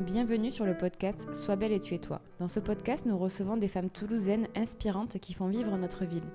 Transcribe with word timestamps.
Bienvenue 0.00 0.50
sur 0.50 0.64
le 0.64 0.76
podcast 0.76 1.32
Sois 1.34 1.56
belle 1.56 1.72
et 1.72 1.78
tu 1.78 1.94
es 1.94 1.98
toi. 1.98 2.20
Dans 2.40 2.48
ce 2.48 2.58
podcast, 2.58 3.06
nous 3.06 3.16
recevons 3.16 3.56
des 3.56 3.68
femmes 3.68 3.90
toulousaines 3.90 4.48
inspirantes 4.56 5.18
qui 5.18 5.32
font 5.32 5.48
vivre 5.48 5.76
notre 5.76 6.04
ville. 6.04 6.28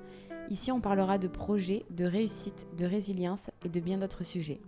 Ici, 0.50 0.72
on 0.72 0.80
parlera 0.80 1.18
de 1.18 1.28
projets, 1.28 1.86
de 1.90 2.06
réussite, 2.06 2.68
de 2.78 2.86
résilience 2.86 3.50
et 3.66 3.70
de 3.70 3.80
bien 3.80 3.98
d'autres 3.98 4.24
sujets. 4.24 4.62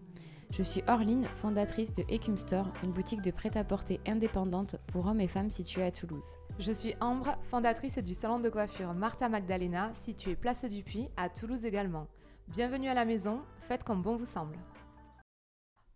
Je 0.52 0.64
suis 0.64 0.84
Orline, 0.88 1.28
fondatrice 1.36 1.94
de 1.94 2.04
Ecum 2.14 2.38
Store, 2.38 2.74
une 2.84 2.92
boutique 2.92 3.22
de 3.22 3.32
prêt-à-porter 3.32 4.02
indépendante 4.08 4.76
pour 4.88 5.06
hommes 5.06 5.22
et 5.22 5.28
femmes 5.28 5.52
située 5.52 5.84
à 5.84 5.92
Toulouse. 5.92 6.36
Je 6.58 6.72
suis 6.72 6.96
Ambre, 7.00 7.38
fondatrice 7.44 8.00
du 8.00 8.14
salon 8.14 8.40
de 8.40 8.50
coiffure 8.50 8.94
Martha 8.94 9.30
Magdalena, 9.30 9.94
situé 9.94 10.36
Place 10.36 10.66
du 10.66 10.84
Puy, 10.84 11.08
à 11.16 11.30
Toulouse 11.30 11.66
également. 11.66 12.08
Bienvenue 12.48 12.90
à 12.90 12.96
la 12.96 13.06
maison, 13.06 13.42
faites 13.60 13.84
comme 13.84 14.02
bon 14.02 14.16
vous 14.18 14.26
semble. 14.26 14.58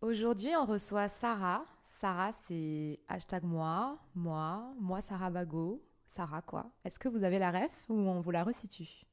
Aujourd'hui, 0.01 0.51
on 0.55 0.65
reçoit 0.65 1.09
Sarah. 1.09 1.65
Sarah, 2.03 2.33
c'est 2.33 2.99
hashtag 3.07 3.45
moi, 3.45 3.97
moi, 4.13 4.73
moi 4.77 4.99
Sarah 4.99 5.29
Bago. 5.29 5.81
Sarah 6.05 6.41
quoi 6.41 6.69
Est-ce 6.83 6.99
que 6.99 7.07
vous 7.07 7.23
avez 7.23 7.39
la 7.39 7.49
ref 7.49 7.85
ou 7.87 7.93
on 7.93 8.19
vous 8.19 8.31
la 8.31 8.43
resitue 8.43 9.05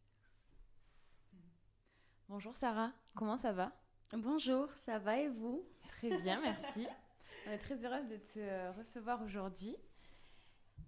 Bonjour 2.29 2.57
Sarah, 2.57 2.91
comment 3.15 3.37
ça 3.37 3.53
va? 3.53 3.71
Bonjour, 4.13 4.69
ça 4.73 4.99
va 4.99 5.21
et 5.21 5.29
vous? 5.29 5.63
Très 5.87 6.21
bien, 6.21 6.41
merci. 6.41 6.85
On 7.47 7.53
est 7.53 7.59
très 7.59 7.87
heureuse 7.87 8.09
de 8.09 8.17
te 8.17 8.77
recevoir 8.77 9.23
aujourd'hui. 9.23 9.77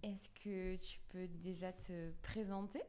Est-ce 0.03 0.29
que 0.43 0.75
tu 0.75 0.99
peux 1.07 1.29
déjà 1.29 1.71
te 1.71 2.11
présenter? 2.21 2.81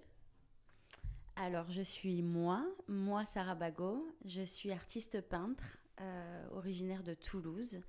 Alors, 1.36 1.70
je 1.70 1.82
suis 1.82 2.20
moi, 2.24 2.66
moi 2.88 3.24
Sarah 3.26 3.54
Bago. 3.54 4.12
Je 4.24 4.42
suis 4.42 4.72
artiste 4.72 5.20
peintre, 5.20 5.78
euh, 6.00 6.48
originaire 6.50 7.04
de 7.04 7.14
Toulouse. 7.14 7.80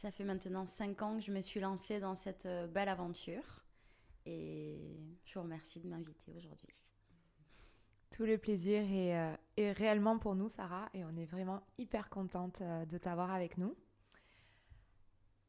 Ça 0.00 0.10
fait 0.10 0.24
maintenant 0.24 0.66
5 0.66 1.02
ans 1.02 1.18
que 1.18 1.20
je 1.20 1.30
me 1.30 1.42
suis 1.42 1.60
lancée 1.60 2.00
dans 2.00 2.14
cette 2.14 2.46
euh, 2.46 2.66
belle 2.66 2.88
aventure. 2.88 3.66
Et 4.24 4.96
je 5.26 5.34
vous 5.34 5.42
remercie 5.42 5.78
de 5.78 5.86
m'inviter 5.88 6.32
aujourd'hui. 6.38 6.74
Tout 8.10 8.24
le 8.24 8.38
plaisir 8.38 8.80
est, 8.80 9.14
euh, 9.14 9.72
réellement 9.74 10.18
pour 10.18 10.36
nous, 10.36 10.48
Sarah, 10.48 10.88
et 10.94 11.04
on 11.04 11.14
est 11.18 11.26
vraiment 11.26 11.60
hyper 11.76 12.08
contente 12.08 12.62
euh, 12.62 12.86
de 12.86 12.96
t'avoir 12.96 13.30
avec 13.30 13.58
nous. 13.58 13.76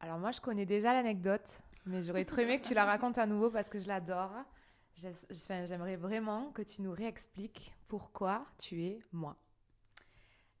Alors 0.00 0.18
moi, 0.18 0.32
je 0.32 0.42
connais 0.42 0.66
déjà 0.66 0.92
l'anecdote, 0.92 1.58
mais 1.86 2.02
j'aurais 2.02 2.26
trop 2.26 2.40
aimé 2.40 2.60
que 2.60 2.66
tu 2.66 2.74
la 2.74 2.84
racontes 2.84 3.16
à 3.16 3.24
nouveau 3.24 3.50
parce 3.50 3.70
que 3.70 3.80
je 3.80 3.88
l'adore. 3.88 4.34
J'aimerais 5.30 5.96
vraiment 5.96 6.50
que 6.52 6.60
tu 6.60 6.82
nous 6.82 6.92
réexpliques 6.92 7.74
pourquoi 7.88 8.44
tu 8.58 8.84
es 8.84 9.00
moi. 9.12 9.34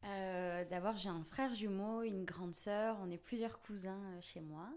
Euh, 0.04 0.64
d'abord, 0.64 0.96
j'ai 0.96 1.08
un 1.08 1.24
frère 1.24 1.54
jumeau, 1.54 2.02
une 2.02 2.24
grande 2.24 2.54
sœur, 2.54 2.98
on 3.02 3.10
est 3.10 3.18
plusieurs 3.18 3.60
cousins 3.60 4.20
chez 4.20 4.40
moi. 4.40 4.68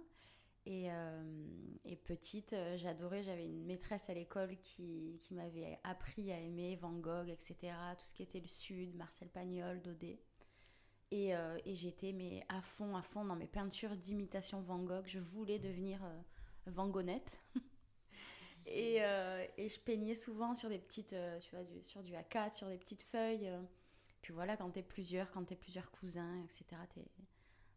Euh, 0.68 1.48
et, 1.84 1.96
petite, 1.96 2.54
euh, 2.54 2.76
j'adorais, 2.78 3.22
j'avais 3.22 3.46
une 3.46 3.66
maîtresse 3.66 4.10
à 4.10 4.14
l'école 4.14 4.58
qui, 4.64 5.20
qui 5.22 5.36
m'avait 5.36 5.80
appris 5.84 6.32
à 6.32 6.40
aimer 6.40 6.76
Van 6.76 6.94
Gogh, 6.94 7.30
etc. 7.30 7.74
Tout 8.00 8.06
ce 8.06 8.14
qui 8.14 8.24
était 8.24 8.40
le 8.40 8.48
Sud, 8.48 8.96
Marcel 8.96 9.30
Pagnol, 9.30 9.82
Daudet. 9.82 10.20
Et, 11.12 11.36
euh, 11.36 11.60
et 11.66 11.76
j'étais 11.76 12.14
mais 12.14 12.44
à 12.50 12.62
fond, 12.62 12.96
à 12.98 13.04
fond 13.04 13.24
dans 13.24 13.36
mes 13.36 13.48
peintures 13.48 13.96
d'imitation 13.96 14.62
Van 14.62 14.80
Gogh. 14.80 15.06
Je 15.06 15.20
voulais 15.20 15.60
devenir 15.60 16.00
Van 16.66 16.88
Goghette. 16.88 17.40
et, 18.66 18.96
et, 19.58 19.70
je 19.70 19.80
peignais 19.80 20.16
souvent 20.16 20.56
sur 20.56 20.70
des 20.70 20.80
petites, 20.80 21.16
tu 21.42 21.56
vois, 21.56 21.64
du, 21.64 21.84
sur 21.84 22.02
du 22.02 22.14
A4, 22.14 22.54
sur 22.54 22.68
des 22.68 22.78
petites 22.78 23.04
feuilles. 23.04 23.52
Puis 24.26 24.34
voilà, 24.34 24.58
quand 24.58 24.72
t'es 24.72 24.82
plusieurs, 24.82 25.30
quand 25.30 25.44
t'es 25.44 25.56
plusieurs 25.56 25.92
cousins, 25.92 26.42
etc., 26.42 26.66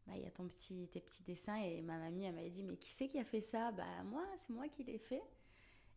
bah, 0.07 0.15
il 0.17 0.23
y 0.23 0.27
a 0.27 0.31
ton 0.31 0.49
petit, 0.49 0.89
tes 0.89 1.03
petits 1.03 1.23
dessins. 1.23 1.57
Et 1.57 1.83
ma 1.83 1.99
mamie, 1.99 2.25
elle 2.25 2.35
m'avait 2.35 2.49
dit, 2.49 2.63
mais 2.63 2.75
qui 2.79 2.89
c'est 2.89 3.07
qui 3.07 3.19
a 3.19 3.25
fait 3.25 3.43
ça? 3.43 3.71
Bah 3.73 4.03
moi, 4.05 4.25
c'est 4.39 4.55
moi 4.55 4.67
qui 4.67 4.83
l'ai 4.83 4.97
fait. 4.97 5.23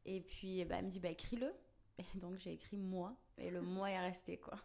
Et 0.03 0.19
puis, 0.19 0.65
bah, 0.65 0.75
elle 0.79 0.87
me 0.87 0.91
dit, 0.91 0.99
bah 0.99 1.07
écris-le. 1.07 1.53
Et 1.99 2.03
donc 2.19 2.37
j'ai 2.37 2.51
écrit 2.51 2.75
moi. 2.75 3.15
Et 3.37 3.49
le 3.49 3.61
moi 3.61 3.91
est 3.91 3.99
resté, 4.01 4.39
quoi. 4.39 4.59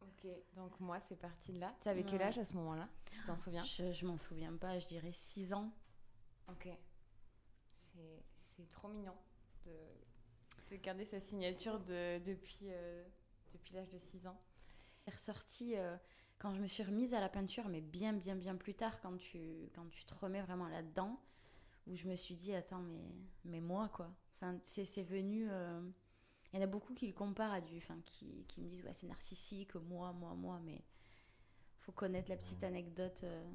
Ok, 0.00 0.30
donc 0.54 0.78
moi, 0.78 1.00
c'est 1.00 1.18
parti 1.18 1.52
de 1.54 1.58
là. 1.58 1.74
Tu 1.82 1.88
avais 1.88 2.04
quel 2.04 2.22
âge 2.22 2.38
à 2.38 2.44
ce 2.44 2.54
moment-là? 2.54 2.88
Tu 3.10 3.20
t'en 3.24 3.34
souviens? 3.34 3.64
Je, 3.64 3.90
je 3.90 4.06
m'en 4.06 4.16
souviens 4.16 4.56
pas, 4.58 4.78
je 4.78 4.86
dirais 4.86 5.12
6 5.12 5.54
ans. 5.54 5.72
Ok. 6.46 6.68
C'est 7.96 8.70
trop 8.70 8.86
mignon 8.86 9.16
de, 9.66 9.72
de, 10.70 10.76
garder 10.76 11.04
sa 11.04 11.18
signature 11.18 11.80
de, 11.80 12.20
depuis, 12.20 12.68
euh, 12.68 13.04
depuis 13.52 13.74
l'âge 13.74 13.90
de 13.90 13.98
6 13.98 14.28
ans. 14.28 14.40
Est 15.10 15.14
ressorti... 15.14 15.76
Euh, 15.76 15.96
quand 16.40 16.54
je 16.54 16.60
me 16.60 16.66
suis 16.66 16.82
remise 16.82 17.12
à 17.12 17.20
la 17.20 17.28
peinture, 17.28 17.68
mais 17.68 17.82
bien, 17.82 18.14
bien, 18.14 18.34
bien 18.34 18.56
plus 18.56 18.74
tard, 18.74 18.98
quand 19.02 19.14
tu, 19.18 19.38
quand 19.74 19.86
tu 19.90 20.04
te 20.06 20.14
remets 20.14 20.40
vraiment 20.40 20.68
là-dedans, 20.68 21.20
où 21.86 21.94
je 21.94 22.08
me 22.08 22.16
suis 22.16 22.34
dit, 22.34 22.54
attends, 22.54 22.80
mais, 22.80 23.04
mais 23.44 23.60
moi, 23.60 23.90
quoi. 23.90 24.10
Enfin, 24.36 24.58
c'est 24.64 25.02
venu. 25.02 25.48
Euh, 25.50 25.82
il 26.52 26.56
y 26.56 26.62
en 26.62 26.64
a 26.64 26.66
beaucoup 26.66 26.94
qui 26.94 27.06
le 27.06 27.12
comparent 27.12 27.52
à 27.52 27.60
du. 27.60 27.76
Enfin, 27.76 27.98
qui, 28.06 28.46
qui 28.48 28.62
me 28.62 28.68
disent, 28.70 28.82
ouais, 28.84 28.94
c'est 28.94 29.06
narcissique, 29.06 29.74
moi, 29.74 30.12
moi, 30.14 30.34
moi, 30.34 30.58
mais 30.64 30.82
faut 31.80 31.92
connaître 31.92 32.30
la 32.30 32.38
petite 32.38 32.64
anecdote 32.64 33.20
euh, 33.24 33.52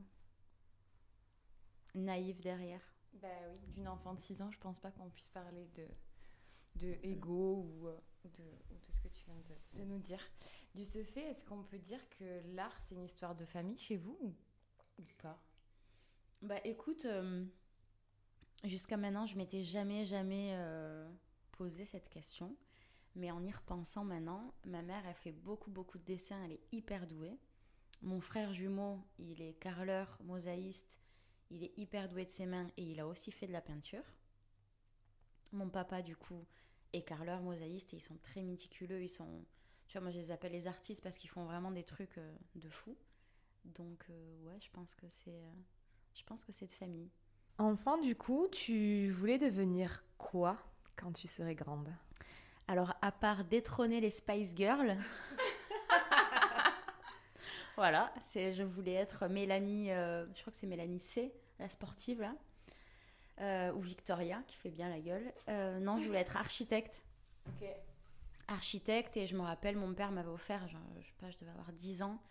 naïve 1.95 2.39
derrière. 2.39 2.81
Bah 3.13 3.27
oui, 3.49 3.67
d'une 3.73 3.87
enfant 3.87 4.13
de 4.13 4.19
6 4.19 4.43
ans, 4.43 4.51
je 4.51 4.59
pense 4.59 4.79
pas 4.79 4.91
qu'on 4.91 5.09
puisse 5.09 5.29
parler 5.29 5.67
de, 5.75 5.87
de 6.75 6.97
ego 7.01 7.63
ou, 7.63 7.87
euh, 7.87 7.97
de, 8.25 8.43
ou, 8.69 8.77
de, 8.77 8.91
ce 8.91 8.99
que 8.99 9.07
tu 9.07 9.25
viens 9.25 9.39
de, 9.39 9.79
de 9.79 9.85
nous 9.85 9.99
dire. 9.99 10.19
Du 10.75 10.83
ce 10.83 11.01
fait, 11.05 11.21
est-ce 11.31 11.45
qu'on 11.45 11.63
peut 11.63 11.79
dire 11.79 12.01
que 12.09 12.41
l'art, 12.53 12.77
c'est 12.81 12.95
une 12.95 13.05
histoire 13.05 13.33
de 13.33 13.45
famille 13.45 13.77
chez 13.77 13.95
vous 13.95 14.17
ou, 14.21 15.03
pas? 15.19 15.41
Bah 16.41 16.59
écoute, 16.65 17.05
euh, 17.05 17.45
jusqu'à 18.65 18.97
maintenant, 18.97 19.25
je 19.25 19.37
m'étais 19.37 19.63
jamais, 19.63 20.03
jamais 20.03 20.49
euh, 20.55 21.09
posé 21.53 21.85
cette 21.85 22.09
question. 22.09 22.57
Mais 23.15 23.31
en 23.31 23.41
y 23.45 23.51
repensant 23.53 24.03
maintenant, 24.03 24.53
ma 24.65 24.81
mère, 24.81 25.01
elle 25.07 25.15
fait 25.15 25.31
beaucoup, 25.31 25.71
beaucoup 25.71 25.97
de 25.97 26.03
dessins, 26.03 26.43
elle 26.43 26.51
est 26.51 26.73
hyper 26.73 27.07
douée. 27.07 27.39
Mon 28.01 28.19
frère 28.19 28.51
jumeau, 28.51 28.99
il 29.17 29.41
est 29.41 29.53
carreleur, 29.53 30.17
mosaïste, 30.25 30.99
il 31.51 31.63
est 31.63 31.71
hyper 31.77 32.09
doué 32.09 32.25
de 32.25 32.29
ses 32.29 32.47
mains 32.47 32.67
et 32.75 32.83
il 32.83 32.99
a 32.99 33.07
aussi 33.07 33.31
fait 33.31 33.47
de 33.47 33.53
la 33.53 33.61
peinture. 33.61 34.03
Mon 35.53 35.69
papa, 35.69 36.01
du 36.01 36.17
coup, 36.17 36.45
est 36.91 37.03
carreleur, 37.03 37.41
mosaïste 37.41 37.93
et 37.93 37.97
ils 37.97 38.01
sont 38.01 38.17
très 38.17 38.43
méticuleux, 38.43 39.01
ils 39.01 39.07
sont 39.07 39.45
tu 39.87 39.97
vois, 39.97 40.01
moi 40.01 40.11
je 40.11 40.17
les 40.17 40.31
appelle 40.31 40.51
les 40.51 40.67
artistes 40.67 41.01
parce 41.01 41.17
qu'ils 41.17 41.29
font 41.29 41.45
vraiment 41.45 41.71
des 41.71 41.83
trucs 41.83 42.17
euh, 42.17 42.35
de 42.55 42.69
fou. 42.69 42.95
Donc 43.65 44.05
euh, 44.09 44.43
ouais, 44.45 44.59
je 44.59 44.69
pense 44.71 44.95
que 44.95 45.05
c'est 45.09 45.29
euh, 45.29 45.51
je 46.13 46.23
pense 46.23 46.43
que 46.43 46.51
c'est 46.51 46.67
de 46.67 46.71
famille. 46.71 47.09
Enfant, 47.57 47.97
du 47.97 48.15
coup, 48.15 48.47
tu 48.51 49.09
voulais 49.11 49.37
devenir 49.37 50.03
quoi 50.17 50.57
quand 50.95 51.11
tu 51.13 51.27
serais 51.27 51.55
grande? 51.55 51.89
Alors, 52.67 52.93
à 53.01 53.11
part 53.11 53.45
détrôner 53.45 54.01
les 54.01 54.09
Spice 54.09 54.55
Girls, 54.55 54.97
voilà, 57.77 58.11
c'est 58.21 58.53
je 58.53 58.63
voulais 58.63 58.93
être 58.93 59.27
Mélanie, 59.27 59.87
je 59.87 60.41
crois 60.41 60.51
que 60.51 60.57
c'est 60.57 60.67
Mélanie 60.67 60.99
C, 60.99 61.31
la 61.59 61.69
sportive 61.69 62.21
là, 63.39 63.71
ou 63.73 63.79
Victoria 63.79 64.41
qui 64.47 64.57
fait 64.57 64.71
bien 64.71 64.89
la 64.89 64.99
gueule. 64.99 65.31
non, 65.81 66.01
je 66.01 66.07
voulais 66.07 66.21
être 66.21 66.37
architecte. 66.37 67.03
Ok 67.47 67.69
architecte 68.47 69.17
et 69.17 69.27
je 69.27 69.35
me 69.35 69.41
rappelle, 69.41 69.77
mon 69.77 69.93
père 69.93 70.11
m'avait 70.11 70.29
offert, 70.29 70.67
je, 70.67 70.77
je 70.99 71.07
sais 71.07 71.13
pas, 71.19 71.29
je 71.29 71.37
devais 71.37 71.51
avoir 71.51 71.71
10 71.73 72.01
ans, 72.01 72.21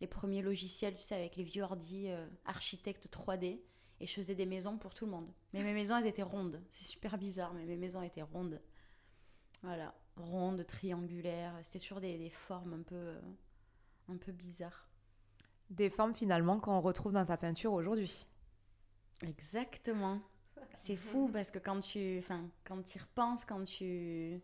les 0.00 0.06
premiers 0.06 0.42
logiciels, 0.42 0.96
tu 0.96 1.02
sais, 1.02 1.14
avec 1.14 1.36
les 1.36 1.44
vieux 1.44 1.62
ordi 1.62 2.08
euh, 2.08 2.26
architecte 2.44 3.08
3D 3.08 3.60
et 4.00 4.06
je 4.06 4.12
faisais 4.12 4.34
des 4.34 4.46
maisons 4.46 4.76
pour 4.76 4.94
tout 4.94 5.04
le 5.04 5.12
monde. 5.12 5.32
Mais 5.52 5.62
mes 5.62 5.72
maisons, 5.72 5.96
elles 5.96 6.06
étaient 6.06 6.22
rondes. 6.22 6.60
C'est 6.70 6.84
super 6.84 7.16
bizarre, 7.18 7.54
mais 7.54 7.64
mes 7.64 7.76
maisons 7.76 8.02
étaient 8.02 8.22
rondes. 8.22 8.60
Voilà, 9.62 9.94
rondes, 10.16 10.66
triangulaires. 10.66 11.56
C'était 11.62 11.78
toujours 11.78 12.00
des, 12.00 12.18
des, 12.18 12.30
formes 12.30 12.74
un 12.74 12.82
peu, 12.82 12.96
euh, 12.96 13.20
un 14.08 14.16
peu 14.16 14.32
bizarres. 14.32 14.88
Des 15.70 15.88
formes 15.88 16.14
finalement 16.14 16.58
qu'on 16.58 16.80
retrouve 16.80 17.12
dans 17.12 17.24
ta 17.24 17.36
peinture 17.36 17.72
aujourd'hui. 17.72 18.26
Exactement. 19.22 20.20
C'est 20.74 20.96
fou 20.96 21.28
parce 21.32 21.50
que 21.50 21.58
quand 21.58 21.80
tu, 21.80 22.18
enfin, 22.18 22.48
quand 22.64 22.82
tu 22.82 22.98
y 22.98 23.00
repenses, 23.00 23.44
quand 23.44 23.64
tu, 23.64 24.40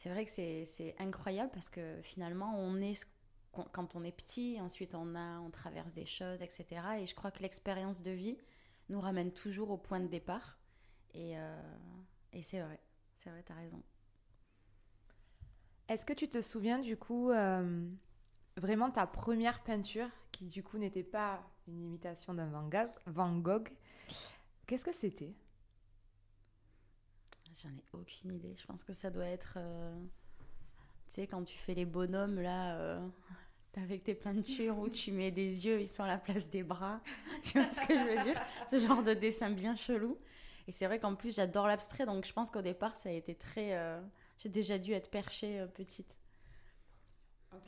c'est 0.00 0.08
vrai 0.08 0.24
que 0.24 0.30
c'est 0.30 0.94
incroyable 0.98 1.50
parce 1.52 1.68
que 1.68 2.00
finalement, 2.00 2.54
on 2.56 2.80
est 2.80 3.06
quand 3.52 3.94
on 3.94 4.02
est 4.02 4.12
petit, 4.12 4.58
ensuite 4.58 4.94
on 4.94 5.14
a, 5.14 5.40
on 5.40 5.50
traverse 5.50 5.92
des 5.92 6.06
choses, 6.06 6.40
etc. 6.40 6.64
Et 7.00 7.06
je 7.06 7.14
crois 7.14 7.30
que 7.30 7.42
l'expérience 7.42 8.00
de 8.00 8.10
vie 8.10 8.38
nous 8.88 8.98
ramène 8.98 9.30
toujours 9.30 9.70
au 9.70 9.76
point 9.76 10.00
de 10.00 10.06
départ. 10.06 10.56
Et, 11.12 11.36
euh, 11.36 11.60
c'est 12.40 12.60
vrai, 12.60 12.80
c'est 13.14 13.28
vrai, 13.28 13.42
t'as 13.44 13.56
raison. 13.56 13.82
Est-ce 15.88 16.06
que 16.06 16.14
tu 16.14 16.30
te 16.30 16.40
souviens 16.40 16.78
du 16.78 16.96
coup 16.96 17.30
euh, 17.30 17.86
vraiment 18.56 18.90
ta 18.90 19.06
première 19.06 19.62
peinture 19.62 20.08
qui 20.32 20.46
du 20.46 20.62
coup 20.62 20.78
n'était 20.78 21.02
pas 21.02 21.42
une 21.68 21.82
imitation 21.82 22.32
d'un 22.32 22.46
Van 23.04 23.36
Gogh? 23.36 23.68
Qu'est-ce 24.66 24.84
que 24.86 24.94
c'était? 24.94 25.34
J'en 27.54 27.70
ai 27.70 27.84
aucune 27.92 28.34
idée. 28.34 28.54
Je 28.56 28.64
pense 28.66 28.84
que 28.84 28.92
ça 28.92 29.10
doit 29.10 29.26
être. 29.26 29.54
Euh, 29.56 29.98
tu 31.08 31.14
sais, 31.16 31.26
quand 31.26 31.42
tu 31.42 31.58
fais 31.58 31.74
les 31.74 31.84
bonhommes, 31.84 32.40
là, 32.40 32.76
euh, 32.78 33.08
avec 33.76 34.04
tes 34.04 34.14
peintures 34.14 34.78
où 34.78 34.88
tu 34.88 35.10
mets 35.12 35.30
des 35.30 35.66
yeux, 35.66 35.80
ils 35.80 35.88
sont 35.88 36.04
à 36.04 36.08
la 36.08 36.18
place 36.18 36.48
des 36.48 36.62
bras. 36.62 37.00
tu 37.42 37.58
vois 37.60 37.70
ce 37.70 37.80
que 37.86 37.94
je 37.96 38.04
veux 38.16 38.22
dire? 38.24 38.40
Ce 38.70 38.78
genre 38.78 39.02
de 39.02 39.14
dessin 39.14 39.50
bien 39.50 39.74
chelou. 39.74 40.18
Et 40.68 40.72
c'est 40.72 40.86
vrai 40.86 41.00
qu'en 41.00 41.16
plus, 41.16 41.34
j'adore 41.34 41.66
l'abstrait, 41.66 42.06
donc 42.06 42.24
je 42.24 42.32
pense 42.32 42.50
qu'au 42.50 42.62
départ, 42.62 42.96
ça 42.96 43.08
a 43.08 43.12
été 43.12 43.34
très. 43.34 43.76
euh, 43.76 44.00
J'ai 44.38 44.48
déjà 44.48 44.78
dû 44.78 44.92
être 44.92 45.10
perchée 45.10 45.58
euh, 45.60 45.66
petite. 45.66 46.14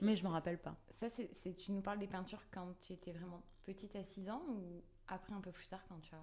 Mais 0.01 0.15
je 0.15 0.23
me 0.23 0.29
rappelle 0.29 0.59
pas. 0.59 0.77
Ça, 0.91 1.09
c'est- 1.09 1.55
tu 1.57 1.73
nous 1.73 1.81
parles 1.83 1.99
des 1.99 2.07
peintures 2.07 2.45
quand 2.53 2.73
tu 2.81 2.93
étais 2.93 3.11
vraiment 3.13 3.43
petite 3.65 3.97
à 3.97 4.05
6 4.05 4.31
ans 4.31 4.43
ou 4.49 4.83
après 5.09 5.33
un 5.33 5.41
peu 5.41 5.51
plus 5.51 5.67
tard 5.67 5.85
quand 5.89 5.99
tu 6.01 6.15
as 6.15 6.23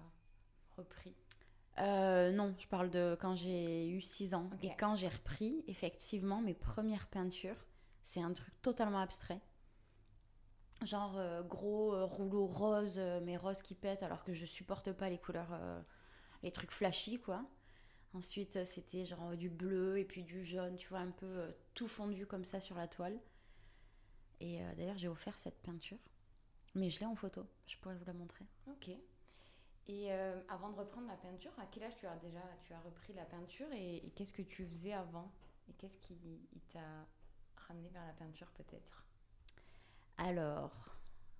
repris? 0.78 1.14
Euh, 1.80 2.30
non, 2.32 2.54
je 2.58 2.66
parle 2.66 2.90
de 2.90 3.16
quand 3.20 3.34
j'ai 3.36 3.88
eu 3.88 4.00
6 4.00 4.34
ans. 4.34 4.50
Et 4.62 4.70
quand 4.78 4.96
j'ai 4.96 5.08
repris, 5.08 5.64
effectivement, 5.66 6.40
mes 6.40 6.54
premières 6.54 7.06
peintures, 7.08 7.56
c'est 8.02 8.20
un 8.20 8.32
truc 8.32 8.52
totalement 8.62 9.00
abstrait. 9.00 9.40
Genre 10.84 11.16
euh, 11.18 11.42
gros 11.42 11.94
euh, 11.94 12.04
rouleau 12.04 12.46
rose, 12.46 12.98
mais 13.22 13.36
rose 13.36 13.62
qui 13.62 13.74
pète, 13.74 14.02
alors 14.02 14.24
que 14.24 14.34
je 14.34 14.46
supporte 14.46 14.92
pas 14.92 15.08
les 15.08 15.18
couleurs, 15.18 15.58
les 16.42 16.50
trucs 16.50 16.72
flashy, 16.72 17.18
quoi. 17.20 17.44
Ensuite, 18.12 18.64
c'était 18.64 19.04
genre 19.04 19.36
du 19.36 19.48
bleu 19.48 19.98
et 19.98 20.04
puis 20.04 20.24
du 20.24 20.42
jaune, 20.42 20.76
tu 20.76 20.88
vois, 20.88 20.98
un 20.98 21.12
peu 21.12 21.54
tout 21.74 21.86
fondu 21.86 22.26
comme 22.26 22.44
ça 22.44 22.60
sur 22.60 22.76
la 22.76 22.88
toile. 22.88 23.18
Et 24.40 24.60
d'ailleurs, 24.76 24.98
j'ai 24.98 25.08
offert 25.08 25.38
cette 25.38 25.60
peinture. 25.62 25.98
Mais 26.74 26.90
je 26.90 27.00
l'ai 27.00 27.06
en 27.06 27.14
photo, 27.14 27.46
je 27.66 27.76
pourrais 27.78 27.94
vous 27.94 28.04
la 28.04 28.12
montrer. 28.12 28.44
Ok. 28.68 28.90
Et 29.90 30.12
euh, 30.12 30.40
avant 30.48 30.70
de 30.70 30.76
reprendre 30.76 31.08
la 31.08 31.16
peinture, 31.16 31.50
à 31.58 31.66
quel 31.66 31.82
âge 31.82 31.96
tu 31.96 32.06
as 32.06 32.14
déjà 32.16 32.40
tu 32.62 32.72
as 32.72 32.78
repris 32.80 33.12
la 33.12 33.24
peinture 33.24 33.66
et, 33.72 33.96
et 33.96 34.10
qu'est-ce 34.14 34.32
que 34.32 34.42
tu 34.42 34.64
faisais 34.64 34.92
avant? 34.92 35.32
Et 35.68 35.72
qu'est-ce 35.72 35.98
qui 35.98 36.16
t'a 36.72 36.78
ramené 37.66 37.88
vers 37.88 38.06
la 38.06 38.12
peinture 38.12 38.46
peut-être? 38.52 39.04
Alors, 40.16 40.96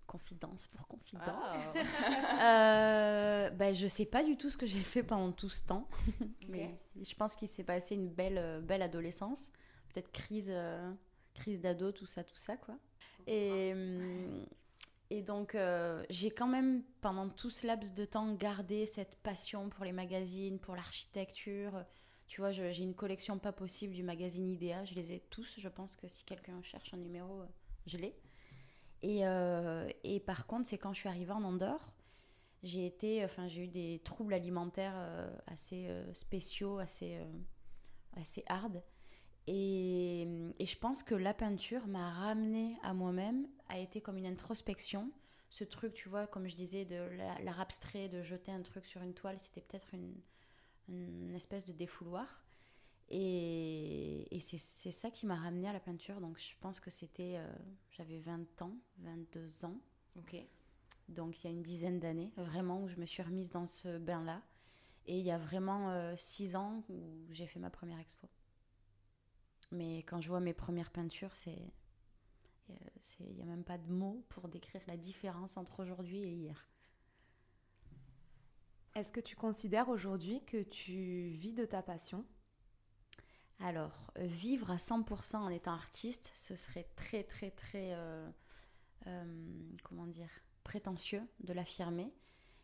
confidence 0.08 0.67
pour 0.67 0.88
confidence. 0.88 1.26
Ah. 1.29 1.75
Euh, 2.43 3.50
ben, 3.50 3.75
je 3.75 3.87
sais 3.87 4.06
pas 4.06 4.25
du 4.25 4.37
tout 4.37 4.50
ce 4.50 4.56
que 4.56 4.67
j'ai 4.67 4.81
fait 4.81 5.02
pendant 5.02 5.31
tout 5.31 5.49
ce 5.49 5.64
temps. 5.64 5.87
Mais 6.49 6.75
je 7.00 7.14
pense 7.14 7.37
qu'il 7.37 7.49
s'est 7.49 7.64
passé 7.64 7.94
une 7.94 8.08
belle, 8.08 8.38
euh, 8.38 8.61
belle 8.61 8.82
adolescence. 8.82 9.50
Peut-être 9.93 10.11
crise, 10.11 10.50
euh, 10.50 10.93
crise 11.35 11.61
d'ado, 11.61 11.93
tout 11.93 12.06
ça, 12.06 12.25
tout 12.25 12.37
ça, 12.37 12.56
quoi. 12.56 12.76
Et, 13.26 13.73
hum, 13.73 14.47
et 15.11 15.23
donc, 15.23 15.57
euh, 15.57 16.05
j'ai 16.09 16.31
quand 16.31 16.47
même, 16.47 16.85
pendant 17.01 17.29
tout 17.29 17.51
ce 17.51 17.67
laps 17.67 17.93
de 17.95 18.05
temps, 18.05 18.33
gardé 18.35 18.87
cette 18.87 19.17
passion 19.17 19.69
pour 19.69 19.85
les 19.85 19.93
magazines, 19.93 20.61
pour 20.61 20.77
l'architecture. 20.77 21.85
Tu 22.29 22.41
vois, 22.41 22.53
j'ai 22.53 22.83
une 22.83 22.95
collection 22.95 23.41
pas 23.41 23.51
possible 23.51 23.93
du 23.93 24.05
magazine 24.05 24.49
IDEA. 24.49 24.85
Je 24.85 24.95
les 24.95 25.12
ai 25.12 25.19
tous. 25.19 25.59
Je 25.59 25.69
pense 25.69 25.97
que 25.97 26.07
si 26.07 26.25
quelqu'un 26.25 26.62
cherche 26.62 26.95
un 26.95 26.99
numéro, 26.99 27.41
euh, 27.41 27.47
je 27.87 27.99
l'ai. 27.99 28.17
Et, 29.03 29.27
euh, 29.27 29.91
et 30.05 30.21
par 30.21 30.47
contre, 30.47 30.69
c'est 30.69 30.79
quand 30.79 30.93
je 30.93 31.01
suis 31.01 31.09
arrivée 31.09 31.33
en 31.33 31.43
Andorre, 31.43 31.93
j'ai 32.62 32.95
enfin, 33.25 33.49
eu 33.49 33.67
des 33.67 34.01
troubles 34.05 34.35
alimentaires 34.35 34.95
assez 35.47 35.89
spéciaux, 36.12 36.79
assez, 36.79 37.19
assez 38.12 38.45
hard. 38.47 38.83
Et, 39.46 40.22
et 40.58 40.66
je 40.66 40.78
pense 40.78 41.02
que 41.02 41.14
la 41.14 41.34
peinture 41.34 41.87
m'a 41.87 42.10
ramenée 42.10 42.76
à 42.82 42.94
moi-même, 42.94 43.48
a 43.69 43.78
été 43.78 44.00
comme 44.00 44.16
une 44.16 44.26
introspection. 44.26 45.10
Ce 45.48 45.64
truc, 45.64 45.94
tu 45.94 46.08
vois, 46.08 46.26
comme 46.26 46.46
je 46.48 46.54
disais, 46.56 46.84
de 46.84 46.96
la- 46.96 47.38
l'art 47.40 47.60
abstrait, 47.60 48.08
de 48.08 48.22
jeter 48.22 48.52
un 48.52 48.62
truc 48.62 48.87
sur 48.87 49.02
une 49.02 49.14
toile, 49.14 49.38
c'était 49.40 49.60
peut-être 49.62 49.94
une, 49.94 50.14
une 50.88 51.34
espèce 51.34 51.64
de 51.66 51.72
défouloir. 51.72 52.44
Et, 53.08 54.28
et 54.37 54.40
c'est 54.40 54.58
ça 54.92 55.10
qui 55.10 55.26
m'a 55.26 55.34
ramenée 55.37 55.69
à 55.69 55.72
la 55.72 55.81
peinture. 55.81 56.20
Donc 56.20 56.38
je 56.38 56.52
pense 56.60 56.78
que 56.81 56.90
c'était, 56.90 57.37
euh, 57.38 57.52
j'avais 57.90 58.20
20 58.20 58.62
ans, 58.62 58.76
22 58.98 59.64
ans. 59.64 59.76
Ok. 60.16 60.37
Donc 61.08 61.42
il 61.42 61.48
y 61.48 61.50
a 61.50 61.52
une 61.52 61.62
dizaine 61.62 61.98
d'années, 61.98 62.32
vraiment, 62.37 62.82
où 62.82 62.88
je 62.88 62.96
me 62.96 63.06
suis 63.06 63.22
remise 63.22 63.50
dans 63.50 63.66
ce 63.66 63.98
bain-là. 63.98 64.42
Et 65.06 65.19
il 65.19 65.26
y 65.26 65.32
a 65.32 65.38
vraiment 65.38 66.14
6 66.16 66.54
ans 66.56 66.84
où 66.88 67.00
j'ai 67.31 67.46
fait 67.46 67.58
ma 67.58 67.70
première 67.70 67.98
expo. 67.98 68.28
Mais 69.72 69.99
quand 70.05 70.20
je 70.20 70.28
vois 70.28 70.40
mes 70.40 70.55
premières 70.55 70.90
peintures, 70.90 71.34
c'est. 71.37 71.72
euh, 72.70 72.75
c'est- 73.00 73.25
Il 73.25 73.34
n'y 73.37 73.43
a 73.43 73.46
même 73.46 73.64
pas 73.64 73.76
de 73.78 73.90
mots 73.93 74.25
pour 74.31 74.49
décrire 74.49 74.81
la 74.87 74.96
différence 74.96 75.56
entre 75.58 75.81
aujourd'hui 75.82 76.22
et 76.22 76.32
hier. 76.32 76.67
Est-ce 78.94 79.11
que 79.11 79.19
tu 79.19 79.34
considères 79.34 79.88
aujourd'hui 79.88 80.44
que 80.44 80.62
tu 80.62 81.31
vis 81.40 81.52
de 81.52 81.64
ta 81.64 81.82
passion? 81.82 82.25
Alors, 83.61 84.11
euh, 84.19 84.26
vivre 84.26 84.70
à 84.70 84.78
100% 84.78 85.43
en 85.44 85.50
étant 85.50 85.73
artiste, 85.73 86.32
ce 86.34 86.55
serait 86.55 86.87
très, 86.96 87.25
très, 87.25 87.50
très. 87.50 87.93
euh, 87.93 88.28
euh, 89.08 89.25
comment 89.84 90.06
dire 90.06 90.31
Prétentieux 90.64 91.23
de 91.40 91.52
l'affirmer. 91.55 92.12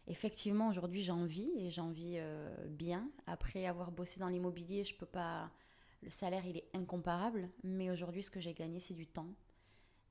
Effectivement, 0.09 0.69
aujourd'hui, 0.69 1.03
j'en 1.03 1.25
vis 1.27 1.51
et 1.59 1.71
j'en 1.71 1.91
vis 1.91 2.17
euh, 2.19 2.51
bien. 2.69 3.11
Après 3.27 3.67
avoir 3.67 3.93
bossé 3.93 4.21
dans 4.21 4.29
l'immobilier, 4.29 4.85
je 4.85 4.97
peux 4.97 5.07
pas. 5.07 5.51
Le 6.03 6.11
salaire, 6.11 6.47
il 6.47 6.57
est 6.57 6.69
incomparable. 6.75 7.51
Mais 7.63 7.91
aujourd'hui, 7.91 8.23
ce 8.23 8.31
que 8.31 8.41
j'ai 8.41 8.55
gagné, 8.55 8.81
c'est 8.81 8.95
du 8.95 9.07
temps. 9.07 9.35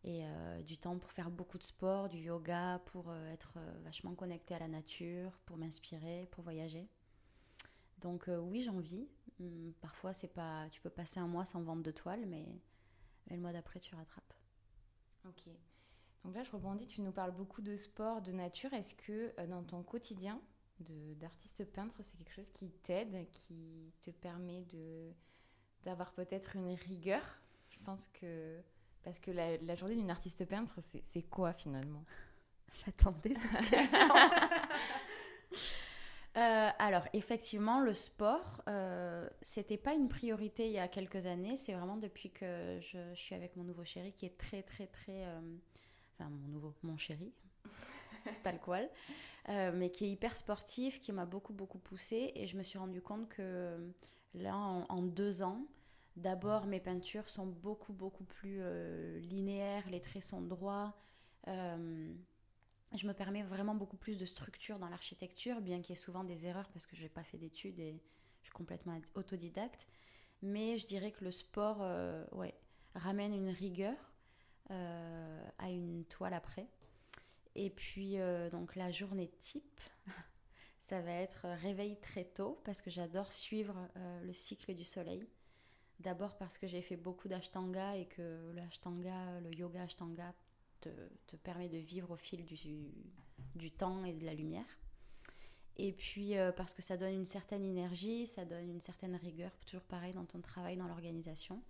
Et 0.05 0.23
euh, 0.23 0.61
du 0.61 0.77
temps 0.77 0.99
pour 0.99 1.11
faire 1.11 1.31
beaucoup 1.31 1.57
de 1.57 1.63
sport, 1.63 2.09
du 2.09 2.19
yoga, 2.19 2.79
pour 2.85 3.09
euh, 3.09 3.33
être 3.33 3.53
euh, 3.57 3.79
vachement 3.83 4.13
connecté 4.13 4.53
à 4.53 4.59
la 4.59 4.67
nature, 4.67 5.31
pour 5.45 5.57
m'inspirer, 5.57 6.27
pour 6.29 6.43
voyager. 6.43 6.87
Donc 8.01 8.29
oui, 8.29 8.61
j'en 8.61 8.79
vis. 8.79 9.07
Hum, 9.39 9.73
Parfois, 9.81 10.13
c'est 10.13 10.27
pas, 10.27 10.69
tu 10.69 10.79
peux 10.79 10.91
passer 10.91 11.19
un 11.19 11.27
mois 11.27 11.43
sans 11.45 11.63
vendre 11.63 11.81
de 11.81 11.89
toile, 11.89 12.25
mais, 12.27 12.45
le 13.31 13.37
mois 13.37 13.51
d'après, 13.51 13.79
tu 13.79 13.95
rattrapes. 13.95 14.33
Ok. 15.27 15.49
Donc 16.23 16.35
là, 16.35 16.43
je 16.43 16.51
rebondis, 16.51 16.85
tu 16.85 17.01
nous 17.01 17.11
parles 17.11 17.33
beaucoup 17.33 17.63
de 17.63 17.75
sport, 17.75 18.21
de 18.21 18.31
nature. 18.31 18.73
Est-ce 18.73 18.93
que 18.93 19.33
dans 19.47 19.63
ton 19.63 19.81
quotidien 19.81 20.39
d'artiste 20.79 21.65
peintre, 21.65 21.95
c'est 22.03 22.15
quelque 22.17 22.33
chose 22.33 22.49
qui 22.51 22.69
t'aide, 22.83 23.27
qui 23.31 23.91
te 24.03 24.11
permet 24.11 24.61
de 24.63 25.11
d'avoir 25.85 26.11
peut-être 26.11 26.55
une 26.55 26.73
rigueur 26.73 27.21
Je 27.69 27.77
pense 27.83 28.09
que... 28.09 28.59
Parce 29.03 29.19
que 29.19 29.29
la, 29.31 29.57
la 29.57 29.75
journée 29.75 29.95
d'une 29.95 30.09
artiste 30.09 30.45
peintre, 30.45 30.79
c'est 31.07 31.21
quoi 31.23 31.53
finalement? 31.53 32.03
J'attendais 32.71 33.35
cette 33.35 33.69
question. 33.69 34.15
Euh, 36.37 36.69
alors, 36.79 37.03
effectivement, 37.13 37.79
le 37.79 37.93
sport, 37.93 38.61
euh, 38.67 39.29
c'était 39.41 39.77
pas 39.77 39.93
une 39.93 40.09
priorité 40.09 40.65
il 40.65 40.73
y 40.73 40.79
a 40.79 40.87
quelques 40.89 41.27
années. 41.27 41.55
C'est 41.55 41.73
vraiment 41.73 41.95
depuis 41.95 42.29
que 42.29 42.77
je, 42.81 42.97
je 43.13 43.19
suis 43.19 43.35
avec 43.35 43.55
mon 43.55 43.63
nouveau 43.63 43.85
chéri 43.85 44.11
qui 44.13 44.25
est 44.25 44.37
très, 44.37 44.61
très, 44.61 44.87
très. 44.87 45.23
euh, 45.25 45.39
enfin, 46.19 46.29
mon 46.29 46.47
nouveau, 46.49 46.73
mon 46.83 46.97
chéri, 46.97 47.31
tal 48.43 48.59
qual, 48.59 48.89
mais 49.47 49.89
qui 49.91 50.05
est 50.05 50.09
hyper 50.09 50.35
sportif, 50.35 50.99
qui 50.99 51.13
m'a 51.13 51.25
beaucoup, 51.25 51.53
beaucoup 51.53 51.79
poussé. 51.79 52.33
Et 52.35 52.47
je 52.47 52.57
me 52.57 52.63
suis 52.63 52.79
rendu 52.79 53.01
compte 53.01 53.29
que 53.29 53.77
là, 54.35 54.55
en, 54.55 55.01
deux 55.01 55.43
ans, 55.43 55.65
d'abord, 56.15 56.65
mes 56.65 56.79
peintures 56.79 57.29
sont 57.29 57.45
beaucoup, 57.45 57.93
beaucoup 57.93 58.23
plus 58.23 58.57
euh, 58.59 59.19
linéaires, 59.19 59.89
les 59.89 60.01
traits 60.01 60.23
sont 60.23 60.41
droits. 60.41 60.95
Euh, 61.47 62.13
je 62.95 63.07
me 63.07 63.13
permets 63.13 63.43
vraiment 63.43 63.75
beaucoup 63.75 63.97
plus 63.97 64.17
de 64.17 64.25
structure 64.25 64.79
dans 64.79 64.89
l'architecture, 64.89 65.61
bien 65.61 65.81
qu'il 65.81 65.91
y 65.91 65.93
ait 65.93 66.01
souvent 66.01 66.23
des 66.23 66.45
erreurs 66.45 66.69
parce 66.69 66.85
que 66.85 66.95
je 66.95 67.03
n'ai 67.03 67.09
pas 67.09 67.23
fait 67.23 67.37
d'études 67.37 67.79
et 67.79 68.01
je 68.41 68.47
suis 68.47 68.53
complètement 68.53 68.99
autodidacte. 69.15 69.87
Mais 70.41 70.77
je 70.77 70.87
dirais 70.87 71.11
que 71.11 71.23
le 71.23 71.31
sport 71.31 71.77
euh, 71.81 72.25
ramène 72.93 73.33
une 73.33 73.49
rigueur 73.49 73.95
à 74.69 75.69
une 75.69 76.05
toile 76.05 76.33
après. 76.33 76.67
Et 77.53 77.69
puis, 77.69 78.17
donc 78.49 78.75
la 78.75 78.89
journée 78.89 79.29
type, 79.39 79.79
ça 80.85 81.01
va 81.01 81.13
être 81.13 81.47
réveil 81.63 81.97
très 81.99 82.25
tôt 82.25 82.61
parce 82.63 82.79
que 82.79 82.91
j'adore 82.91 83.33
suivre 83.33 83.75
euh, 83.97 84.21
le 84.23 84.33
cycle 84.33 84.75
du 84.75 84.83
soleil. 84.83 85.27
D'abord 85.99 86.37
parce 86.37 86.59
que 86.59 86.67
j'ai 86.67 86.83
fait 86.83 86.95
beaucoup 86.95 87.27
d'ashtanga 87.27 87.97
et 87.97 88.05
que 88.05 88.51
l'ashtanga, 88.53 89.39
le 89.39 89.51
yoga 89.51 89.81
ashtanga 89.81 90.31
te, 90.81 90.89
permet 91.37 91.69
de 91.69 91.77
vivre 91.77 92.11
au 92.11 92.17
fil 92.17 92.45
du, 92.45 93.71
temps 93.71 94.05
et 94.05 94.13
de 94.13 94.25
la 94.25 94.35
lumière. 94.35 94.77
Et 95.77 95.91
puis 95.91 96.37
euh, 96.37 96.51
parce 96.51 96.75
que 96.75 96.83
ça 96.83 96.97
donne 96.97 97.15
une 97.15 97.25
certaine 97.25 97.65
énergie, 97.65 98.27
ça 98.27 98.45
donne 98.45 98.69
une 98.69 98.79
certaine 98.79 99.15
rigueur, 99.15 99.57
toujours 99.65 99.85
pareil 99.85 100.13
dans 100.13 100.25
ton 100.25 100.39
travail, 100.39 100.77
dans 100.77 100.87
l'organisation. 100.87 101.63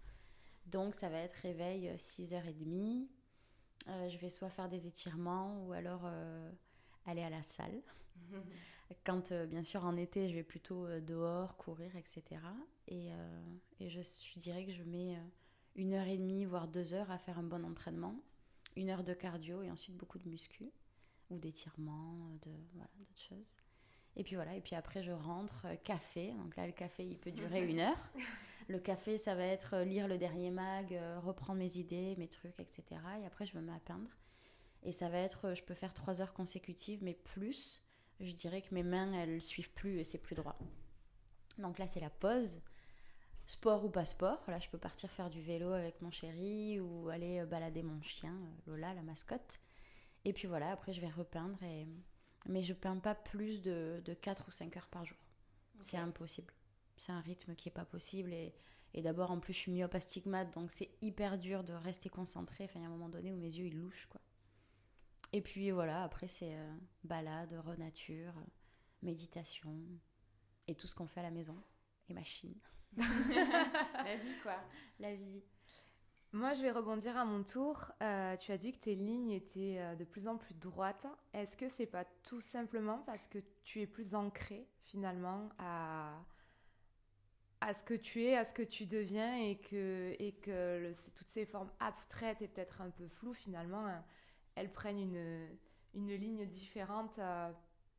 Donc 0.65 0.93
ça 0.93 1.07
va 1.07 1.19
être 1.19 1.36
réveil 1.36 1.88
euh, 1.88 1.95
6h30. 1.95 3.07
Euh, 3.88 4.10
je 4.10 4.17
vais 4.17 4.29
soit 4.29 4.50
faire 4.50 4.67
des 4.67 4.88
étirements 4.88 5.63
ou 5.65 5.72
alors 5.72 6.01
euh, 6.03 6.51
aller 7.05 7.24
à 7.24 7.29
la 7.29 7.43
salle. 7.43 7.81
Quand, 9.03 9.31
euh, 9.31 9.45
bien 9.45 9.63
sûr, 9.63 9.83
en 9.85 9.97
été, 9.97 10.29
je 10.29 10.35
vais 10.35 10.43
plutôt 10.43 10.85
euh, 10.85 11.01
dehors, 11.01 11.57
courir, 11.57 11.95
etc. 11.95 12.24
Et, 12.88 13.12
euh, 13.12 13.41
et 13.79 13.89
je, 13.89 14.01
je 14.01 14.39
dirais 14.39 14.65
que 14.65 14.71
je 14.71 14.83
mets 14.83 15.17
une 15.75 15.93
heure 15.93 16.07
et 16.07 16.17
demie, 16.17 16.45
voire 16.45 16.67
deux 16.67 16.93
heures 16.93 17.12
à 17.12 17.17
faire 17.17 17.39
un 17.39 17.43
bon 17.43 17.63
entraînement 17.65 18.15
une 18.75 18.89
heure 18.89 19.03
de 19.03 19.13
cardio 19.13 19.62
et 19.62 19.71
ensuite 19.71 19.95
beaucoup 19.95 20.19
de 20.19 20.27
muscu 20.27 20.69
ou 21.29 21.38
d'étirements, 21.38 22.29
de 22.45 22.51
voilà, 22.74 22.89
d'autres 22.97 23.21
choses. 23.21 23.55
Et 24.17 24.24
puis 24.24 24.35
voilà, 24.35 24.55
et 24.55 24.62
puis 24.62 24.75
après 24.75 25.01
je 25.01 25.12
rentre, 25.12 25.65
café. 25.83 26.33
Donc 26.33 26.55
là, 26.55 26.65
le 26.65 26.74
café, 26.74 27.05
il 27.05 27.17
peut 27.17 27.31
durer 27.31 27.65
une 27.65 27.79
heure. 27.79 28.09
Le 28.67 28.79
café, 28.79 29.19
ça 29.19 29.35
va 29.35 29.43
être 29.43 29.77
lire 29.81 30.07
le 30.07 30.17
dernier 30.17 30.50
mag, 30.50 31.00
reprendre 31.24 31.59
mes 31.59 31.77
idées, 31.77 32.15
mes 32.17 32.27
trucs, 32.27 32.59
etc. 32.59 32.83
Et 33.21 33.25
après, 33.27 33.45
je 33.45 33.55
me 33.55 33.62
mets 33.62 33.71
à 33.71 33.79
peindre. 33.79 34.09
Et 34.85 34.91
ça 34.91 35.09
va 35.09 35.17
être, 35.17 35.53
je 35.55 35.63
peux 35.63 35.73
faire 35.73 35.93
trois 35.93 36.21
heures 36.21 36.33
consécutives, 36.33 37.03
mais 37.03 37.15
plus, 37.15 37.81
je 38.19 38.31
dirais 38.33 38.61
que 38.61 38.73
mes 38.73 38.83
mains, 38.83 39.11
elles 39.13 39.41
suivent 39.41 39.71
plus 39.71 39.99
et 39.99 40.03
c'est 40.03 40.19
plus 40.19 40.35
droit. 40.35 40.57
Donc 41.57 41.79
là, 41.79 41.87
c'est 41.87 41.99
la 41.99 42.11
pause. 42.11 42.61
Sport 43.47 43.83
ou 43.85 43.89
pas 43.89 44.05
sport. 44.05 44.43
Là, 44.47 44.59
je 44.59 44.69
peux 44.69 44.77
partir 44.77 45.09
faire 45.11 45.29
du 45.29 45.41
vélo 45.41 45.71
avec 45.71 46.01
mon 46.01 46.11
chéri 46.11 46.79
ou 46.79 47.09
aller 47.09 47.39
euh, 47.39 47.45
balader 47.45 47.83
mon 47.83 48.01
chien, 48.01 48.33
euh, 48.33 48.71
Lola, 48.71 48.93
la 48.93 49.01
mascotte. 49.01 49.59
Et 50.23 50.33
puis 50.33 50.47
voilà, 50.47 50.71
après, 50.71 50.93
je 50.93 51.01
vais 51.01 51.09
repeindre. 51.09 51.61
Et... 51.63 51.87
Mais 52.47 52.61
je 52.61 52.73
peins 52.73 52.97
pas 52.97 53.15
plus 53.15 53.61
de, 53.61 54.01
de 54.05 54.13
4 54.13 54.47
ou 54.47 54.51
5 54.51 54.77
heures 54.77 54.87
par 54.87 55.05
jour. 55.05 55.17
C'est 55.79 55.97
impossible. 55.97 56.53
C'est 56.97 57.11
un 57.11 57.21
rythme 57.21 57.55
qui 57.55 57.69
est 57.69 57.71
pas 57.71 57.85
possible. 57.85 58.33
Et, 58.33 58.53
et 58.93 59.01
d'abord, 59.01 59.31
en 59.31 59.39
plus, 59.39 59.53
je 59.53 59.59
suis 59.59 59.71
myope 59.71 59.95
astigmate, 59.95 60.53
donc 60.53 60.71
c'est 60.71 60.89
hyper 61.01 61.37
dur 61.37 61.63
de 61.63 61.73
rester 61.73 62.09
concentré. 62.09 62.65
Enfin, 62.65 62.79
il 62.79 62.83
y 62.83 62.85
a 62.85 62.87
un 62.87 62.91
moment 62.91 63.09
donné 63.09 63.31
où 63.31 63.37
mes 63.37 63.53
yeux, 63.53 63.65
ils 63.65 63.77
louchent, 63.77 64.07
quoi. 64.09 64.21
Et 65.34 65.41
puis 65.41 65.72
voilà, 65.72 66.03
après, 66.03 66.27
c'est 66.27 66.55
euh, 66.55 66.75
balade, 67.03 67.53
renature, 67.65 68.34
méditation 69.01 69.75
et 70.67 70.75
tout 70.75 70.88
ce 70.88 70.96
qu'on 70.96 71.08
fait 71.08 71.20
à 71.20 71.24
la 71.24 71.32
maison. 71.32 71.62
Et 72.08 72.13
machine. 72.13 72.55
la 72.98 74.15
vie, 74.15 74.36
quoi. 74.44 74.58
La 75.00 75.15
vie. 75.15 75.44
Moi, 76.32 76.53
je 76.53 76.62
vais 76.62 76.72
rebondir 76.72 77.17
à 77.17 77.25
mon 77.25 77.44
tour. 77.44 77.91
Euh, 78.03 78.36
tu 78.38 78.51
as 78.51 78.58
dit 78.58 78.74
que 78.74 78.79
tes 78.79 78.96
lignes 78.96 79.32
étaient 79.32 79.77
euh, 79.79 79.96
de 79.96 80.03
plus 80.03 80.27
en 80.27 80.38
plus 80.38 80.53
droites. 80.53 81.08
Est-ce 81.34 81.55
que 81.55 81.70
c'est 81.70 81.86
pas 81.86 82.05
tout 82.24 82.41
simplement 82.41 83.00
parce 83.05 83.27
que 83.27 83.39
tu 83.63 83.82
es 83.82 83.88
plus 83.88 84.13
ancré 84.13 84.67
finalement 84.84 85.50
à, 85.58 86.22
à 87.62 87.74
ce 87.74 87.84
que 87.84 87.94
tu 87.94 88.24
es, 88.24 88.36
à 88.36 88.44
ce 88.44 88.53
que 88.53 88.63
tu 88.63 88.86
deviens 88.86 89.36
et 89.38 89.58
que, 89.58 90.13
et 90.20 90.34
que 90.34 90.94
toutes 91.15 91.29
ces 91.29 91.46
formes 91.46 91.72
abstraites 91.79 92.41
et 92.41 92.48
peut-être 92.48 92.82
un 92.82 92.89
peu 92.89 93.08
floues 93.08 93.34
finalement, 93.34 93.88
hein, 93.88 94.03
elles 94.55 94.71
prennent 94.71 95.00
une, 95.00 95.47
une 95.95 96.13
ligne 96.13 96.45
différente 96.45 97.19
euh, 97.19 97.51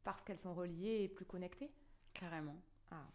parce 0.05 0.23
qu'elles 0.25 0.39
sont 0.39 0.55
reliées 0.55 1.03
et 1.03 1.09
plus 1.09 1.25
connectées 1.25 1.71
Carrément. 2.15 2.57
Ah. 2.91 3.07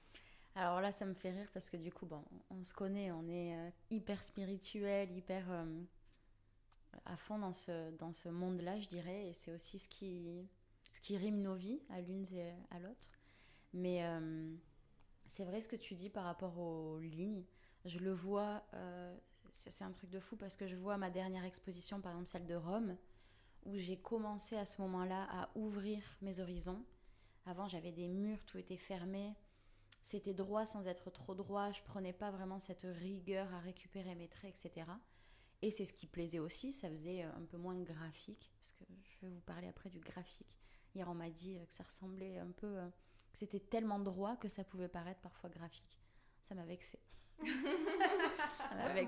Alors 0.55 0.81
là, 0.81 0.91
ça 0.91 1.05
me 1.05 1.13
fait 1.13 1.31
rire 1.31 1.49
parce 1.53 1.69
que 1.69 1.77
du 1.77 1.91
coup, 1.91 2.05
bon, 2.05 2.23
on 2.49 2.61
se 2.63 2.73
connaît, 2.73 3.11
on 3.11 3.27
est 3.29 3.55
euh, 3.55 3.69
hyper 3.89 4.21
spirituel, 4.21 5.11
hyper 5.11 5.49
euh, 5.49 5.81
à 7.05 7.15
fond 7.15 7.39
dans 7.39 7.53
ce, 7.53 7.91
dans 7.97 8.11
ce 8.11 8.29
monde-là, 8.29 8.79
je 8.79 8.89
dirais, 8.89 9.29
et 9.29 9.33
c'est 9.33 9.51
aussi 9.51 9.79
ce 9.79 9.87
qui, 9.87 10.47
ce 10.91 10.99
qui 10.99 11.17
rime 11.17 11.41
nos 11.41 11.55
vies 11.55 11.81
à 11.89 12.01
l'une 12.01 12.25
et 12.33 12.51
à 12.69 12.79
l'autre. 12.79 13.09
Mais 13.73 14.03
c'est 15.27 15.45
vrai 15.45 15.61
ce 15.61 15.69
que 15.69 15.77
tu 15.77 15.95
dis 15.95 16.09
par 16.09 16.25
rapport 16.25 16.59
aux 16.59 16.99
lignes. 16.99 17.45
Je 17.85 17.99
le 17.99 18.11
vois, 18.11 18.61
c'est 19.49 19.85
un 19.85 19.91
truc 19.91 20.09
de 20.09 20.19
fou 20.19 20.35
parce 20.35 20.57
que 20.57 20.67
je 20.67 20.75
vois 20.75 20.97
ma 20.97 21.09
dernière 21.09 21.45
exposition, 21.45 22.01
par 22.01 22.11
exemple 22.11 22.27
celle 22.27 22.45
de 22.45 22.55
Rome, 22.55 22.97
où 23.65 23.77
j'ai 23.77 23.97
commencé 23.97 24.55
à 24.55 24.65
ce 24.65 24.81
moment-là 24.81 25.27
à 25.29 25.49
ouvrir 25.55 26.01
mes 26.21 26.39
horizons. 26.39 26.83
Avant, 27.45 27.67
j'avais 27.67 27.91
des 27.91 28.07
murs, 28.07 28.43
tout 28.45 28.57
était 28.57 28.77
fermé 28.77 29.35
c'était 30.03 30.33
droit 30.33 30.65
sans 30.65 30.87
être 30.87 31.09
trop 31.11 31.35
droit, 31.35 31.71
je 31.71 31.81
prenais 31.83 32.13
pas 32.13 32.31
vraiment 32.31 32.59
cette 32.59 32.83
rigueur 32.83 33.53
à 33.53 33.59
récupérer 33.59 34.15
mes 34.15 34.27
traits, 34.27 34.55
etc. 34.57 34.87
Et 35.61 35.71
c'est 35.71 35.85
ce 35.85 35.93
qui 35.93 36.07
plaisait 36.07 36.39
aussi, 36.39 36.71
ça 36.71 36.89
faisait 36.89 37.23
euh, 37.23 37.31
un 37.35 37.45
peu 37.45 37.57
moins 37.57 37.79
graphique, 37.79 38.51
parce 38.59 38.71
que 38.73 38.83
je 39.03 39.25
vais 39.25 39.31
vous 39.31 39.41
parler 39.41 39.67
après 39.67 39.89
du 39.89 39.99
graphique. 39.99 40.57
Hier, 40.95 41.07
on 41.07 41.13
m'a 41.13 41.29
dit 41.29 41.57
euh, 41.57 41.65
que 41.65 41.73
ça 41.73 41.83
ressemblait 41.83 42.39
un 42.39 42.51
peu, 42.51 42.79
euh, 42.79 42.89
que 43.31 43.37
c'était 43.37 43.59
tellement 43.59 43.99
droit 43.99 44.35
que 44.37 44.47
ça 44.47 44.63
pouvait 44.63 44.87
paraître 44.87 45.21
parfois 45.21 45.49
graphique. 45.49 45.99
Ça 46.41 46.55
m'a 46.55 46.65
vexé. 46.65 46.99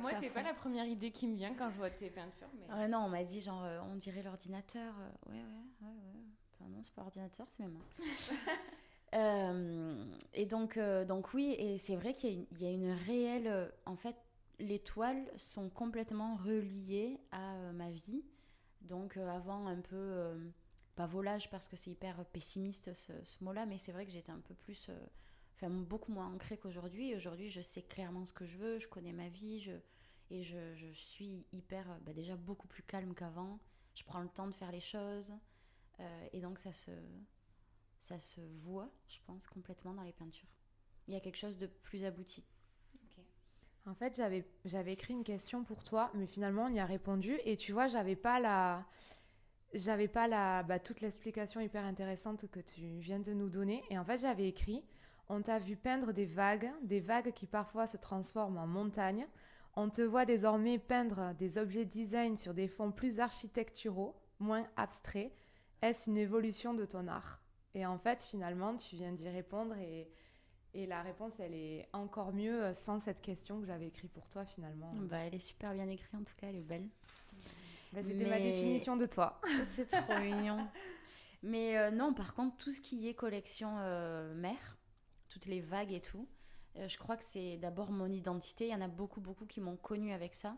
Moi, 0.01 0.11
c'est 0.19 0.29
pas 0.29 0.43
la 0.43 0.53
première 0.53 0.85
idée 0.85 1.11
qui 1.11 1.27
me 1.27 1.35
vient 1.35 1.53
quand 1.53 1.69
je 1.69 1.77
vois 1.77 1.89
tes 1.89 2.09
peintures. 2.09 2.47
Mais... 2.69 2.87
non, 2.87 2.99
on 3.05 3.09
m'a 3.09 3.23
dit 3.23 3.41
genre, 3.41 3.63
on 3.91 3.95
dirait 3.95 4.23
l'ordinateur. 4.23 4.93
ouais, 5.27 5.33
ouais, 5.33 5.41
ouais, 5.81 5.87
ouais. 5.87 6.23
Enfin, 6.53 6.69
non, 6.69 6.81
c'est 6.83 6.93
pas 6.93 7.01
ordinateur, 7.01 7.47
c'est 7.49 7.63
mes 7.63 7.69
mains. 7.69 7.85
Euh, 9.15 10.05
et 10.33 10.45
donc, 10.45 10.77
euh, 10.77 11.05
donc 11.05 11.33
oui, 11.33 11.55
et 11.59 11.77
c'est 11.77 11.95
vrai 11.95 12.13
qu'il 12.13 12.47
y, 12.59 12.65
a 12.65 12.71
une 12.71 12.91
réelle... 12.91 13.47
Euh, 13.47 13.67
en 13.85 13.95
fait, 13.95 14.15
les 14.59 14.79
toiles 14.79 15.23
sont 15.37 15.69
complètement 15.69 16.35
reliées 16.35 17.19
à 17.31 17.53
ma 17.73 17.91
vie. 17.91 18.23
Donc 18.81 19.17
avant, 19.17 19.67
un 19.67 19.81
peu... 19.81 20.35
pas 20.95 21.05
volage 21.05 21.49
parce 21.49 21.67
que 21.67 21.75
c'est 21.75 21.91
hyper 21.91 22.25
pessimiste 22.25 22.93
ce, 22.93 23.13
mot-là, 23.41 23.65
mais 23.65 23.77
c'est 23.77 23.91
vrai 23.91 24.05
que 24.05 24.11
j'étais 24.11 24.31
un 24.31 24.39
peu 24.39 24.53
plus... 24.55 24.89
Beaucoup 25.69 26.11
moins 26.11 26.33
ancrée 26.33 26.57
qu'aujourd'hui. 26.57 27.15
Aujourd'hui, 27.15 27.49
je 27.49 27.61
sais 27.61 27.81
clairement 27.81 28.25
ce 28.25 28.33
que 28.33 28.45
je 28.45 28.57
veux, 28.57 28.79
je 28.79 28.87
connais 28.87 29.13
ma 29.13 29.29
vie, 29.29 29.59
je, 29.61 29.71
et 30.29 30.43
je, 30.43 30.91
suis 30.93 31.45
hyper... 31.53 31.85
Bah, 32.01 32.13
déjà 32.13 32.35
beaucoup 32.35 32.67
plus 32.67 32.83
calme 32.83 33.13
qu'avant. 33.13 33.59
Je 33.95 34.03
prends 34.03 34.21
le 34.21 34.29
temps 34.29 34.47
de 34.47 34.53
faire 34.53 34.71
les 34.71 34.81
choses. 34.81 35.33
et 36.31 36.41
donc 36.41 36.59
ça 36.59 36.73
se 36.73 36.91
ça 38.03 38.19
se 38.19 38.41
voit, 38.59 38.91
je 39.07 39.17
pense, 39.25 39.47
complètement 39.47 39.93
dans 39.93 40.03
les 40.03 40.11
peintures. 40.11 40.49
Il 41.07 41.13
y 41.13 41.17
a 41.17 41.21
quelque 41.21 41.37
chose 41.37 41.57
de 41.57 41.67
plus 41.67 42.03
abouti. 42.03 42.43
En 43.85 43.93
fait, 43.93 44.15
j'avais, 44.15 44.45
j'avais 44.65 44.93
écrit 44.93 45.13
une 45.13 45.23
question 45.23 45.63
pour 45.63 45.83
toi, 45.83 46.11
mais 46.13 46.27
finalement, 46.27 46.65
on 46.65 46.73
y 46.73 46.79
a 46.79 46.85
répondu. 46.85 47.37
Et 47.45 47.57
tu 47.57 47.73
vois, 47.73 47.87
j'avais 47.87 48.15
pas 48.15 48.39
la, 48.39 48.85
j'avais 49.73 50.07
pas 50.07 50.27
la, 50.27 50.63
bah, 50.63 50.79
toute 50.79 51.01
l'explication 51.01 51.59
hyper 51.59 51.83
intéressante 51.83 52.47
que 52.49 52.61
tu 52.61 52.99
viens 52.99 53.19
de 53.19 53.33
nous 53.33 53.49
donner. 53.49 53.83
Et 53.89 53.97
en 53.97 54.05
fait, 54.05 54.19
j'avais 54.19 54.47
écrit, 54.47 54.85
on 55.29 55.41
t'a 55.41 55.59
vu 55.59 55.75
peindre 55.75 56.11
des 56.11 56.25
vagues, 56.25 56.71
des 56.83 56.99
vagues 56.99 57.31
qui 57.33 57.47
parfois 57.47 57.87
se 57.87 57.97
transforment 57.97 58.57
en 58.57 58.67
montagnes. 58.67 59.27
On 59.75 59.89
te 59.89 60.01
voit 60.01 60.25
désormais 60.25 60.77
peindre 60.77 61.33
des 61.35 61.57
objets 61.57 61.85
design 61.85 62.37
sur 62.37 62.53
des 62.53 62.67
fonds 62.67 62.91
plus 62.91 63.19
architecturaux, 63.19 64.15
moins 64.39 64.67
abstraits. 64.77 65.31
Est-ce 65.81 66.09
une 66.09 66.17
évolution 66.17 66.73
de 66.73 66.85
ton 66.85 67.07
art? 67.07 67.41
Et 67.73 67.85
en 67.85 67.97
fait, 67.97 68.23
finalement, 68.23 68.77
tu 68.77 68.95
viens 68.95 69.11
d'y 69.11 69.29
répondre 69.29 69.75
et, 69.77 70.11
et 70.75 70.85
la 70.85 71.01
réponse, 71.01 71.39
elle 71.39 71.55
est 71.55 71.87
encore 71.93 72.33
mieux 72.33 72.63
euh, 72.63 72.73
sans 72.73 72.99
cette 72.99 73.21
question 73.21 73.59
que 73.59 73.65
j'avais 73.65 73.87
écrite 73.87 74.11
pour 74.11 74.29
toi, 74.29 74.45
finalement. 74.45 74.93
Bah, 74.95 75.17
elle 75.19 75.35
est 75.35 75.39
super 75.39 75.73
bien 75.73 75.87
écrite, 75.87 76.13
en 76.13 76.23
tout 76.23 76.33
cas, 76.39 76.47
elle 76.47 76.57
est 76.57 76.61
belle. 76.61 76.87
Bah, 77.93 78.01
C'était 78.03 78.25
ma 78.25 78.39
définition 78.39 78.95
de 78.95 79.05
toi. 79.05 79.39
C'est 79.65 79.87
trop 79.87 80.19
mignon. 80.19 80.67
Mais 81.43 81.77
euh, 81.77 81.91
non, 81.91 82.13
par 82.13 82.33
contre, 82.33 82.55
tout 82.57 82.71
ce 82.71 82.81
qui 82.81 83.07
est 83.07 83.13
collection 83.13 83.75
euh, 83.79 84.33
mère, 84.33 84.72
toutes 85.33 85.45
les 85.45 85.61
vagues 85.61 85.91
et 85.91 86.01
tout, 86.01 86.27
je 86.75 86.97
crois 86.97 87.17
que 87.17 87.23
c'est 87.23 87.57
d'abord 87.57 87.91
mon 87.91 88.07
identité. 88.07 88.67
Il 88.67 88.71
y 88.71 88.75
en 88.75 88.81
a 88.81 88.87
beaucoup, 88.87 89.21
beaucoup 89.21 89.45
qui 89.45 89.61
m'ont 89.61 89.77
connue 89.77 90.11
avec 90.13 90.33
ça. 90.33 90.57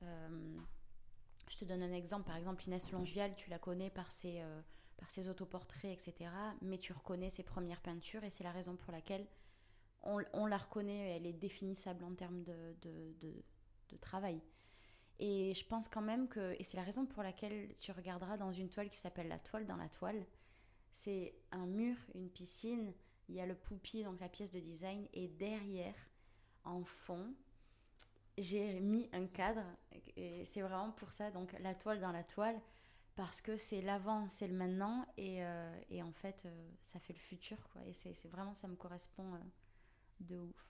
je 0.00 1.56
te 1.56 1.64
donne 1.64 1.82
un 1.82 1.92
exemple. 1.92 2.26
Par 2.26 2.36
exemple, 2.36 2.64
Inès 2.66 2.90
Longial, 2.90 3.34
tu 3.36 3.48
la 3.50 3.58
connais 3.58 3.90
par 3.90 4.10
ses 4.10 4.42
par 5.02 5.10
ses 5.10 5.28
autoportraits, 5.28 5.92
etc. 5.92 6.30
Mais 6.60 6.78
tu 6.78 6.92
reconnais 6.92 7.28
ses 7.28 7.42
premières 7.42 7.80
peintures 7.80 8.22
et 8.22 8.30
c'est 8.30 8.44
la 8.44 8.52
raison 8.52 8.76
pour 8.76 8.92
laquelle 8.92 9.26
on, 10.04 10.46
la 10.46 10.58
reconnaît, 10.58 11.16
elle 11.16 11.26
est 11.26 11.32
définissable 11.32 12.04
en 12.04 12.14
termes 12.14 12.42
de, 12.44 12.76
de, 12.80 13.96
travail. 14.00 14.40
Et 15.18 15.52
je 15.54 15.66
pense 15.66 15.86
quand 15.86 16.00
même 16.00 16.28
que, 16.28 16.56
et 16.58 16.64
c'est 16.64 16.76
la 16.76 16.82
raison 16.82 17.04
pour 17.04 17.22
laquelle 17.22 17.72
tu 17.74 17.92
regarderas 17.92 18.36
dans 18.36 18.50
une 18.50 18.70
toile 18.70 18.88
qui 18.88 18.96
s'appelle 18.96 19.28
La 19.28 19.38
toile 19.38 19.66
dans 19.66 19.76
la 19.76 19.88
toile, 19.88 20.24
c'est 20.90 21.34
un 21.52 21.66
mur, 21.66 21.96
une 22.14 22.30
piscine, 22.30 22.94
il 23.28 23.34
y 23.34 23.40
a 23.40 23.46
le 23.46 23.54
poupi, 23.54 24.04
donc 24.04 24.20
la 24.20 24.28
pièce 24.28 24.50
de 24.50 24.60
design, 24.60 25.06
et 25.12 25.28
derrière, 25.28 25.94
en 26.64 26.84
fond, 26.84 27.34
j'ai 28.38 28.80
mis 28.80 29.08
un 29.12 29.26
cadre, 29.26 29.64
et 30.16 30.44
c'est 30.44 30.62
vraiment 30.62 30.92
pour 30.92 31.12
ça, 31.12 31.30
donc 31.30 31.54
la 31.60 31.74
toile 31.74 32.00
dans 32.00 32.12
la 32.12 32.24
toile, 32.24 32.60
parce 33.14 33.42
que 33.42 33.56
c'est 33.56 33.82
l'avant, 33.82 34.28
c'est 34.28 34.48
le 34.48 34.54
maintenant, 34.54 35.06
et, 35.16 35.44
euh, 35.44 35.80
et 35.90 36.02
en 36.02 36.12
fait, 36.12 36.44
euh, 36.46 36.70
ça 36.80 36.98
fait 36.98 37.12
le 37.12 37.18
futur, 37.18 37.58
quoi. 37.68 37.82
Et 37.86 37.92
c'est 37.92 38.28
vraiment, 38.28 38.54
ça 38.54 38.68
me 38.68 38.76
correspond 38.76 39.34
euh, 39.34 39.38
de 40.20 40.38
ouf. 40.38 40.66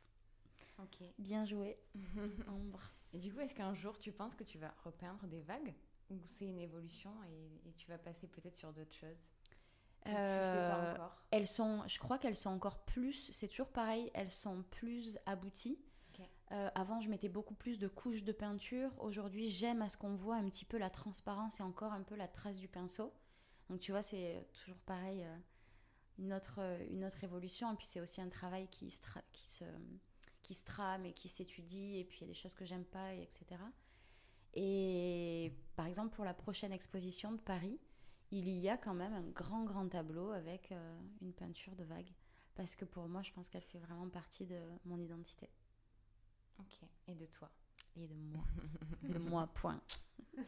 Ok. 0.78 0.99
Bien 1.18 1.44
joué, 1.44 1.78
Ambre. 2.49 2.80
Et 3.12 3.18
du 3.18 3.32
coup, 3.32 3.40
est-ce 3.40 3.54
qu'un 3.54 3.75
jour, 3.75 3.99
tu 3.99 4.11
penses 4.11 4.35
que 4.35 4.44
tu 4.44 4.59
vas 4.59 4.75
repeindre 4.85 5.26
des 5.26 5.42
vagues 5.42 5.75
Ou 6.11 6.18
c'est 6.26 6.47
une 6.47 6.59
évolution 6.59 7.12
et, 7.25 7.68
et, 7.68 7.73
tu 7.75 7.88
vas 7.88 7.99
passer 7.99 8.26
peut-être 8.26 8.56
sur 8.56 8.73
d'autres 8.73 8.94
choses? 8.94 9.28
Tu 10.04 10.11
sais 10.11 10.16
pas 10.16 10.92
encore. 10.92 11.16
Elles 11.30 11.47
sont, 11.47 11.82
je 11.87 11.99
crois 11.99 12.18
qu'elles 12.18 12.37
sont 12.37 12.50
encore 12.50 12.85
plus, 12.85 13.30
c'est 13.32 13.49
toujours 13.49 13.71
pareil, 13.71 14.11
elles 14.14 14.32
sont 14.32 14.62
plus 14.71 15.18
abouties. 15.26 15.78
Euh, 16.52 16.68
avant, 16.75 17.00
je 17.00 17.09
mettais 17.09 17.30
beaucoup 17.30 17.54
plus 17.54 17.78
de 17.78 17.88
couches 17.88 18.25
de 18.25 18.32
peinture. 18.32 18.90
Aujourd'hui, 18.99 19.49
j'aime 19.49 19.80
à 19.80 19.88
ce 19.88 19.97
qu'on 19.97 20.14
voit 20.14 20.37
un 20.37 20.49
petit 20.50 20.66
peu 20.66 20.76
la 20.76 20.90
transparence 20.90 21.61
et 21.61 21.62
encore 21.62 21.92
un 21.92 22.02
peu 22.02 22.14
la 22.14 22.28
trace 22.28 22.59
du 22.59 22.68
pinceau. 22.68 23.14
Donc, 23.71 23.80
tu 23.80 23.90
vois, 23.90 24.02
c'est 24.02 24.47
toujours 24.52 24.78
pareil, 24.80 25.23
euh, 25.23 25.37
une, 26.18 26.35
autre, 26.35 26.56
euh, 26.59 26.85
une 26.90 27.06
autre 27.06 27.25
évolution. 27.25 27.73
Et 27.73 27.76
puis, 27.76 27.87
c'est 27.87 28.00
aussi 28.00 28.21
un 28.21 28.28
travail 28.28 28.68
qui 28.68 28.90
se, 28.90 29.00
qui, 29.32 29.49
se, 29.49 29.64
qui 30.42 30.52
se 30.52 30.64
trame 30.64 31.06
et 31.06 31.14
qui 31.14 31.28
s'étudie. 31.28 31.99
Et 31.99 32.04
puis, 32.04 32.18
il 32.18 32.23
y 32.23 32.25
a 32.25 32.28
des 32.28 32.38
choses 32.38 32.54
que 32.54 32.66
j'aime 32.66 32.85
pas, 32.85 33.14
etc. 33.14 33.47
Et 34.52 35.54
par 35.75 35.87
exemple, 35.87 36.14
pour 36.14 36.26
la 36.26 36.35
prochaine 36.35 36.73
exposition 36.73 37.32
de 37.32 37.40
Paris, 37.40 37.80
il 38.32 38.48
y 38.48 38.68
a 38.68 38.76
quand 38.76 38.94
même 38.94 39.12
un 39.12 39.22
grand, 39.22 39.64
grand 39.64 39.88
tableau 39.88 40.30
avec 40.32 40.72
une 41.20 41.32
peinture 41.32 41.74
de 41.76 41.84
vague. 41.84 42.10
Parce 42.54 42.76
que 42.76 42.84
pour 42.84 43.08
moi, 43.08 43.22
je 43.22 43.32
pense 43.32 43.48
qu'elle 43.48 43.62
fait 43.62 43.78
vraiment 43.78 44.08
partie 44.08 44.46
de 44.46 44.58
mon 44.84 44.98
identité. 44.98 45.48
Ok, 46.58 46.80
et 47.08 47.14
de 47.14 47.26
toi 47.26 47.50
Et 47.96 48.06
de 48.06 48.14
moi. 48.14 48.44
de 49.02 49.18
moi, 49.18 49.46
point. 49.54 49.80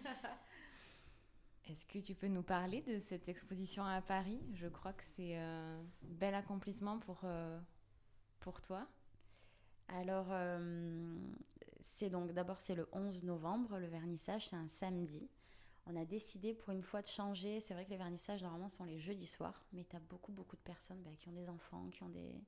Est-ce 1.66 1.86
que 1.86 1.98
tu 1.98 2.14
peux 2.14 2.28
nous 2.28 2.42
parler 2.42 2.82
de 2.82 2.98
cette 2.98 3.26
exposition 3.28 3.84
à 3.84 4.02
Paris? 4.02 4.38
Je 4.52 4.66
crois 4.68 4.92
que 4.92 5.02
c'est 5.16 5.36
un 5.36 5.82
bel 6.02 6.34
accomplissement 6.34 6.98
pour, 6.98 7.20
euh, 7.24 7.58
pour 8.40 8.60
toi. 8.60 8.86
Alors, 9.88 10.26
euh, 10.30 11.16
c'est 11.80 12.10
donc 12.10 12.32
d'abord 12.32 12.60
c'est 12.60 12.74
le 12.74 12.86
11 12.92 13.24
novembre, 13.24 13.78
le 13.78 13.86
vernissage, 13.86 14.48
c'est 14.48 14.56
un 14.56 14.68
samedi. 14.68 15.28
On 15.86 15.96
a 15.96 16.04
décidé 16.04 16.54
pour 16.54 16.72
une 16.72 16.82
fois 16.82 17.02
de 17.02 17.08
changer. 17.08 17.60
C'est 17.60 17.74
vrai 17.74 17.84
que 17.84 17.90
les 17.90 17.96
vernissages 17.96 18.42
normalement 18.42 18.68
sont 18.68 18.84
les 18.84 18.98
jeudis 18.98 19.26
soirs, 19.26 19.64
mais 19.72 19.84
tu 19.84 19.96
as 19.96 20.00
beaucoup 20.00 20.32
beaucoup 20.32 20.56
de 20.56 20.62
personnes 20.62 21.02
bah, 21.02 21.10
qui 21.18 21.28
ont 21.28 21.32
des 21.32 21.48
enfants, 21.48 21.88
qui 21.90 22.02
ont 22.02 22.08
des 22.08 22.40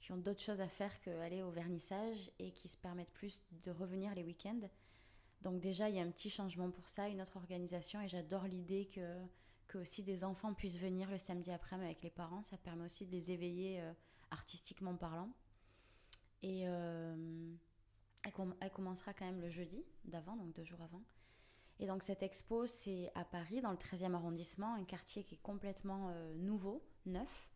qui 0.00 0.12
ont 0.12 0.16
d'autres 0.16 0.42
choses 0.42 0.60
à 0.60 0.68
faire 0.68 1.00
qu'aller 1.00 1.42
au 1.42 1.50
vernissage 1.50 2.30
et 2.38 2.52
qui 2.52 2.68
se 2.68 2.76
permettent 2.76 3.12
plus 3.12 3.42
de 3.64 3.70
revenir 3.70 4.14
les 4.14 4.22
week-ends. 4.22 4.68
Donc 5.42 5.60
déjà, 5.60 5.88
il 5.88 5.96
y 5.96 6.00
a 6.00 6.02
un 6.02 6.10
petit 6.10 6.30
changement 6.30 6.70
pour 6.70 6.88
ça, 6.88 7.08
une 7.08 7.20
autre 7.20 7.36
organisation, 7.36 8.00
et 8.00 8.08
j'adore 8.08 8.44
l'idée 8.44 8.86
que, 8.86 9.18
que 9.66 9.78
aussi 9.78 10.02
des 10.02 10.24
enfants 10.24 10.54
puissent 10.54 10.78
venir 10.78 11.10
le 11.10 11.18
samedi 11.18 11.50
après-midi 11.50 11.86
avec 11.86 12.02
les 12.02 12.10
parents. 12.10 12.42
Ça 12.42 12.56
permet 12.56 12.84
aussi 12.84 13.06
de 13.06 13.12
les 13.12 13.30
éveiller 13.30 13.80
euh, 13.80 13.92
artistiquement 14.30 14.96
parlant. 14.96 15.30
Et 16.42 16.62
euh, 16.68 17.52
elle, 18.22 18.32
elle, 18.60 18.70
commencera 18.70 19.12
quand 19.12 19.26
même 19.26 19.40
le 19.40 19.50
jeudi 19.50 19.84
d'avant, 20.04 20.36
donc 20.36 20.54
deux 20.54 20.64
jours 20.64 20.80
avant. 20.82 21.02
Et 21.80 21.86
donc 21.86 22.02
cette 22.02 22.22
expo, 22.22 22.66
c'est 22.66 23.10
à 23.14 23.24
Paris, 23.24 23.60
dans 23.60 23.70
le 23.70 23.76
13e 23.76 24.14
arrondissement, 24.14 24.74
un 24.74 24.84
quartier 24.84 25.22
qui 25.24 25.36
est 25.36 25.42
complètement 25.42 26.08
euh, 26.10 26.34
nouveau, 26.34 26.84
neuf, 27.06 27.50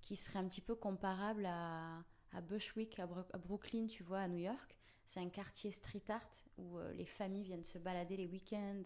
qui 0.00 0.16
serait 0.16 0.38
un 0.38 0.46
petit 0.46 0.60
peu 0.60 0.74
comparable 0.74 1.46
à, 1.46 2.04
Bushwick, 2.48 2.98
à, 2.98 3.06
Brooklyn, 3.38 3.86
tu 3.86 4.02
vois, 4.02 4.20
à 4.20 4.28
New 4.28 4.38
York 4.38 4.76
c'est 5.06 5.20
un 5.20 5.28
quartier 5.28 5.70
street 5.70 6.02
art 6.08 6.28
où 6.56 6.78
euh, 6.78 6.92
les 6.94 7.04
familles 7.04 7.44
viennent 7.44 7.64
se 7.64 7.78
balader 7.78 8.16
les 8.16 8.26
week-ends. 8.26 8.82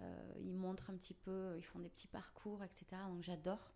Euh, 0.00 0.32
ils 0.40 0.54
montrent 0.54 0.90
un 0.90 0.96
petit 0.96 1.14
peu, 1.14 1.54
ils 1.56 1.64
font 1.64 1.78
des 1.78 1.88
petits 1.88 2.08
parcours, 2.08 2.62
etc. 2.64 2.86
Donc 3.08 3.22
j'adore. 3.22 3.72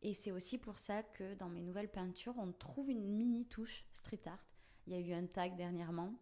Et 0.00 0.14
c'est 0.14 0.30
aussi 0.30 0.58
pour 0.58 0.78
ça 0.78 1.02
que 1.02 1.34
dans 1.34 1.48
mes 1.48 1.60
nouvelles 1.60 1.90
peintures, 1.90 2.38
on 2.38 2.52
trouve 2.52 2.90
une 2.90 3.08
mini 3.08 3.46
touche 3.46 3.84
street 3.92 4.20
art. 4.26 4.44
Il 4.86 4.92
y 4.92 4.96
a 4.96 5.00
eu 5.00 5.12
un 5.12 5.26
tag 5.26 5.56
dernièrement. 5.56 6.14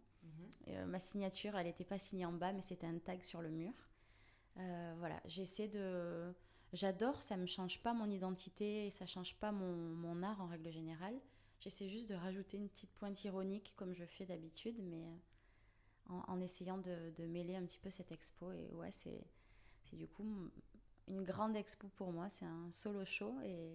Mhm. 0.67 0.85
ma 0.85 0.99
signature, 0.99 1.55
elle 1.55 1.67
n'était 1.67 1.85
pas 1.85 1.97
signée 1.99 2.25
en 2.25 2.33
bas, 2.33 2.53
mais 2.53 2.61
c'était 2.61 2.87
un 2.87 2.97
tag 2.99 3.23
sur 3.23 3.41
le 3.41 3.49
mur. 3.49 3.73
voilà, 4.55 5.21
j'essaie 5.25 5.67
de. 5.67 6.33
J'adore, 6.73 7.21
ça 7.21 7.37
ne 7.37 7.43
me 7.43 7.47
change 7.47 7.81
pas 7.81 7.93
mon 7.93 8.09
identité 8.09 8.87
et 8.87 8.89
ça 8.89 9.05
ne 9.05 9.09
change 9.09 9.35
pas 9.35 9.53
mon, 9.53 9.73
mon, 9.73 10.21
art 10.21 10.41
en 10.41 10.47
règle 10.47 10.69
générale. 10.69 11.17
J'essaie 11.59 11.89
juste 11.89 12.07
de 12.09 12.15
rajouter 12.15 12.57
une 12.57 12.67
petite 12.67 12.91
pointe 12.91 13.23
ironique 13.23 13.73
comme 13.77 13.93
je 13.93 14.05
fais 14.05 14.25
d'habitude, 14.25 14.81
mais 14.83 15.05
euh, 15.05 16.19
en, 16.27 16.39
essayant 16.41 16.77
de, 16.77 17.25
mêler 17.25 17.55
un 17.55 17.65
petit 17.65 17.79
peu 17.79 17.89
cette 17.89 18.11
expo. 18.11 18.51
Et 18.51 18.73
ouais, 18.73 18.91
c'est 18.91 19.25
du 19.93 20.07
coup 20.07 20.51
une 21.07 21.23
grande 21.23 21.55
expo 21.55 21.87
pour 21.95 22.11
moi. 22.11 22.29
C'est 22.29 22.45
un 22.45 22.71
solo 22.71 23.05
show 23.05 23.39
et, 23.41 23.73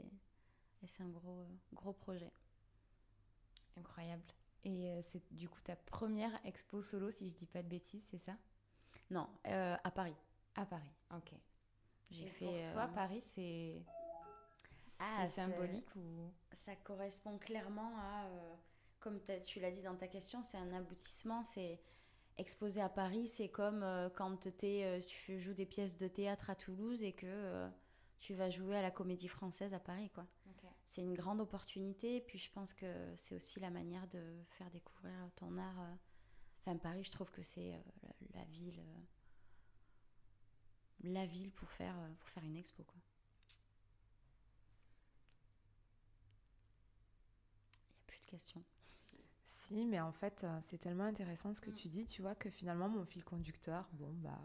et 0.82 0.86
c'est 0.86 1.02
un 1.02 1.08
gros, 1.08 1.46
gros 1.72 1.92
projet. 1.92 2.30
Incroyable. 3.76 4.22
Et 4.64 4.90
euh, 4.90 5.00
c'est 5.02 5.22
du 5.34 5.48
coup 5.48 5.60
ta 5.62 5.76
première 5.76 6.32
expo 6.44 6.82
solo, 6.82 7.10
si 7.10 7.28
je 7.28 7.34
dis 7.34 7.46
pas 7.46 7.62
de 7.62 7.68
bêtises, 7.68 8.04
c'est 8.10 8.18
ça? 8.18 8.36
Non, 9.10 9.28
euh, 9.46 9.76
à 9.82 9.90
Paris. 9.90 10.14
À 10.54 10.66
Paris, 10.66 10.92
ok. 11.14 11.32
J'ai 12.10 12.28
fait. 12.28 12.44
Pour 12.44 12.72
toi, 12.72 12.88
Paris, 12.88 13.22
c'est 13.34 13.82
ah, 15.02 15.26
c'est 15.26 15.32
symbolique 15.32 15.94
ou? 15.96 16.30
Ça 16.52 16.76
correspond 16.76 17.38
clairement 17.38 17.96
à, 17.98 18.26
euh, 18.26 18.54
comme 19.00 19.20
tu 19.44 19.58
l'as 19.58 19.70
dit 19.70 19.82
dans 19.82 19.96
ta 19.96 20.06
question, 20.06 20.42
c'est 20.42 20.58
un 20.58 20.72
aboutissement. 20.72 21.42
C'est 21.42 21.80
exposé 22.38 22.80
à 22.80 22.88
Paris, 22.88 23.26
c'est 23.26 23.48
comme 23.48 23.82
euh, 23.82 24.08
quand 24.10 24.46
es, 24.46 24.84
euh, 24.84 25.00
tu 25.00 25.40
joues 25.40 25.54
des 25.54 25.66
pièces 25.66 25.98
de 25.98 26.06
théâtre 26.06 26.50
à 26.50 26.54
Toulouse 26.54 27.02
et 27.02 27.12
que 27.12 27.68
tu 28.18 28.34
vas 28.34 28.50
jouer 28.50 28.76
à 28.76 28.82
la 28.82 28.90
Comédie 28.90 29.28
Française 29.28 29.74
à 29.74 29.80
Paris, 29.80 30.10
quoi. 30.10 30.26
C'est 30.86 31.02
une 31.02 31.14
grande 31.14 31.40
opportunité. 31.40 32.16
Et 32.16 32.20
puis 32.20 32.38
je 32.38 32.50
pense 32.50 32.74
que 32.74 32.86
c'est 33.16 33.34
aussi 33.34 33.60
la 33.60 33.70
manière 33.70 34.06
de 34.08 34.20
faire 34.50 34.70
découvrir 34.70 35.14
ton 35.36 35.56
art. 35.58 35.88
Enfin, 36.60 36.76
Paris, 36.76 37.04
je 37.04 37.10
trouve 37.10 37.30
que 37.30 37.42
c'est 37.42 37.74
la, 38.34 38.44
ville, 38.44 38.82
la 41.02 41.26
ville 41.26 41.50
pour 41.52 41.70
faire 41.70 41.96
pour 42.20 42.28
faire 42.28 42.44
une 42.44 42.56
expo, 42.56 42.84
quoi. 42.84 43.00
Si, 49.46 49.84
mais 49.84 50.00
en 50.00 50.12
fait, 50.12 50.44
euh, 50.44 50.58
c'est 50.62 50.78
tellement 50.78 51.04
intéressant 51.04 51.54
ce 51.54 51.60
que 51.60 51.70
mm. 51.70 51.74
tu 51.74 51.88
dis, 51.88 52.04
tu 52.06 52.22
vois, 52.22 52.34
que 52.34 52.50
finalement, 52.50 52.88
mon 52.88 53.04
fil 53.04 53.24
conducteur, 53.24 53.88
bon, 53.92 54.12
bah. 54.14 54.38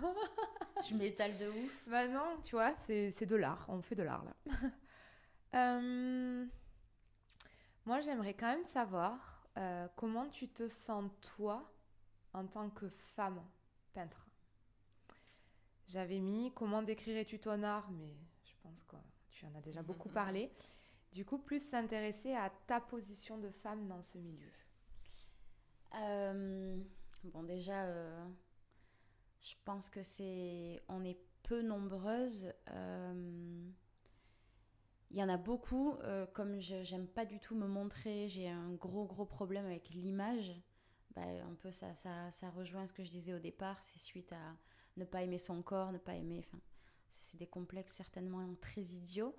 je 0.88 0.94
m'étale 0.94 1.36
de 1.38 1.48
ouf. 1.48 1.88
Bah 1.88 2.06
non, 2.08 2.38
tu 2.42 2.54
vois, 2.54 2.74
c'est 2.76 3.26
de 3.26 3.36
l'art, 3.36 3.64
on 3.68 3.82
fait 3.82 3.94
de 3.94 4.02
l'art 4.02 4.24
là. 4.24 4.36
Euh, 5.54 6.46
moi, 7.86 8.00
j'aimerais 8.00 8.34
quand 8.34 8.48
même 8.48 8.64
savoir 8.64 9.48
euh, 9.56 9.88
comment 9.96 10.28
tu 10.28 10.48
te 10.48 10.68
sens, 10.68 11.10
toi, 11.36 11.72
en 12.32 12.46
tant 12.46 12.70
que 12.70 12.88
femme 12.88 13.42
peintre? 13.92 14.28
J'avais 15.88 16.20
mis 16.20 16.52
comment 16.54 16.82
décrirais-tu 16.82 17.40
ton 17.40 17.62
art, 17.64 17.90
mais 17.90 18.14
je 18.44 18.54
pense 18.62 18.82
que 18.84 18.96
tu 19.30 19.44
en 19.46 19.54
as 19.56 19.60
déjà 19.60 19.82
beaucoup 19.82 20.08
parlé. 20.14 20.52
Du 21.12 21.24
coup, 21.24 21.38
plus 21.38 21.60
s'intéresser 21.64 22.34
à 22.34 22.50
ta 22.66 22.80
position 22.80 23.38
de 23.38 23.50
femme 23.50 23.88
dans 23.88 24.02
ce 24.02 24.18
milieu. 24.18 24.50
Euh, 25.96 26.80
bon, 27.24 27.42
déjà, 27.42 27.84
euh, 27.86 28.24
je 29.40 29.54
pense 29.64 29.90
que 29.90 30.02
c'est. 30.02 30.80
On 30.88 31.04
est 31.04 31.18
peu 31.42 31.62
nombreuses. 31.62 32.52
Euh, 32.70 33.70
il 35.10 35.18
y 35.18 35.22
en 35.22 35.28
a 35.28 35.36
beaucoup. 35.36 35.96
comme 36.32 36.60
je 36.60 36.82
j'aime 36.82 37.06
pas 37.06 37.24
du 37.24 37.38
tout 37.40 37.54
me 37.54 37.66
montrer, 37.66 38.28
j'ai 38.28 38.48
un 38.48 38.70
gros, 38.72 39.04
gros 39.06 39.26
problème 39.26 39.66
avec 39.66 39.90
l'image. 39.90 40.52
Bah, 41.16 41.22
un 41.22 41.54
peu, 41.54 41.72
ça, 41.72 41.92
ça, 41.94 42.30
ça, 42.30 42.50
rejoint 42.50 42.86
ce 42.86 42.92
que 42.92 43.02
je 43.02 43.10
disais 43.10 43.34
au 43.34 43.40
départ. 43.40 43.82
C'est 43.82 43.98
suite 43.98 44.32
à 44.32 44.56
ne 44.96 45.04
pas 45.04 45.22
aimer 45.22 45.38
son 45.38 45.62
corps, 45.62 45.90
ne 45.90 45.98
pas 45.98 46.14
aimer. 46.14 46.46
C'est 47.10 47.36
des 47.36 47.48
complexes 47.48 47.94
certainement 47.94 48.46
très 48.60 48.82
idiots 48.82 49.34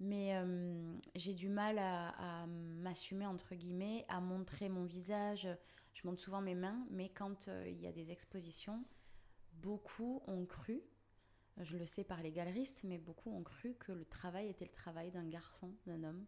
mais 0.00 0.34
euh, 0.34 0.96
j'ai 1.14 1.34
du 1.34 1.48
mal 1.48 1.78
à, 1.78 2.46
m'assumer 2.46 3.26
entre 3.26 3.54
guillemets, 3.54 4.06
à 4.08 4.20
montrer 4.20 4.68
mon 4.68 4.84
visage. 4.84 5.48
Je 5.92 6.06
montre 6.06 6.20
souvent 6.20 6.40
mes 6.40 6.54
mains, 6.54 6.86
mais 6.90 7.10
quand 7.10 7.48
euh, 7.48 7.68
il 7.68 7.80
y 7.80 7.86
a 7.86 7.92
des 7.92 8.10
expositions, 8.10 8.82
beaucoup 9.52 10.22
ont 10.26 10.46
cru, 10.46 10.82
je 11.62 11.76
le 11.76 11.86
sais 11.86 12.04
par 12.04 12.22
les 12.22 12.32
galeristes, 12.32 12.82
mais 12.84 12.98
beaucoup 12.98 13.34
ont 13.34 13.42
cru 13.42 13.74
que 13.74 13.92
le 13.92 14.04
travail 14.04 14.48
était 14.48 14.64
le 14.64 14.70
travail 14.70 15.10
d'un 15.10 15.26
garçon, 15.28 15.74
d'un 15.86 16.02
homme. 16.04 16.24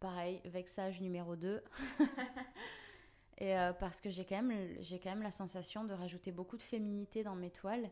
Pareil, 0.00 0.40
vexage 0.44 1.00
numéro 1.00 1.36
2. 1.36 1.62
Et 3.38 3.56
euh, 3.58 3.72
parce 3.72 4.00
que 4.00 4.10
j'ai 4.10 4.24
quand, 4.24 4.42
même, 4.42 4.76
quand 5.02 5.10
même 5.10 5.22
la 5.22 5.30
sensation 5.30 5.84
de 5.84 5.94
rajouter 5.94 6.32
beaucoup 6.32 6.56
de 6.56 6.62
féminité 6.62 7.24
dans 7.24 7.34
mes 7.34 7.50
toiles. 7.50 7.90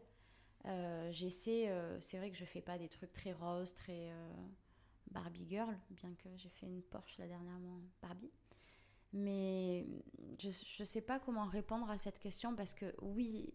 j'essaie, 1.11 1.73
c'est 2.01 2.19
vrai 2.19 2.31
que 2.31 2.37
je 2.37 2.45
fais 2.45 2.61
pas 2.61 2.79
des 2.79 2.88
trucs 2.88 3.12
très 3.12 3.33
roses, 3.33 3.75
très 3.75 4.12
Barbie 5.11 5.47
Girl, 5.49 5.77
bien 5.90 6.14
que 6.14 6.29
j'ai 6.37 6.49
fait 6.51 6.66
une 6.66 6.83
Porsche 6.83 7.19
la 7.19 7.27
dernièrement 7.27 7.81
Barbie. 8.01 8.31
Mais 9.12 9.87
je 10.38 10.49
ne 10.49 10.85
sais 10.85 11.01
pas 11.01 11.19
comment 11.19 11.47
répondre 11.47 11.90
à 11.90 11.99
cette 11.99 12.19
question 12.19 12.55
parce 12.55 12.75
que 12.75 12.95
oui, 13.03 13.53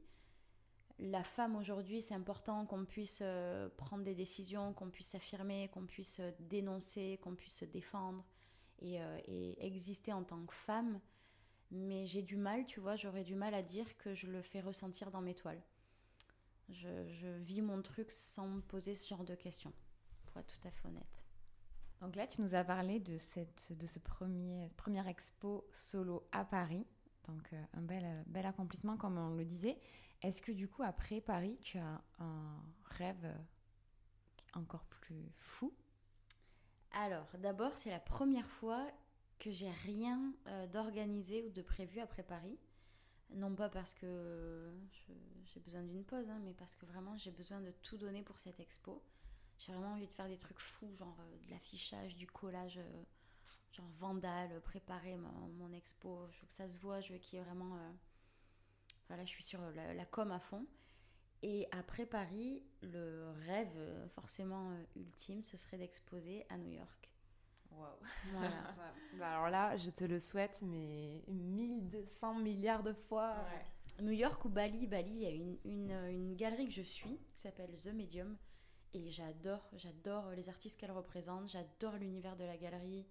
la 0.99 1.23
femme 1.23 1.55
aujourd'hui, 1.57 2.01
c'est 2.01 2.13
important 2.13 2.65
qu'on 2.65 2.85
puisse 2.85 3.19
euh, 3.21 3.67
prendre 3.75 4.03
des 4.03 4.15
décisions, 4.15 4.73
qu'on 4.73 4.89
puisse 4.89 5.09
s'affirmer, 5.09 5.69
qu'on 5.69 5.85
puisse 5.85 6.19
euh, 6.21 6.31
dénoncer, 6.39 7.19
qu'on 7.21 7.35
puisse 7.35 7.55
se 7.55 7.65
défendre 7.65 8.23
euh, 8.83 9.19
et, 9.25 9.65
exister 9.65 10.13
en 10.13 10.23
tant 10.23 10.45
que 10.45 10.53
femme. 10.53 10.99
Mais 11.71 12.05
j'ai 12.05 12.21
du 12.21 12.37
mal, 12.37 12.65
tu 12.65 12.79
vois, 12.79 12.95
j'aurais 12.95 13.23
du 13.23 13.35
mal 13.35 13.53
à 13.53 13.61
dire 13.61 13.97
que 13.97 14.13
je 14.13 14.27
le 14.27 14.41
fais 14.41 14.61
ressentir 14.61 15.11
dans 15.11 15.21
mes 15.21 15.35
toiles. 15.35 15.61
Je, 16.69 17.37
vis 17.39 17.61
mon 17.61 17.81
truc 17.81 18.09
sans 18.11 18.47
me 18.47 18.61
poser 18.61 18.95
ce 18.95 19.07
genre 19.07 19.25
de 19.25 19.35
questions, 19.35 19.73
pour 20.25 20.37
être 20.37 20.59
tout 20.59 20.67
à 20.67 20.71
fait 20.71 20.87
honnête. 20.87 21.23
Donc 22.01 22.15
là, 22.15 22.25
tu 22.25 22.41
nous 22.41 22.55
as 22.55 22.63
parlé 22.63 22.99
de, 22.99 23.17
cette, 23.17 23.73
de 23.77 23.85
ce 23.85 23.99
premier, 23.99 24.69
première 24.77 25.07
expo 25.07 25.67
solo 25.73 26.27
à 26.31 26.45
Paris. 26.45 26.85
Donc 27.27 27.53
euh, 27.53 27.63
un 27.73 27.81
bel, 27.81 28.03
euh, 28.03 28.23
bel 28.27 28.45
accomplissement, 28.45 28.97
comme 28.97 29.17
on 29.17 29.35
le 29.35 29.45
disait. 29.45 29.77
Est-ce 30.21 30.41
que 30.41 30.51
du 30.51 30.67
coup, 30.67 30.83
après 30.83 31.21
Paris, 31.21 31.57
tu 31.61 31.77
as 31.77 32.01
un 32.19 32.63
rêve 32.85 33.35
encore 34.53 34.85
plus 34.85 35.31
fou? 35.37 35.73
Alors, 36.91 37.27
d'abord, 37.39 37.73
c'est 37.77 37.89
la 37.89 37.99
première 37.99 38.49
fois 38.49 38.87
que 39.37 39.51
j'ai 39.51 39.69
rien 39.69 40.33
euh, 40.47 40.65
d'organisé 40.67 41.43
ou 41.43 41.49
de 41.49 41.61
prévu 41.61 41.99
après 41.99 42.23
Paris. 42.23 42.57
Non 43.31 43.53
pas 43.53 43.69
parce 43.69 43.93
que 43.93 44.71
j'ai 45.45 45.59
besoin 45.59 45.81
d'une 45.81 46.05
pause, 46.05 46.29
hein, 46.29 46.39
mais 46.43 46.53
parce 46.53 46.75
que 46.75 46.85
vraiment 46.85 47.17
j'ai 47.17 47.31
besoin 47.31 47.59
de 47.59 47.71
tout 47.81 47.97
donner 47.97 48.21
pour 48.21 48.39
cette 48.39 48.59
expo. 48.59 49.03
J'ai 49.57 49.73
vraiment 49.73 49.93
envie 49.93 50.07
de 50.07 50.13
faire 50.13 50.27
des 50.27 50.37
trucs 50.37 50.59
fous, 50.59 50.93
genre 50.95 51.17
de 51.17 51.51
l'affichage, 51.51 52.15
du 52.15 52.27
collage, 52.27 52.79
genre 53.71 53.89
vandale, 53.99 54.61
préparer 54.61 55.17
mon, 55.17 55.71
expo. 55.73 56.27
Je 56.31 56.41
veux 56.41 56.47
que 56.47 56.53
ça 56.53 56.69
se 56.69 56.79
voit, 56.79 57.01
je 57.01 57.13
veux 57.13 57.19
qu'il 57.19 57.37
y 57.37 57.41
ait 57.41 57.45
vraiment. 57.45 57.77
voilà, 59.07 59.25
je 59.25 59.29
suis 59.29 59.43
sur 59.43 59.61
la, 59.61 59.93
la, 59.93 60.05
com 60.05 60.31
à 60.31 60.39
fond. 60.39 60.65
Et 61.41 61.67
après 61.71 62.05
Paris, 62.05 62.63
le 62.81 63.31
rêve 63.45 64.09
forcément 64.15 64.75
ultime, 64.95 65.43
ce 65.43 65.57
serait 65.57 65.77
d'exposer 65.77 66.45
à 66.49 66.57
New 66.57 66.71
York. 66.71 67.09
Waouh. 67.71 67.89
Voilà. 68.31 68.75
bah 69.19 69.31
alors 69.31 69.49
là, 69.49 69.77
je 69.77 69.89
te 69.89 70.03
le 70.03 70.19
souhaite, 70.19 70.59
mais 70.61 71.23
1200 71.27 72.35
milliards 72.35 72.83
de 72.83 72.93
fois. 72.93 73.35
New 74.01 74.11
York 74.11 74.43
ou 74.45 74.49
Bali, 74.49 74.87
Bali, 74.87 75.11
il 75.11 75.21
y 75.21 75.25
a 75.25 75.29
une, 75.29 75.57
une, 75.63 75.91
une, 75.91 76.35
galerie 76.35 76.67
que 76.67 76.73
je 76.73 76.81
suis 76.81 77.17
qui 77.33 77.39
s'appelle 77.39 77.75
The 77.81 77.93
Medium. 77.93 78.37
Et 78.93 79.11
j'adore, 79.11 79.69
j'adore 79.73 80.31
les 80.31 80.49
artistes 80.49 80.79
qu'elle 80.79 80.91
représente, 80.91 81.49
j'adore 81.49 81.97
l'univers 81.97 82.35
de 82.37 82.45
la 82.45 82.57
galerie, 82.57 83.05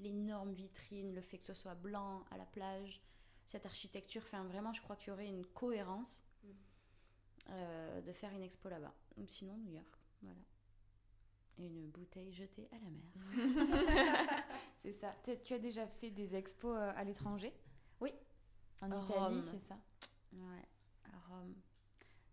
l'énorme 0.00 0.52
vitrine, 0.52 1.14
le 1.14 1.20
fait 1.20 1.38
que 1.38 1.44
ce 1.44 1.54
soit 1.54 1.74
blanc 1.74 2.24
à 2.30 2.36
la 2.36 2.46
plage, 2.46 3.00
cette 3.46 3.66
architecture. 3.66 4.22
Enfin, 4.24 4.44
vraiment, 4.44 4.72
je 4.72 4.80
crois 4.80 4.96
qu'il 4.96 5.08
y 5.08 5.10
aurait 5.12 5.28
une 5.28 5.46
cohérence 5.46 6.22
mm. 6.42 6.48
euh, 7.50 8.00
de 8.00 8.12
faire 8.12 8.32
une 8.32 8.42
expo 8.42 8.68
là-bas. 8.68 8.94
Sinon, 9.26 9.56
New 9.58 9.72
York, 9.72 9.98
voilà 10.22 10.40
une 11.64 11.88
bouteille 11.90 12.32
jetée 12.32 12.68
à 12.72 12.76
la 12.78 12.90
mer. 12.90 14.44
c'est 14.82 14.92
ça. 14.92 15.14
Tu 15.44 15.54
as 15.54 15.58
déjà 15.58 15.86
fait 15.86 16.10
des 16.10 16.34
expos 16.34 16.76
euh, 16.76 16.92
à 16.96 17.04
l'étranger? 17.04 17.52
Oui. 18.00 18.12
En 18.82 18.86
Italie, 18.86 19.42
c'est 19.42 19.60
ça? 19.60 19.78
Ouais, 20.32 20.68
à 21.04 21.18
Rome. 21.28 21.54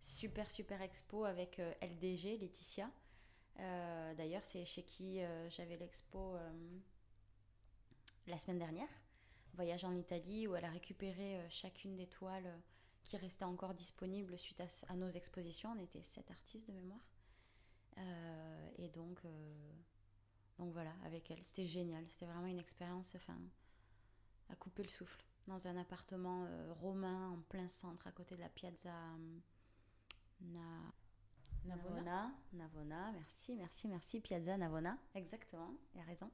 Super, 0.00 0.50
super 0.50 0.80
expo 0.80 1.24
avec 1.24 1.58
euh, 1.58 1.72
LDG, 1.82 2.38
Laetitia. 2.38 2.90
Euh, 3.60 4.14
d'ailleurs, 4.14 4.44
c'est 4.44 4.64
chez 4.64 4.82
qui 4.82 5.20
j'avais 5.48 5.76
l'expo 5.76 6.36
la 8.30 8.38
semaine 8.38 8.58
dernière. 8.58 8.88
Voyage 9.54 9.84
en 9.84 9.94
Italie, 9.94 10.46
où 10.46 10.54
elle 10.54 10.64
a 10.64 10.70
récupéré 10.70 11.44
chacune 11.50 11.96
des 11.96 12.06
toiles 12.06 12.52
qui 13.02 13.16
restaient 13.16 13.44
encore 13.44 13.74
disponibles 13.74 14.38
suite 14.38 14.60
à, 14.60 14.66
à 14.88 14.94
nos 14.94 15.08
expositions. 15.08 15.72
On 15.72 15.78
était 15.80 16.02
sept 16.02 16.30
artistes 16.30 16.68
de 16.68 16.74
mémoire. 16.74 17.00
Euh, 17.98 18.70
et 18.76 18.88
donc, 18.88 19.24
euh, 19.24 19.72
donc 20.58 20.72
voilà, 20.72 20.92
avec 21.04 21.30
elle. 21.30 21.42
C'était 21.42 21.66
génial. 21.66 22.04
C'était 22.08 22.26
vraiment 22.26 22.46
une 22.46 22.58
expérience 22.58 23.14
enfin, 23.16 23.38
à 24.50 24.56
couper 24.56 24.82
le 24.82 24.88
souffle. 24.88 25.24
Dans 25.46 25.66
un 25.66 25.76
appartement 25.76 26.44
euh, 26.44 26.72
romain 26.74 27.30
en 27.30 27.40
plein 27.48 27.68
centre, 27.68 28.06
à 28.06 28.12
côté 28.12 28.36
de 28.36 28.40
la 28.40 28.50
piazza 28.50 28.92
Navona. 31.64 32.32
Navona, 32.52 33.12
merci, 33.12 33.56
merci, 33.56 33.88
merci. 33.88 34.20
Piazza 34.20 34.56
Navona, 34.58 34.98
exactement, 35.14 35.74
il 35.94 36.00
a 36.00 36.04
raison. 36.04 36.30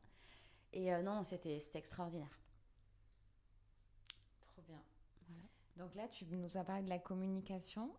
Et 0.75 0.91
non, 1.03 1.23
c'était 1.25 1.57
extraordinaire. 1.75 2.39
Trop 4.41 4.63
bien. 4.63 4.83
Donc 5.77 5.95
là, 5.95 6.09
tu 6.09 6.27
nous 6.27 6.57
as 6.57 6.65
parlé 6.65 6.83
de 6.83 6.89
la 6.89 6.99
communication. 6.99 7.91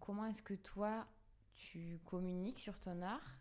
comment 0.00 0.24
est-ce 0.26 0.42
que 0.42 0.54
toi, 0.54 1.06
tu 1.56 2.00
communiques 2.04 2.60
sur 2.60 2.78
ton 2.78 3.02
art? 3.02 3.38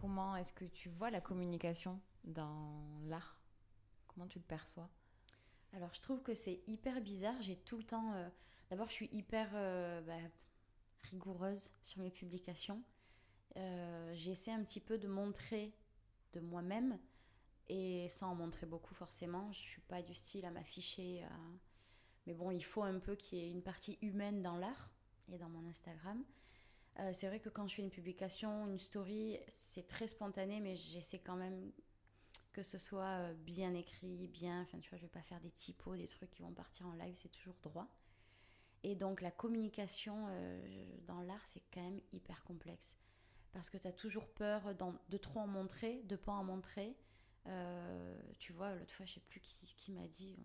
Comment 0.00 0.36
est-ce 0.36 0.52
que 0.52 0.64
tu 0.64 0.88
vois 0.90 1.10
la 1.10 1.20
communication 1.20 2.00
dans 2.24 2.82
l'art? 3.06 3.40
Comment 4.06 4.26
tu 4.26 4.38
le 4.38 4.44
perçois? 4.44 4.88
Alors, 5.72 5.92
je 5.92 6.00
trouve 6.00 6.22
que 6.22 6.34
c'est 6.34 6.60
hyper 6.66 7.00
bizarre. 7.00 7.40
J'ai 7.40 7.56
tout 7.56 7.76
le 7.76 7.82
temps. 7.82 8.12
Euh, 8.14 8.28
d'abord, 8.70 8.86
je 8.86 8.92
suis 8.92 9.08
hyper 9.12 9.48
euh, 9.54 10.00
bah, 10.02 10.18
rigoureuse 11.10 11.72
sur 11.82 12.00
mes 12.00 12.10
publications. 12.10 12.82
Euh, 13.56 14.12
j'essaie 14.14 14.52
un 14.52 14.62
petit 14.62 14.80
peu 14.80 14.98
de 14.98 15.08
montrer 15.08 15.72
de 16.32 16.40
moi-même 16.40 16.98
et 17.68 18.08
sans 18.08 18.30
en 18.30 18.34
montrer 18.34 18.66
beaucoup 18.66 18.94
forcément. 18.94 19.52
Je 19.52 19.58
suis 19.58 19.80
pas 19.82 20.02
du 20.02 20.14
style 20.14 20.44
à 20.44 20.50
m'afficher. 20.50 21.24
Mais 22.26 22.34
bon, 22.34 22.50
il 22.50 22.64
faut 22.64 22.82
un 22.82 22.98
peu 22.98 23.16
qu'il 23.16 23.38
y 23.38 23.42
ait 23.42 23.50
une 23.50 23.62
partie 23.62 23.98
humaine 24.00 24.42
dans 24.42 24.56
l'art 24.56 24.90
et 25.32 25.38
dans 25.38 25.48
mon 25.48 25.66
Instagram. 25.68 26.22
Euh, 27.00 27.10
c'est 27.12 27.26
vrai 27.26 27.40
que 27.40 27.48
quand 27.48 27.66
je 27.66 27.76
fais 27.76 27.82
une 27.82 27.90
publication, 27.90 28.68
une 28.68 28.78
story, 28.78 29.38
c'est 29.48 29.88
très 29.88 30.06
spontané, 30.06 30.60
mais 30.60 30.76
j'essaie 30.76 31.18
quand 31.18 31.36
même 31.36 31.72
que 32.52 32.62
ce 32.62 32.78
soit 32.78 33.18
euh, 33.18 33.34
bien 33.34 33.74
écrit, 33.74 34.28
bien. 34.28 34.62
Enfin, 34.62 34.78
tu 34.78 34.88
vois, 34.90 34.98
je 34.98 35.02
vais 35.02 35.08
pas 35.08 35.22
faire 35.22 35.40
des 35.40 35.50
typos, 35.50 35.96
des 35.96 36.06
trucs 36.06 36.30
qui 36.30 36.42
vont 36.42 36.52
partir 36.52 36.86
en 36.86 36.92
live, 36.92 37.14
c'est 37.16 37.30
toujours 37.30 37.56
droit. 37.62 37.88
Et 38.84 38.94
donc, 38.94 39.22
la 39.22 39.32
communication 39.32 40.26
euh, 40.28 40.86
dans 41.06 41.20
l'art, 41.22 41.44
c'est 41.46 41.62
quand 41.72 41.82
même 41.82 42.00
hyper 42.12 42.44
complexe. 42.44 42.96
Parce 43.52 43.70
que 43.70 43.78
tu 43.78 43.88
as 43.88 43.92
toujours 43.92 44.28
peur 44.28 44.74
de 45.08 45.16
trop 45.16 45.40
en 45.40 45.46
montrer, 45.46 46.02
de 46.04 46.16
pas 46.16 46.32
en 46.32 46.44
montrer. 46.44 46.96
Tu 48.38 48.52
vois, 48.52 48.74
l'autre 48.74 48.92
fois, 48.92 49.06
je 49.06 49.14
sais 49.14 49.20
plus 49.20 49.40
qui, 49.40 49.92
m'a 49.92 50.06
dit 50.06 50.36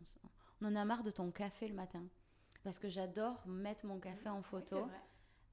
on, 0.62 0.68
en 0.68 0.76
a 0.76 0.86
marre 0.86 1.04
de 1.04 1.12
ton 1.12 1.32
café 1.32 1.68
le 1.68 1.76
matin. 1.76 2.04
Parce 2.64 2.80
que 2.80 2.90
j'adore 2.90 3.42
mettre 3.48 3.86
mon 3.86 4.00
café 4.00 4.30
en 4.30 4.42
photo 4.42 4.88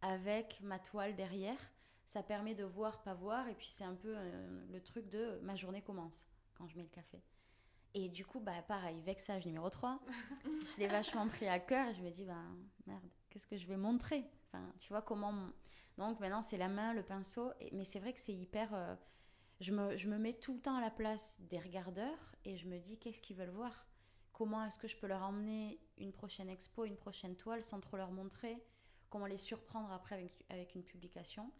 avec 0.02 0.60
ma 0.62 0.78
toile 0.78 1.14
derrière. 1.14 1.58
Ça 2.04 2.22
permet 2.22 2.54
de 2.54 2.64
voir, 2.64 3.02
pas 3.02 3.14
voir. 3.14 3.48
Et 3.48 3.54
puis 3.54 3.68
c'est 3.68 3.84
un 3.84 3.94
peu 3.94 4.14
euh, 4.16 4.66
le 4.70 4.80
truc 4.80 5.08
de 5.08 5.38
ma 5.42 5.56
journée 5.56 5.82
commence 5.82 6.26
quand 6.54 6.66
je 6.68 6.76
mets 6.76 6.84
le 6.84 6.88
café. 6.88 7.22
Et 7.94 8.08
du 8.08 8.26
coup, 8.26 8.40
bah, 8.40 8.62
pareil, 8.68 9.00
vexage 9.00 9.46
numéro 9.46 9.70
3. 9.70 10.00
je 10.44 10.80
l'ai 10.80 10.86
vachement 10.86 11.26
pris 11.28 11.48
à 11.48 11.58
cœur 11.58 11.88
et 11.88 11.94
je 11.94 12.02
me 12.02 12.10
dis, 12.10 12.24
bah, 12.24 12.42
merde, 12.86 13.02
qu'est-ce 13.30 13.46
que 13.46 13.56
je 13.56 13.66
vais 13.66 13.76
montrer? 13.76 14.24
Enfin, 14.46 14.64
tu 14.78 14.88
vois 14.88 15.02
comment. 15.02 15.32
Donc 15.96 16.20
maintenant, 16.20 16.42
c'est 16.42 16.58
la 16.58 16.68
main, 16.68 16.92
le 16.92 17.02
pinceau. 17.02 17.52
Et... 17.60 17.70
Mais 17.72 17.84
c'est 17.84 17.98
vrai 17.98 18.12
que 18.12 18.20
c'est 18.20 18.34
hyper. 18.34 18.74
Euh, 18.74 18.94
je, 19.60 19.72
me, 19.72 19.96
je 19.96 20.08
me 20.08 20.18
mets 20.18 20.34
tout 20.34 20.54
le 20.54 20.60
temps 20.60 20.76
à 20.76 20.80
la 20.80 20.90
place 20.90 21.40
des 21.42 21.58
regardeurs 21.58 22.34
et 22.44 22.56
je 22.56 22.66
me 22.68 22.78
dis, 22.78 22.98
qu'est-ce 22.98 23.20
qu'ils 23.20 23.36
veulent 23.36 23.48
voir? 23.50 23.86
Comment 24.32 24.64
est-ce 24.64 24.78
que 24.78 24.88
je 24.88 24.96
peux 24.96 25.06
leur 25.06 25.22
emmener 25.22 25.80
une 25.96 26.12
prochaine 26.12 26.50
expo, 26.50 26.84
une 26.84 26.96
prochaine 26.96 27.36
toile 27.36 27.64
sans 27.64 27.80
trop 27.80 27.96
leur 27.96 28.12
montrer? 28.12 28.62
Comment 29.08 29.26
les 29.26 29.38
surprendre 29.38 29.90
après 29.92 30.14
avec, 30.16 30.44
avec 30.50 30.74
une 30.74 30.82
publication? 30.82 31.50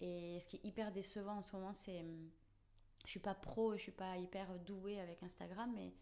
Et 0.00 0.38
ce 0.40 0.46
qui 0.46 0.56
est 0.56 0.64
hyper 0.64 0.92
décevant 0.92 1.38
en 1.38 1.42
ce 1.42 1.56
moment, 1.56 1.72
c'est. 1.72 2.04
Je 3.04 3.10
suis 3.10 3.20
pas 3.20 3.34
pro 3.34 3.72
et 3.72 3.78
je 3.78 3.82
suis 3.82 3.92
pas 3.92 4.16
hyper 4.18 4.58
douée 4.60 5.00
avec 5.00 5.22
Instagram, 5.22 5.72
mais 5.74 5.94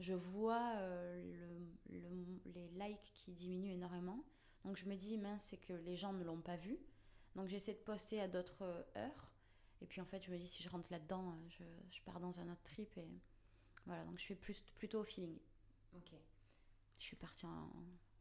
je 0.00 0.14
vois 0.14 0.72
euh, 0.76 1.68
le, 1.88 2.40
les 2.46 2.68
likes 2.68 3.12
qui 3.14 3.32
diminuent 3.32 3.72
énormément. 3.72 4.24
Donc 4.64 4.76
je 4.76 4.86
me 4.86 4.96
dis, 4.96 5.16
mince, 5.16 5.44
c'est 5.50 5.58
que 5.58 5.74
les 5.74 5.96
gens 5.96 6.12
ne 6.12 6.24
l'ont 6.24 6.40
pas 6.40 6.56
vu. 6.56 6.78
Donc 7.34 7.48
j'essaie 7.48 7.74
de 7.74 7.78
poster 7.78 8.20
à 8.20 8.28
d'autres 8.28 8.62
heures. 8.96 9.30
Et 9.80 9.86
puis 9.86 10.00
en 10.00 10.06
fait, 10.06 10.22
je 10.22 10.30
me 10.30 10.38
dis, 10.38 10.46
si 10.46 10.62
je 10.62 10.68
rentre 10.68 10.90
là-dedans, 10.90 11.36
je, 11.48 11.64
je, 11.90 12.00
pars 12.02 12.20
dans 12.20 12.40
un 12.40 12.50
autre 12.50 12.62
trip. 12.62 12.96
Et 12.96 13.08
voilà, 13.84 14.04
donc 14.04 14.18
je 14.18 14.24
fais 14.24 14.34
plus, 14.34 14.60
plutôt 14.74 15.00
au 15.00 15.04
feeling. 15.04 15.38
Ok. 15.96 16.12
Je 16.98 17.04
suis 17.04 17.16
partie 17.16 17.46
en, 17.46 17.70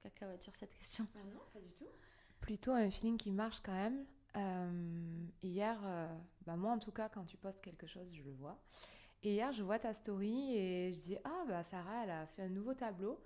cacahuète 0.03 0.43
sur 0.43 0.55
cette 0.55 0.73
question. 0.73 1.07
Ah 1.15 1.23
non, 1.23 1.39
pas 1.53 1.59
du 1.59 1.71
tout. 1.73 1.87
Plutôt 2.41 2.71
un 2.71 2.89
feeling 2.91 3.17
qui 3.17 3.31
marche 3.31 3.61
quand 3.61 3.73
même. 3.73 4.05
Euh, 4.37 5.25
hier, 5.41 5.79
euh, 5.85 6.07
bah 6.45 6.57
moi 6.57 6.71
en 6.73 6.79
tout 6.79 6.91
cas, 6.91 7.09
quand 7.09 7.23
tu 7.23 7.37
postes 7.37 7.61
quelque 7.61 7.87
chose, 7.87 8.13
je 8.13 8.21
le 8.21 8.33
vois. 8.33 8.61
Et 9.23 9.33
hier, 9.33 9.51
je 9.53 9.63
vois 9.63 9.79
ta 9.79 9.93
story 9.93 10.55
et 10.55 10.93
je 10.93 10.99
dis 10.99 11.17
Ah, 11.23 11.45
bah 11.47 11.63
Sarah, 11.63 12.03
elle 12.03 12.11
a 12.11 12.27
fait 12.27 12.43
un 12.43 12.49
nouveau 12.49 12.73
tableau. 12.73 13.19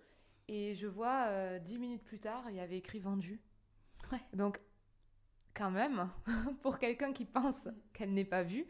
Et 0.48 0.74
je 0.76 0.88
vois 0.88 1.28
euh, 1.28 1.60
dix 1.60 1.78
minutes 1.78 2.04
plus 2.04 2.20
tard, 2.20 2.50
il 2.50 2.56
y 2.56 2.60
avait 2.60 2.78
écrit 2.78 3.00
vendu. 3.00 3.42
Ouais. 4.12 4.22
Donc, 4.34 4.60
quand 5.60 5.72
même, 5.72 6.10
pour 6.64 6.80
quelqu'un 6.80 7.12
qui 7.12 7.26
pense 7.26 7.68
qu'elle 7.94 8.14
n'est 8.14 8.26
pas 8.26 8.44
vue, 8.44 8.66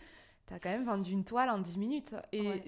t'as 0.47 0.57
quand 0.57 0.69
même 0.69 0.85
vendu 0.85 1.11
une 1.11 1.23
toile 1.23 1.51
en 1.51 1.59
10 1.59 1.77
minutes. 1.77 2.15
Et 2.31 2.61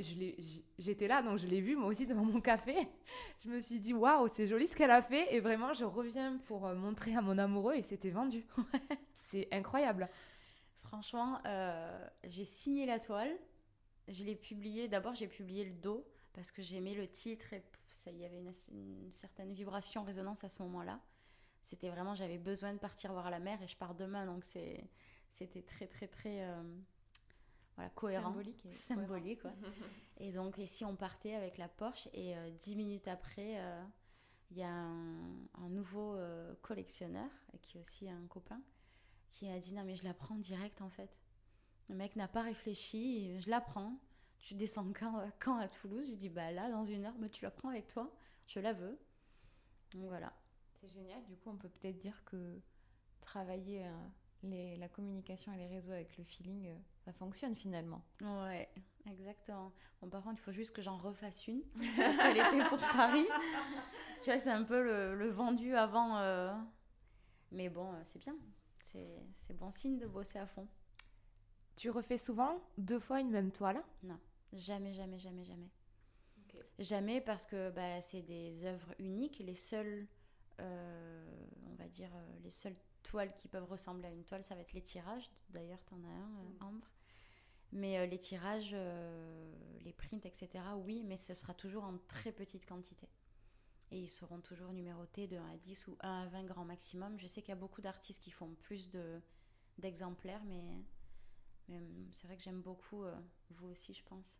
j'étais 0.78 1.08
là, 1.08 1.24
donc 1.24 1.40
je 1.40 1.48
l'ai 1.48 1.60
vu 1.60 1.76
moi 1.76 1.88
aussi 1.88 2.06
devant 2.06 2.24
mon 2.24 2.40
café. 2.40 2.76
Je 3.44 3.50
me 3.50 3.60
suis 3.60 3.80
dit, 3.80 3.94
waouh, 3.94 4.28
c'est 4.28 4.46
joli 4.46 4.68
ce 4.68 4.76
qu'elle 4.76 4.92
a 4.92 5.02
fait. 5.02 5.34
Et 5.34 5.40
vraiment, 5.40 5.74
je 5.74 5.84
reviens 5.84 6.38
pour 6.46 6.68
euh, 6.68 6.76
montrer 6.76 7.16
à 7.16 7.22
mon 7.22 7.40
amoureux 7.40 7.74
et 7.74 7.82
c'était 7.82 8.12
vendu. 8.12 8.46
c'est 9.16 9.48
incroyable. 9.52 10.08
Franchement, 10.84 11.40
euh, 11.48 12.08
j'ai 12.24 12.46
signé 12.46 12.86
la 12.86 13.00
toile. 13.00 13.32
Je 14.08 14.24
l'ai 14.24 14.36
publié. 14.36 14.88
D'abord, 14.88 15.16
j'ai 15.16 15.28
publié 15.28 15.66
le 15.66 15.74
dos 15.74 16.06
parce 16.34 16.52
que 16.52 16.62
j'aimais 16.62 16.94
le 16.94 17.08
titre 17.08 17.52
et 17.54 17.64
ça, 17.90 18.12
il 18.12 18.20
y 18.20 18.26
avait 18.26 18.38
une, 18.38 19.12
certaine 19.12 19.54
vibration, 19.54 20.04
résonance 20.04 20.44
à 20.44 20.50
ce 20.50 20.62
moment-là. 20.64 21.00
C'était 21.62 21.90
vraiment, 21.90 22.16
j'avais 22.16 22.38
besoin 22.38 22.74
de 22.74 22.80
partir 22.80 23.12
voir 23.14 23.30
la 23.30 23.40
mer 23.40 23.62
et 23.62 23.68
je 23.68 23.78
pars 23.78 23.96
demain. 23.96 24.26
Donc, 24.26 24.44
c'était 24.44 25.62
très, 25.62 25.88
très, 25.88 26.08
très. 26.08 26.44
Euh, 26.44 26.64
voilà, 27.76 27.90
cohérent. 27.92 28.30
Symbolique. 28.30 28.66
Et 28.66 28.72
symbolique, 28.72 29.42
et 30.18 30.32
donc, 30.32 30.58
ici, 30.58 30.84
on 30.84 30.96
partait 30.96 31.36
avec 31.36 31.58
la 31.58 31.68
Porsche 31.68 32.10
et 32.14 32.36
euh, 32.36 32.50
dix 32.52 32.76
minutes 32.76 33.08
après, 33.08 33.60
euh, 33.60 33.84
il 34.50 34.58
y 34.58 34.64
a 34.64 34.70
un, 34.74 35.70
nouveau 35.70 36.18
collectionneur, 36.62 37.30
qui 37.62 37.78
est 37.78 37.82
aussi 37.82 38.10
un 38.10 38.28
copain, 38.28 38.62
qui 39.30 39.48
a 39.48 39.58
dit 39.60 39.74
Non, 39.74 39.86
mais 39.86 39.96
je 39.96 40.04
la 40.04 40.14
prends 40.14 40.36
direct 40.36 40.82
en 40.82 40.90
fait. 40.90 41.18
Le 41.88 41.96
mec 41.96 42.18
n'a 42.18 42.28
pas 42.28 42.42
réfléchi, 42.42 43.40
je 43.40 43.50
la 43.50 43.62
prends. 43.62 43.98
Tu 44.40 44.56
descends 44.56 44.92
quand, 44.92 45.32
quand 45.40 45.58
à 45.58 45.70
Toulouse? 45.70 46.12
Je 46.12 46.16
dis 46.16 46.28
Bah 46.28 46.52
là, 46.52 46.70
dans 46.70 46.84
une 46.84 47.06
heure, 47.06 47.16
mais 47.20 47.30
tu 47.30 47.44
la 47.44 47.52
prends 47.52 47.70
avec 47.70 47.88
toi, 47.88 48.14
je 48.46 48.60
la 48.60 48.74
veux. 48.74 49.00
Donc 49.94 50.08
voilà. 50.08 50.34
C'est 50.82 50.90
génial, 50.90 51.24
du 51.26 51.38
coup, 51.38 51.50
on 51.52 51.58
peut 51.58 51.70
peut-être 51.70 52.00
dire 52.00 52.24
que 52.26 52.60
travailler 53.20 53.86
les, 54.42 54.78
la 54.78 54.90
communication 54.90 55.54
et 55.54 55.58
les 55.58 55.68
réseaux 55.68 55.92
avec 55.92 56.18
le 56.18 56.24
feeling 56.24 56.74
ça 57.06 57.14
fonctionne 57.14 57.56
finalement. 57.56 58.04
Ouais, 58.22 58.70
exactement. 59.06 59.72
Bon, 60.02 60.10
par 60.10 60.24
contre, 60.24 60.40
il 60.40 60.44
faut 60.44 60.52
juste 60.52 60.76
que 60.76 60.82
j'en 60.82 60.98
refasse 60.98 61.48
une 61.48 61.62
parce 61.98 62.18
qu'elle 62.18 62.38
était 62.38 62.70
pour 62.70 62.78
Paris. 62.96 63.28
tu 64.20 64.26
vois, 64.26 64.40
c'est 64.40 64.52
un 64.52 64.64
peu 64.64 64.82
le, 64.82 65.30
vendu 65.30 65.76
avant. 65.76 66.18
euh, 66.18 66.52
Mais 67.52 67.70
bon, 67.70 67.94
euh, 67.94 68.02
c'est 68.04 68.20
bien. 68.20 68.36
C'est 68.82 69.54
bon 69.54 69.72
signe 69.72 69.98
de 69.98 70.08
bosser 70.08 70.40
à 70.40 70.46
fond. 70.48 70.68
Tu 71.76 71.90
refais 71.90 72.18
souvent 72.18 72.62
deux 72.78 73.00
fois 73.00 73.22
une 73.22 73.30
même 73.32 73.52
toile? 73.52 73.82
Jamais, 74.54 74.94
jamais, 74.94 75.18
jamais, 75.18 75.46
jamais. 75.46 75.70
Jamais 76.78 77.22
parce 77.22 77.46
que 77.46 77.70
bah, 77.72 78.02
c'est 78.02 78.22
des 78.22 78.66
œuvres 78.66 78.94
uniques. 79.00 79.40
Les 79.40 79.56
seules, 79.56 80.08
euh, 80.62 81.48
on 81.72 81.76
va 81.76 81.88
dire, 81.88 82.12
euh, 82.16 82.40
les 82.44 82.52
seules 82.52 82.76
toiles 83.04 83.34
qui 83.36 83.48
peuvent 83.48 83.66
ressembler 83.70 84.08
à 84.08 84.12
une 84.12 84.24
toile, 84.24 84.44
ça 84.44 84.56
va 84.56 84.62
être 84.62 84.74
les 84.74 84.82
tirages. 84.82 85.30
D'ailleurs, 85.50 85.84
tu 85.86 85.94
en 85.94 86.04
as 86.04 86.08
un, 86.08 86.36
euh, 86.40 86.66
Ambre. 86.66 86.88
Mais 87.74 87.98
euh, 88.00 88.06
les 88.06 88.20
tirages, 88.20 88.74
les 89.82 89.94
prints, 89.94 90.26
etc., 90.26 90.50
oui, 90.78 91.04
mais 91.04 91.18
ce 91.18 91.34
sera 91.34 91.54
toujours 91.54 91.84
en 91.86 91.98
très 92.08 92.32
petite 92.32 92.66
quantité. 92.66 93.08
Et 93.92 94.00
ils 94.00 94.10
seront 94.10 94.40
toujours 94.40 94.72
numérotés 94.74 95.28
de 95.28 95.38
1 95.38 95.50
à 95.52 95.58
10 95.58 95.88
ou 95.88 95.98
1 96.02 96.22
à 96.24 96.26
20 96.28 96.44
grand 96.46 96.64
maximum. 96.66 97.18
Je 97.20 97.28
sais 97.28 97.42
qu'il 97.42 97.50
y 97.50 97.54
a 97.54 97.60
beaucoup 97.60 97.82
d'artistes 97.82 98.22
qui 98.22 98.32
font 98.32 98.54
plus 98.56 98.90
de, 98.90 99.20
d'exemplaires, 99.78 100.44
mais, 100.46 100.64
mais, 101.68 101.78
hum, 101.80 102.10
c'est 102.12 102.28
vrai 102.28 102.38
que 102.38 102.44
j'aime 102.44 102.62
beaucoup, 102.62 103.04
euh, 103.04 103.16
vous 103.52 103.68
aussi, 103.68 103.94
je 103.94 104.04
pense, 104.06 104.40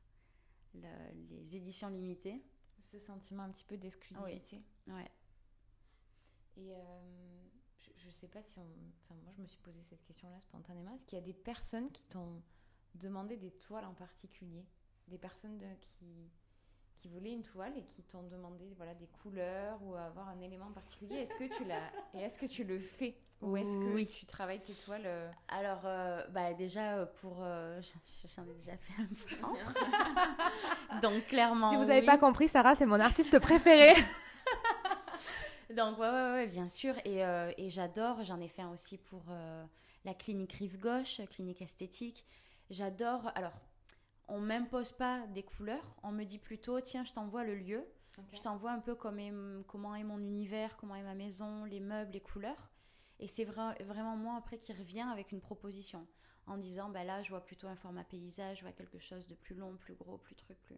le- 0.74 1.14
les 1.30 1.56
éditions 1.58 1.90
limitées. 1.90 2.42
Ce 2.80 2.98
sentiment 3.00 3.44
un 3.44 3.50
petit 3.52 3.66
peu 3.66 3.78
d'exclusivité. 3.78 4.62
Ouais. 4.88 5.10
Et 6.58 6.74
euh, 6.74 6.78
je, 7.82 7.90
je 8.06 8.10
sais 8.12 8.28
pas 8.28 8.42
si 8.44 8.60
on. 8.60 8.66
Enfin, 9.04 9.16
moi, 9.24 9.32
je 9.36 9.42
me 9.42 9.48
suis 9.48 9.60
posé 9.60 9.82
cette 9.84 10.04
question-là 10.04 10.40
spontanément. 10.42 10.94
Est-ce 10.94 11.06
qu'il 11.06 11.18
y 11.18 11.22
a 11.22 11.26
des 11.26 11.34
personnes 11.34 11.90
qui 11.92 12.04
t'ont 12.04 12.42
demandé 12.96 13.38
des 13.38 13.52
toiles 13.52 13.86
en 13.86 13.94
particulier? 13.94 14.66
Des 15.08 15.18
personnes 15.18 15.58
de- 15.58 15.76
qui, 15.82 16.30
qui 16.98 17.08
voulaient 17.08 17.32
une 17.34 17.44
toile 17.44 17.76
et 17.78 17.84
qui 17.84 18.04
t'ont 18.04 18.24
demandé 18.24 18.74
voilà, 18.78 18.94
des 18.94 19.08
couleurs 19.08 19.82
ou 19.84 19.96
avoir 19.96 20.30
un 20.30 20.40
élément 20.42 20.66
en 20.68 20.72
particulier? 20.74 21.16
Est-ce 21.16 21.36
que 21.36 21.46
tu 21.56 21.64
l'as. 21.66 21.90
Et 22.14 22.20
est-ce 22.20 22.38
que 22.38 22.46
tu 22.46 22.64
le 22.64 22.80
fais? 22.80 23.16
Ou 23.42 23.58
est-ce 23.58 23.76
que 23.80 23.86
Oui. 23.96 24.06
tu 24.06 24.28
travailles 24.28 24.62
tes 24.62 24.74
toiles 24.74 25.02
euh, 25.06 25.32
Alors, 25.48 25.82
euh, 25.86 26.24
bah, 26.28 26.54
déjà, 26.54 27.08
pour. 27.22 27.38
euh, 27.42 27.82
j'en- 27.82 28.28
J'en 28.36 28.48
ai 28.48 28.54
déjà 28.54 28.78
fait 28.78 29.02
un 29.02 29.08
peu. 29.08 31.02
Donc, 31.02 31.26
clairement. 31.26 31.70
Si 31.72 31.76
vous 31.76 31.86
n'avez 31.86 32.02
oui. 32.02 32.06
pas 32.06 32.20
compris, 32.20 32.48
Sarah, 32.48 32.76
c'est 32.76 32.86
mon 32.86 33.00
artiste 33.00 33.40
préféré. 33.40 33.94
Donc, 35.76 35.98
ouais, 36.00 36.08
ouais, 36.10 36.32
ouais, 36.34 36.48
bien 36.48 36.68
sûr. 36.68 36.96
Et, 37.06 37.24
euh, 37.26 37.52
et 37.58 37.70
j'adore. 37.70 38.24
J'en 38.24 38.40
ai 38.40 38.48
fait 38.48 38.62
un 38.62 38.72
aussi 38.72 38.98
pour 38.98 39.24
euh, 39.30 39.66
la 40.06 40.14
clinique 40.14 40.54
Rive 40.54 40.80
Gauche, 40.80 41.22
clinique 41.30 41.62
esthétique. 41.62 42.26
J'adore. 42.70 43.32
Alors, 43.36 43.54
on 44.28 44.40
m'impose 44.40 44.92
pas 44.94 45.28
des 45.28 45.44
couleurs. 45.44 45.96
On 46.04 46.12
me 46.12 46.24
dit 46.26 46.40
plutôt, 46.40 46.80
tiens, 46.82 47.04
je 47.06 47.14
t'envoie 47.14 47.44
le 47.44 47.56
lieu. 47.56 47.86
Je 48.34 48.42
t'envoie 48.42 48.72
un 48.72 48.80
peu 48.80 48.96
comme 48.96 49.20
est- 49.20 49.34
comment 49.68 49.96
est 49.96 50.04
mon 50.04 50.20
univers, 50.20 50.78
comment 50.78 50.96
est 50.96 51.04
ma 51.04 51.16
maison, 51.16 51.66
les 51.66 51.80
meubles, 51.80 52.12
les 52.14 52.22
couleurs. 52.22 52.70
Et 53.20 53.28
c'est 53.28 53.46
vra- 53.46 53.82
vraiment 53.84 54.18
moi 54.18 54.36
après 54.38 54.58
qui 54.58 54.74
revient 54.74 55.06
avec 55.12 55.32
une 55.32 55.42
proposition 55.42 56.08
en 56.48 56.58
disant 56.58 56.90
bah 56.90 57.04
là 57.06 57.22
je 57.24 57.30
vois 57.30 57.44
plutôt 57.46 57.68
un 57.68 57.76
format 57.76 58.04
paysage, 58.04 58.58
je 58.60 58.64
vois 58.64 58.74
quelque 58.74 59.00
chose 59.00 59.28
de 59.28 59.36
plus 59.36 59.56
long, 59.56 59.76
plus 59.78 59.96
gros, 59.96 60.18
plus 60.18 60.36
truc, 60.36 60.58
plus. 60.64 60.78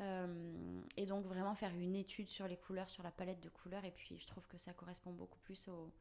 Euh, 0.00 0.82
et 0.96 1.06
donc 1.06 1.24
vraiment 1.26 1.54
faire 1.54 1.72
une 1.74 1.94
étude 1.94 2.28
sur 2.28 2.48
les 2.48 2.56
couleurs, 2.56 2.90
sur 2.90 3.02
la 3.02 3.10
palette 3.10 3.40
de 3.40 3.48
couleurs. 3.48 3.84
Et 3.84 3.92
puis 3.92 4.18
je 4.18 4.26
trouve 4.26 4.46
que 4.48 4.58
ça 4.58 4.72
correspond 4.72 5.12
beaucoup 5.12 5.38
plus 5.40 5.68
aux, 5.68 5.92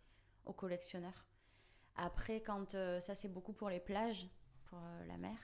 aux 0.45 0.53
collectionneurs. 0.53 1.25
Après, 1.95 2.41
quand 2.41 2.73
euh, 2.73 2.99
ça 2.99 3.13
c'est 3.13 3.29
beaucoup 3.29 3.53
pour 3.53 3.69
les 3.69 3.79
plages, 3.79 4.27
pour 4.65 4.79
euh, 4.79 5.05
la 5.05 5.17
mer. 5.17 5.37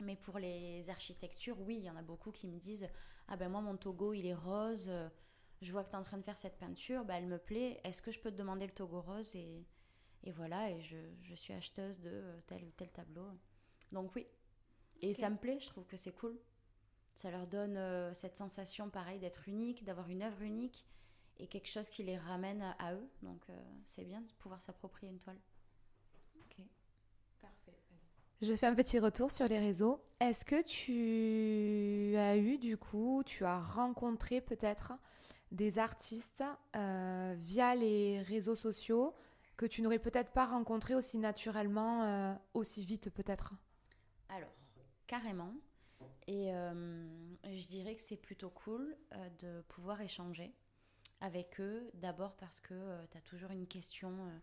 Mais 0.00 0.16
pour 0.16 0.38
les 0.38 0.90
architectures, 0.90 1.60
oui, 1.60 1.76
il 1.78 1.84
y 1.84 1.90
en 1.90 1.96
a 1.96 2.02
beaucoup 2.02 2.32
qui 2.32 2.48
me 2.48 2.58
disent 2.58 2.88
Ah 3.28 3.36
ben 3.36 3.48
moi, 3.48 3.60
mon 3.60 3.76
Togo, 3.76 4.12
il 4.12 4.26
est 4.26 4.34
rose. 4.34 4.90
Je 5.60 5.70
vois 5.70 5.84
que 5.84 5.90
tu 5.90 5.94
es 5.94 5.98
en 5.98 6.02
train 6.02 6.18
de 6.18 6.24
faire 6.24 6.38
cette 6.38 6.58
peinture. 6.58 7.04
Bah, 7.04 7.14
elle 7.18 7.26
me 7.26 7.38
plaît. 7.38 7.80
Est-ce 7.84 8.02
que 8.02 8.10
je 8.10 8.18
peux 8.18 8.32
te 8.32 8.36
demander 8.36 8.66
le 8.66 8.72
Togo 8.72 9.00
rose? 9.00 9.36
Et, 9.36 9.64
et 10.24 10.32
voilà, 10.32 10.70
et 10.70 10.80
je, 10.80 10.96
je 11.20 11.34
suis 11.34 11.52
acheteuse 11.52 12.00
de 12.00 12.24
tel 12.46 12.64
ou 12.64 12.70
tel 12.72 12.90
tableau. 12.90 13.28
Donc 13.92 14.14
oui. 14.16 14.26
Et 15.00 15.14
ça 15.14 15.30
me 15.30 15.36
plaît, 15.36 15.58
je 15.60 15.68
trouve 15.68 15.86
que 15.86 15.96
c'est 15.96 16.12
cool. 16.12 16.38
Ça 17.14 17.30
leur 17.30 17.46
donne 17.46 17.76
euh, 17.76 18.14
cette 18.14 18.36
sensation, 18.36 18.90
pareil, 18.90 19.18
d'être 19.18 19.48
unique, 19.48 19.84
d'avoir 19.84 20.08
une 20.08 20.22
œuvre 20.22 20.42
unique 20.42 20.86
et 21.38 21.46
quelque 21.46 21.68
chose 21.68 21.88
qui 21.88 22.02
les 22.02 22.18
ramène 22.18 22.62
à, 22.62 22.72
à 22.78 22.94
eux. 22.94 23.08
Donc 23.22 23.42
euh, 23.48 23.62
c'est 23.84 24.04
bien 24.04 24.20
de 24.20 24.32
pouvoir 24.38 24.60
s'approprier 24.60 25.10
une 25.12 25.18
toile. 25.18 25.38
Ok. 26.40 26.64
Parfait. 27.40 27.78
Je 28.40 28.56
fais 28.56 28.66
un 28.66 28.74
petit 28.74 28.98
retour 28.98 29.30
sur 29.30 29.46
les 29.46 29.58
réseaux. 29.58 30.02
Est-ce 30.18 30.44
que 30.44 30.62
tu 30.62 32.16
as 32.16 32.36
eu, 32.36 32.58
du 32.58 32.76
coup, 32.76 33.22
tu 33.24 33.44
as 33.44 33.60
rencontré 33.60 34.40
peut-être 34.40 34.92
des 35.52 35.78
artistes 35.78 36.42
euh, 36.74 37.36
via 37.38 37.74
les 37.74 38.22
réseaux 38.22 38.56
sociaux 38.56 39.14
que 39.56 39.66
tu 39.66 39.82
n'aurais 39.82 40.00
peut-être 40.00 40.32
pas 40.32 40.46
rencontrés 40.46 40.94
aussi 40.94 41.18
naturellement, 41.18 42.02
euh, 42.02 42.34
aussi 42.54 42.84
vite 42.84 43.10
peut-être? 43.10 43.54
Alors, 44.28 44.52
carrément. 45.06 45.54
Et 46.26 46.54
euh, 46.54 47.36
je 47.44 47.66
dirais 47.66 47.94
que 47.96 48.02
c'est 48.02 48.16
plutôt 48.16 48.50
cool 48.50 48.96
euh, 49.12 49.28
de 49.40 49.62
pouvoir 49.68 50.00
échanger 50.00 50.54
avec 51.20 51.60
eux. 51.60 51.90
D'abord 51.94 52.36
parce 52.36 52.60
que 52.60 53.06
tu 53.10 53.18
as 53.18 53.22
toujours 53.22 53.50
une 53.50 53.66
question. 53.66 54.26
euh, 54.26 54.38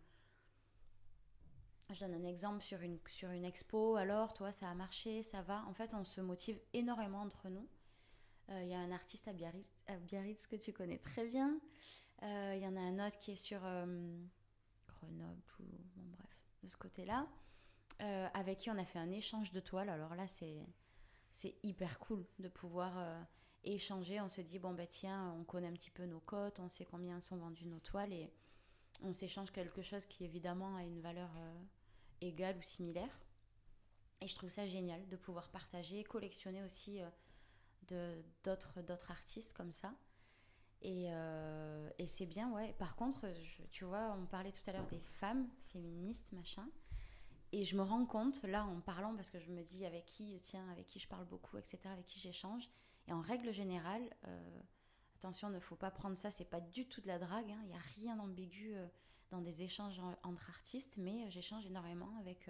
je 1.91 2.01
donne 2.01 2.13
un 2.13 2.23
exemple 2.23 2.63
sur 2.63 2.81
une, 2.81 2.99
sur 3.07 3.31
une 3.31 3.45
expo. 3.45 3.95
Alors, 3.95 4.33
toi, 4.33 4.51
ça 4.51 4.69
a 4.69 4.75
marché, 4.75 5.23
ça 5.23 5.41
va. 5.41 5.65
En 5.65 5.73
fait, 5.73 5.93
on 5.93 6.03
se 6.03 6.21
motive 6.21 6.59
énormément 6.73 7.21
entre 7.21 7.49
nous. 7.49 7.67
Euh, 8.49 8.61
Il 8.63 8.69
y 8.69 8.75
a 8.75 8.79
un 8.79 8.91
artiste 8.91 9.27
à 9.27 9.33
Biarritz, 9.33 9.73
à 9.87 9.97
Biarritz 9.97 10.45
que 10.47 10.55
tu 10.55 10.71
connais 10.71 10.99
très 10.99 11.25
bien. 11.25 11.59
Euh, 12.23 12.53
Il 12.55 12.61
y 12.61 12.67
en 12.67 12.75
a 12.75 12.79
un 12.81 13.07
autre 13.07 13.17
qui 13.17 13.31
est 13.31 13.35
sur 13.35 13.65
euh, 13.65 13.85
Grenoble 14.87 15.41
ou 15.59 15.63
bon 15.95 16.03
bref 16.11 16.37
de 16.61 16.67
ce 16.67 16.77
côté-là, 16.77 17.27
euh, 18.01 18.27
avec 18.33 18.59
qui 18.59 18.69
on 18.69 18.77
a 18.77 18.85
fait 18.85 18.99
un 18.99 19.11
échange 19.11 19.51
de 19.51 19.59
toiles. 19.59 19.89
Alors 19.89 20.13
là, 20.13 20.27
c'est 20.27 20.59
c'est 21.31 21.55
hyper 21.63 21.99
cool 21.99 22.25
de 22.39 22.47
pouvoir 22.47 22.97
euh, 22.97 23.21
échanger. 23.63 24.21
On 24.21 24.29
se 24.29 24.41
dit 24.41 24.59
bon 24.59 24.73
bah 24.73 24.87
tiens, 24.87 25.33
on 25.39 25.43
connaît 25.43 25.67
un 25.67 25.73
petit 25.73 25.91
peu 25.91 26.05
nos 26.05 26.19
cotes, 26.19 26.59
on 26.59 26.69
sait 26.69 26.85
combien 26.85 27.19
sont 27.19 27.37
vendues 27.37 27.67
nos 27.67 27.79
toiles 27.79 28.13
et 28.13 28.31
on 29.01 29.13
s'échange 29.13 29.51
quelque 29.51 29.81
chose 29.81 30.05
qui 30.05 30.25
évidemment 30.25 30.75
a 30.75 30.83
une 30.83 31.01
valeur 31.01 31.29
euh, 31.37 31.61
égale 32.21 32.57
ou 32.57 32.61
similaire. 32.61 33.19
Et 34.21 34.27
je 34.27 34.35
trouve 34.35 34.49
ça 34.49 34.67
génial 34.67 35.07
de 35.07 35.15
pouvoir 35.15 35.49
partager, 35.49 36.03
collectionner 36.03 36.61
aussi 36.63 36.99
euh, 37.91 38.21
d'autres 38.43 39.11
artistes 39.11 39.53
comme 39.53 39.71
ça. 39.71 39.93
Et, 40.81 41.07
euh, 41.09 41.89
et 41.97 42.07
c'est 42.07 42.25
bien, 42.25 42.51
ouais. 42.51 42.73
Par 42.79 42.95
contre, 42.95 43.27
tu 43.71 43.85
vois, 43.85 44.15
on 44.19 44.25
parlait 44.25 44.51
tout 44.51 44.67
à 44.69 44.73
l'heure 44.73 44.87
des 44.87 44.99
femmes 44.99 45.49
féministes, 45.67 46.31
machin. 46.31 46.67
Et 47.51 47.65
je 47.65 47.75
me 47.75 47.81
rends 47.81 48.05
compte, 48.05 48.43
là, 48.43 48.65
en 48.65 48.79
parlant, 48.79 49.15
parce 49.15 49.29
que 49.31 49.39
je 49.39 49.49
me 49.51 49.63
dis 49.63 49.85
avec 49.85 50.05
qui, 50.05 50.39
tiens, 50.41 50.69
avec 50.71 50.87
qui 50.87 50.99
je 50.99 51.07
parle 51.07 51.25
beaucoup, 51.25 51.57
etc., 51.57 51.91
avec 51.93 52.05
qui 52.05 52.19
j'échange. 52.19 52.69
Et 53.07 53.13
en 53.13 53.21
règle 53.21 53.51
générale, 53.51 54.03
euh, 54.27 54.59
attention, 55.15 55.49
ne 55.49 55.59
faut 55.59 55.75
pas 55.75 55.89
prendre 55.89 56.15
ça, 56.17 56.29
c'est 56.31 56.45
pas 56.45 56.61
du 56.61 56.87
tout 56.87 57.01
de 57.01 57.07
la 57.07 57.17
drague. 57.17 57.51
hein. 57.51 57.59
Il 57.63 57.69
n'y 57.69 57.75
a 57.75 57.79
rien 57.95 58.15
d'ambigu 58.17 58.75
euh, 58.75 58.87
dans 59.31 59.41
des 59.41 59.63
échanges 59.63 59.99
en- 59.99 60.15
entre 60.23 60.49
artistes, 60.49 60.95
mais 60.97 61.25
euh, 61.25 61.29
j'échange 61.29 61.65
énormément 61.65 62.15
avec 62.19 62.49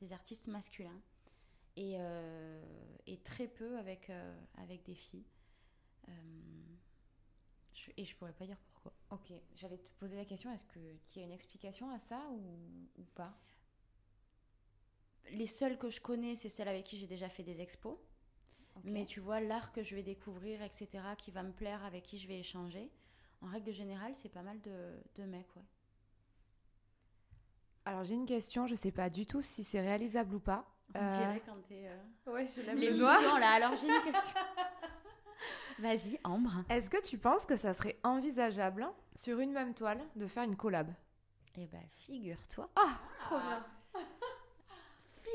des 0.00 0.12
artistes 0.12 0.46
masculins. 0.48 1.00
Et, 1.76 1.96
et 3.08 3.18
très 3.24 3.48
peu 3.48 3.78
avec, 3.78 4.10
avec 4.58 4.84
des 4.84 4.94
filles. 4.94 5.24
Je- 7.72 7.90
et 7.96 8.04
je 8.04 8.16
pourrais 8.16 8.32
pas 8.32 8.46
dire 8.46 8.58
pourquoi. 8.72 8.92
Ok, 9.10 9.32
j'allais 9.54 9.78
te 9.78 9.90
poser 9.98 10.16
la 10.16 10.24
question, 10.24 10.52
est-ce 10.52 10.64
qu'il 10.64 11.20
y 11.20 11.24
a 11.24 11.26
une 11.26 11.32
explication 11.32 11.90
à 11.90 11.98
ça 11.98 12.20
ou 12.30 13.02
pas? 13.14 13.36
Les 15.32 15.46
seules 15.46 15.78
que 15.78 15.90
je 15.90 16.00
connais, 16.00 16.36
c'est 16.36 16.48
celles 16.48 16.68
avec 16.68 16.84
qui 16.84 16.96
j'ai 16.98 17.06
déjà 17.06 17.28
fait 17.28 17.42
des 17.42 17.60
expos. 17.60 17.96
Mais 18.82 19.04
tu 19.06 19.20
vois, 19.20 19.40
l'art 19.40 19.72
que 19.72 19.82
je 19.82 19.94
vais 19.94 20.02
découvrir, 20.02 20.60
etc., 20.62 20.88
qui 21.16 21.30
va 21.30 21.42
me 21.42 21.52
plaire, 21.52 21.84
avec 21.84 22.02
qui 22.02 22.18
je 22.18 22.26
vais 22.26 22.38
échanger, 22.40 22.90
en 23.40 23.46
règle 23.46 23.72
générale, 23.72 24.14
c'est 24.14 24.28
pas 24.28 24.42
mal 24.42 24.60
de, 24.62 24.92
de 25.16 25.24
mecs, 25.24 25.54
ouais. 25.56 25.62
Alors 27.86 28.04
j'ai 28.04 28.14
une 28.14 28.24
question, 28.26 28.66
je 28.66 28.74
sais 28.74 28.92
pas 28.92 29.10
du 29.10 29.26
tout 29.26 29.42
si 29.42 29.62
c'est 29.62 29.80
réalisable 29.80 30.34
ou 30.36 30.40
pas. 30.40 30.64
On 30.94 31.00
Euh, 31.00 31.08
dirait 31.08 31.42
quand 31.44 31.56
t'es... 31.68 31.86
Euh... 31.86 32.32
Ouais, 32.32 32.46
je 32.46 32.62
lève 32.62 32.76
L'émission, 32.76 33.36
là, 33.38 33.50
alors 33.52 33.76
j'ai 33.76 33.88
une 33.88 34.02
question. 34.12 34.40
Vas-y, 35.78 36.18
Ambre. 36.24 36.64
Est-ce 36.68 36.88
que 36.88 37.02
tu 37.02 37.18
penses 37.18 37.44
que 37.46 37.56
ça 37.56 37.74
serait 37.74 37.98
envisageable 38.02 38.86
sur 39.16 39.38
une 39.40 39.52
même 39.52 39.74
toile 39.74 40.00
de 40.16 40.26
faire 40.26 40.44
une 40.44 40.56
collab? 40.56 40.92
Eh 41.56 41.66
ben, 41.66 41.82
figure-toi, 41.92 42.70
Ah, 42.76 42.98
trop 43.20 43.38
bien. 43.38 43.64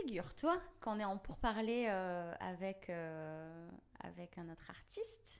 Figure-toi 0.09 0.59
qu'on 0.81 0.99
est 0.99 1.05
en 1.05 1.19
pourparler 1.19 1.85
euh, 1.87 2.33
avec, 2.39 2.89
euh, 2.89 3.69
avec 3.99 4.39
un 4.39 4.49
autre 4.49 4.67
artiste 4.67 5.39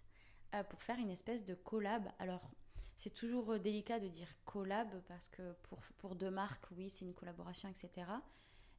euh, 0.54 0.62
pour 0.62 0.84
faire 0.84 1.00
une 1.00 1.10
espèce 1.10 1.44
de 1.44 1.56
collab. 1.56 2.08
Alors, 2.20 2.52
c'est 2.96 3.10
toujours 3.10 3.54
euh, 3.54 3.58
délicat 3.58 4.00
de 4.00 4.08
dire 4.08 4.28
collab 4.46 4.88
parce 5.08 5.28
que 5.28 5.54
pour, 5.64 5.80
pour 5.98 6.16
deux 6.16 6.30
marques, 6.30 6.66
oui, 6.78 6.92
c'est 6.92 7.04
une 7.04 7.16
collaboration, 7.16 7.68
etc. 7.68 8.12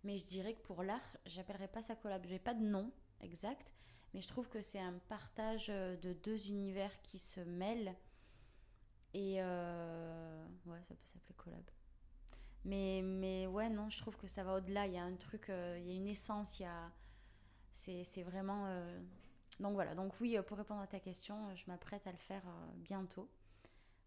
Mais 0.05 0.17
je 0.17 0.27
dirais 0.27 0.55
que 0.55 0.61
pour 0.61 0.85
l'art, 0.85 1.17
j'appellerais 1.27 1.67
pas 1.67 1.83
ça 1.83 1.97
collab. 1.97 2.25
J'ai 2.25 2.39
pas 2.39 2.55
de 2.55 2.63
nom 2.63 2.93
exact, 3.21 3.73
mais 4.15 4.21
je 4.21 4.29
trouve 4.29 4.49
que 4.49 4.63
c'est 4.63 4.79
un 4.79 4.97
partage 5.09 5.67
de 5.67 6.13
deux 6.13 6.47
univers 6.47 7.03
qui 7.03 7.19
se 7.19 7.41
mêlent. 7.41 7.97
Et 9.13 9.43
ouais, 9.43 10.83
ça 10.83 10.95
peut 10.95 11.07
s'appeler 11.07 11.35
collab. 11.35 11.69
Mais, 12.65 13.01
mais 13.03 13.47
ouais, 13.47 13.71
non, 13.71 13.89
je 13.89 13.99
trouve 13.99 14.17
que 14.17 14.27
ça 14.27 14.45
va 14.45 14.57
au-delà. 14.57 14.87
Il 14.87 14.93
y 14.93 14.99
a 14.99 15.03
un 15.03 15.17
truc, 15.17 15.49
euh, 15.49 15.79
il 15.81 15.87
y 15.87 15.93
a 15.93 15.95
une 15.95 16.09
essence, 16.09 16.59
il 16.61 16.65
y 16.65 16.67
a. 16.67 16.91
C'est 17.73 18.23
vraiment. 18.23 18.65
euh, 18.67 19.01
Donc 19.61 19.75
voilà, 19.75 19.95
donc 19.95 20.13
oui, 20.21 20.37
euh, 20.37 20.43
pour 20.43 20.59
répondre 20.59 20.81
à 20.81 20.87
ta 20.87 21.01
question, 21.01 21.55
je 21.55 21.65
m'apprête 21.69 22.07
à 22.07 22.13
le 22.13 22.19
faire 22.19 22.43
bientôt. 22.77 23.29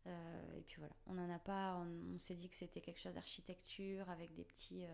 Et 0.06 0.62
puis 0.68 0.80
voilà, 0.80 0.94
on 1.08 1.14
n'en 1.14 1.34
a 1.34 1.40
pas. 1.40 1.78
On, 1.78 2.16
on 2.16 2.20
s'est 2.20 2.36
dit 2.36 2.50
que 2.50 2.56
c'était 2.56 2.82
quelque 2.82 3.00
chose 3.00 3.14
d'architecture 3.14 4.10
avec 4.10 4.34
des 4.34 4.44
petits, 4.44 4.86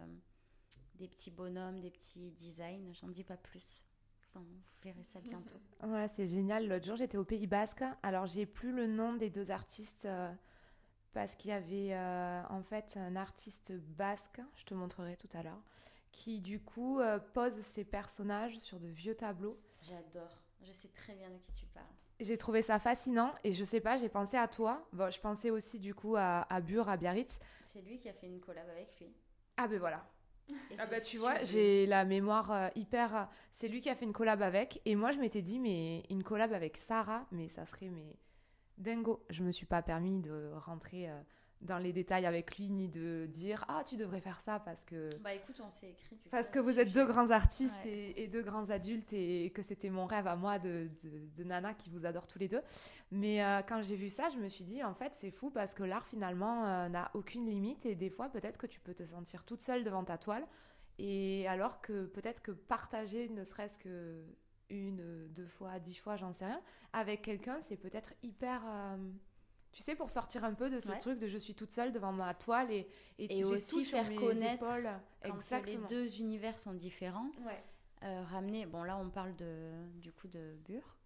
des 0.95 1.07
petits 1.07 1.31
bonhommes, 1.31 1.79
des 1.79 1.89
petits 1.89 2.29
designs. 2.31 2.93
J'en 2.93 3.07
dis 3.07 3.23
pas 3.23 3.37
plus. 3.37 3.83
Vous, 4.35 4.45
verrez 4.83 5.03
ça 5.03 5.19
bientôt. 5.21 5.59
Ouais, 5.83 6.07
c'est 6.09 6.27
génial. 6.27 6.67
L'autre 6.67 6.85
jour, 6.85 6.95
j'étais 6.95 7.17
au 7.17 7.23
Pays 7.25 7.47
Basque. 7.47 7.83
Alors, 8.03 8.27
j'ai 8.27 8.45
plus 8.45 8.71
le 8.71 8.85
nom 8.85 9.13
des 9.13 9.31
deux 9.31 9.49
artistes 9.49 10.07
parce 11.13 11.35
qu'il 11.35 11.51
y 11.51 11.53
avait 11.53 11.93
euh, 11.93 12.41
en 12.49 12.61
fait 12.61 12.97
un 12.97 13.15
artiste 13.15 13.71
basque, 13.73 14.41
je 14.55 14.63
te 14.63 14.73
montrerai 14.73 15.17
tout 15.17 15.29
à 15.37 15.43
l'heure, 15.43 15.61
qui 16.11 16.41
du 16.41 16.59
coup 16.59 16.99
euh, 16.99 17.19
pose 17.19 17.59
ses 17.61 17.83
personnages 17.83 18.57
sur 18.59 18.79
de 18.79 18.87
vieux 18.87 19.15
tableaux. 19.15 19.59
J'adore. 19.81 20.41
Je 20.61 20.71
sais 20.71 20.89
très 20.89 21.13
bien 21.13 21.29
de 21.29 21.37
qui 21.37 21.53
tu 21.53 21.65
parles. 21.67 21.85
J'ai 22.19 22.37
trouvé 22.37 22.61
ça 22.61 22.79
fascinant 22.79 23.33
et 23.45 23.53
je 23.53 23.63
sais 23.63 23.79
pas, 23.79 23.95
j'ai 23.97 24.09
pensé 24.09 24.35
à 24.35 24.47
toi. 24.47 24.85
Bon, 24.91 25.09
je 25.09 25.19
pensais 25.19 25.51
aussi 25.51 25.79
du 25.79 25.95
coup 25.95 26.15
à, 26.17 26.41
à 26.53 26.59
Bure, 26.59 26.89
à 26.89 26.97
Biarritz. 26.97 27.39
C'est 27.63 27.81
lui 27.81 27.97
qui 27.97 28.09
a 28.09 28.13
fait 28.13 28.27
une 28.27 28.41
collab 28.41 28.67
avec 28.69 28.99
lui. 28.99 29.13
Ah 29.55 29.67
ben 29.67 29.79
voilà. 29.79 30.05
Et 30.71 30.75
Ah 30.77 30.87
bah 30.87 30.99
tu 30.99 31.17
vois, 31.17 31.43
j'ai 31.43 31.85
la 31.85 32.03
mémoire 32.05 32.51
euh, 32.51 32.69
hyper... 32.75 33.29
C'est 33.51 33.67
lui 33.67 33.81
qui 33.81 33.89
a 33.89 33.95
fait 33.95 34.05
une 34.05 34.13
collab 34.13 34.41
avec. 34.41 34.81
Et 34.85 34.95
moi, 34.95 35.11
je 35.11 35.19
m'étais 35.19 35.41
dit, 35.41 35.59
mais 35.59 36.03
une 36.09 36.23
collab 36.23 36.51
avec 36.53 36.75
Sarah, 36.75 37.25
mais 37.31 37.47
ça 37.49 37.65
serait 37.65 37.89
mais 37.89 38.17
dingo. 38.79 39.23
Je 39.29 39.43
me 39.43 39.51
suis 39.51 39.65
pas 39.65 39.81
permis 39.81 40.19
de 40.19 40.51
rentrer 40.55 41.09
euh, 41.09 41.21
dans 41.61 41.77
les 41.77 41.91
détails 41.91 42.25
avec 42.25 42.57
lui, 42.57 42.69
ni 42.69 42.87
de 42.87 43.25
dire, 43.29 43.65
ah, 43.67 43.83
tu 43.85 43.97
devrais 43.97 44.21
faire 44.21 44.39
ça 44.39 44.59
parce 44.59 44.85
que... 44.85 45.09
Bah 45.21 45.33
écoute, 45.33 45.59
on 45.61 45.69
s'est 45.69 45.89
écrit. 45.89 46.17
Parce 46.31 46.47
que 46.47 46.57
vous 46.57 46.79
êtes 46.79 46.91
deux 46.93 47.05
grands 47.05 47.31
artistes 47.31 47.77
Ouais. 47.83 47.91
et, 47.91 48.23
et 48.23 48.27
deux 48.29 48.41
grands 48.43 48.69
adultes 48.69 49.11
et 49.11 49.51
que 49.53 49.61
c'était 49.61 49.89
mon 49.89 50.05
rêve 50.05 50.25
à 50.27 50.37
moi 50.37 50.57
de, 50.57 50.89
de, 51.03 51.27
de 51.35 51.43
Nana 51.43 51.73
qui 51.73 51.89
vous 51.89 52.05
adore 52.05 52.27
tous 52.27 52.39
les 52.39 52.47
deux. 52.47 52.61
Mais 53.11 53.43
euh, 53.43 53.61
quand 53.67 53.81
j'ai 53.81 53.97
vu 53.97 54.09
ça, 54.09 54.29
je 54.29 54.37
me 54.37 54.47
suis 54.47 54.63
dit, 54.63 54.81
en 54.83 54.93
fait, 54.93 55.11
c'est 55.15 55.31
fou 55.31 55.49
parce 55.51 55.73
que 55.73 55.83
l'art 55.83 56.07
finalement 56.07 56.65
euh, 56.65 56.87
n'a 56.87 57.11
aucune 57.13 57.45
limite 57.45 57.85
et 57.85 57.93
des 57.95 58.09
fois, 58.09 58.29
peut-être 58.29 58.57
que 58.57 58.67
tu 58.67 58.79
peux 58.79 58.93
te 58.93 59.03
sentir 59.05 59.43
toute 59.43 59.61
seule 59.61 59.83
devant 59.83 60.05
ta 60.05 60.17
toile. 60.17 60.47
Et 60.97 61.45
alors 61.47 61.81
que 61.81 62.05
peut-être 62.05 62.41
que 62.41 62.51
partager 62.51 63.29
ne 63.29 63.43
serait-ce 63.43 63.79
que 63.79 64.21
une, 64.69 65.27
deux 65.29 65.47
fois, 65.47 65.79
dix 65.79 65.95
fois, 65.95 66.17
j'en 66.17 66.33
sais 66.33 66.45
rien, 66.45 66.61
avec 66.93 67.21
quelqu'un, 67.21 67.61
c'est 67.61 67.77
peut-être 67.77 68.13
hyper. 68.23 68.61
euh, 68.67 68.97
tu 69.71 69.83
sais, 69.83 69.95
pour 69.95 70.09
sortir 70.09 70.43
un 70.43 70.55
peu 70.55 70.69
de 70.71 70.79
ce 70.79 70.89
Ouais. 70.89 70.97
truc 70.97 71.19
de 71.19 71.27
je 71.27 71.37
suis 71.37 71.53
toute 71.53 71.71
seule 71.71 71.91
devant 71.91 72.11
ma 72.11 72.33
toile 72.33 72.71
et, 72.71 72.87
Et 73.19 73.43
aussi 73.43 73.85
sur 73.85 73.99
faire 73.99 74.09
mes 74.09 74.15
connaître 74.15 74.63
épaules. 74.63 74.89
Quand 75.23 75.35
Exactement. 75.35 75.81
les 75.81 75.87
deux 75.87 76.19
univers 76.19 76.59
sont 76.59 76.73
différents, 76.73 77.29
Ouais. 77.45 77.63
euh, 78.03 78.23
ramener. 78.23 78.65
Bon, 78.65 78.83
là, 78.83 78.97
on 78.97 79.09
parle 79.11 79.35
de, 79.35 79.71
du 79.99 80.11
coup 80.11 80.27
de 80.27 80.55
Bure. 80.65 80.97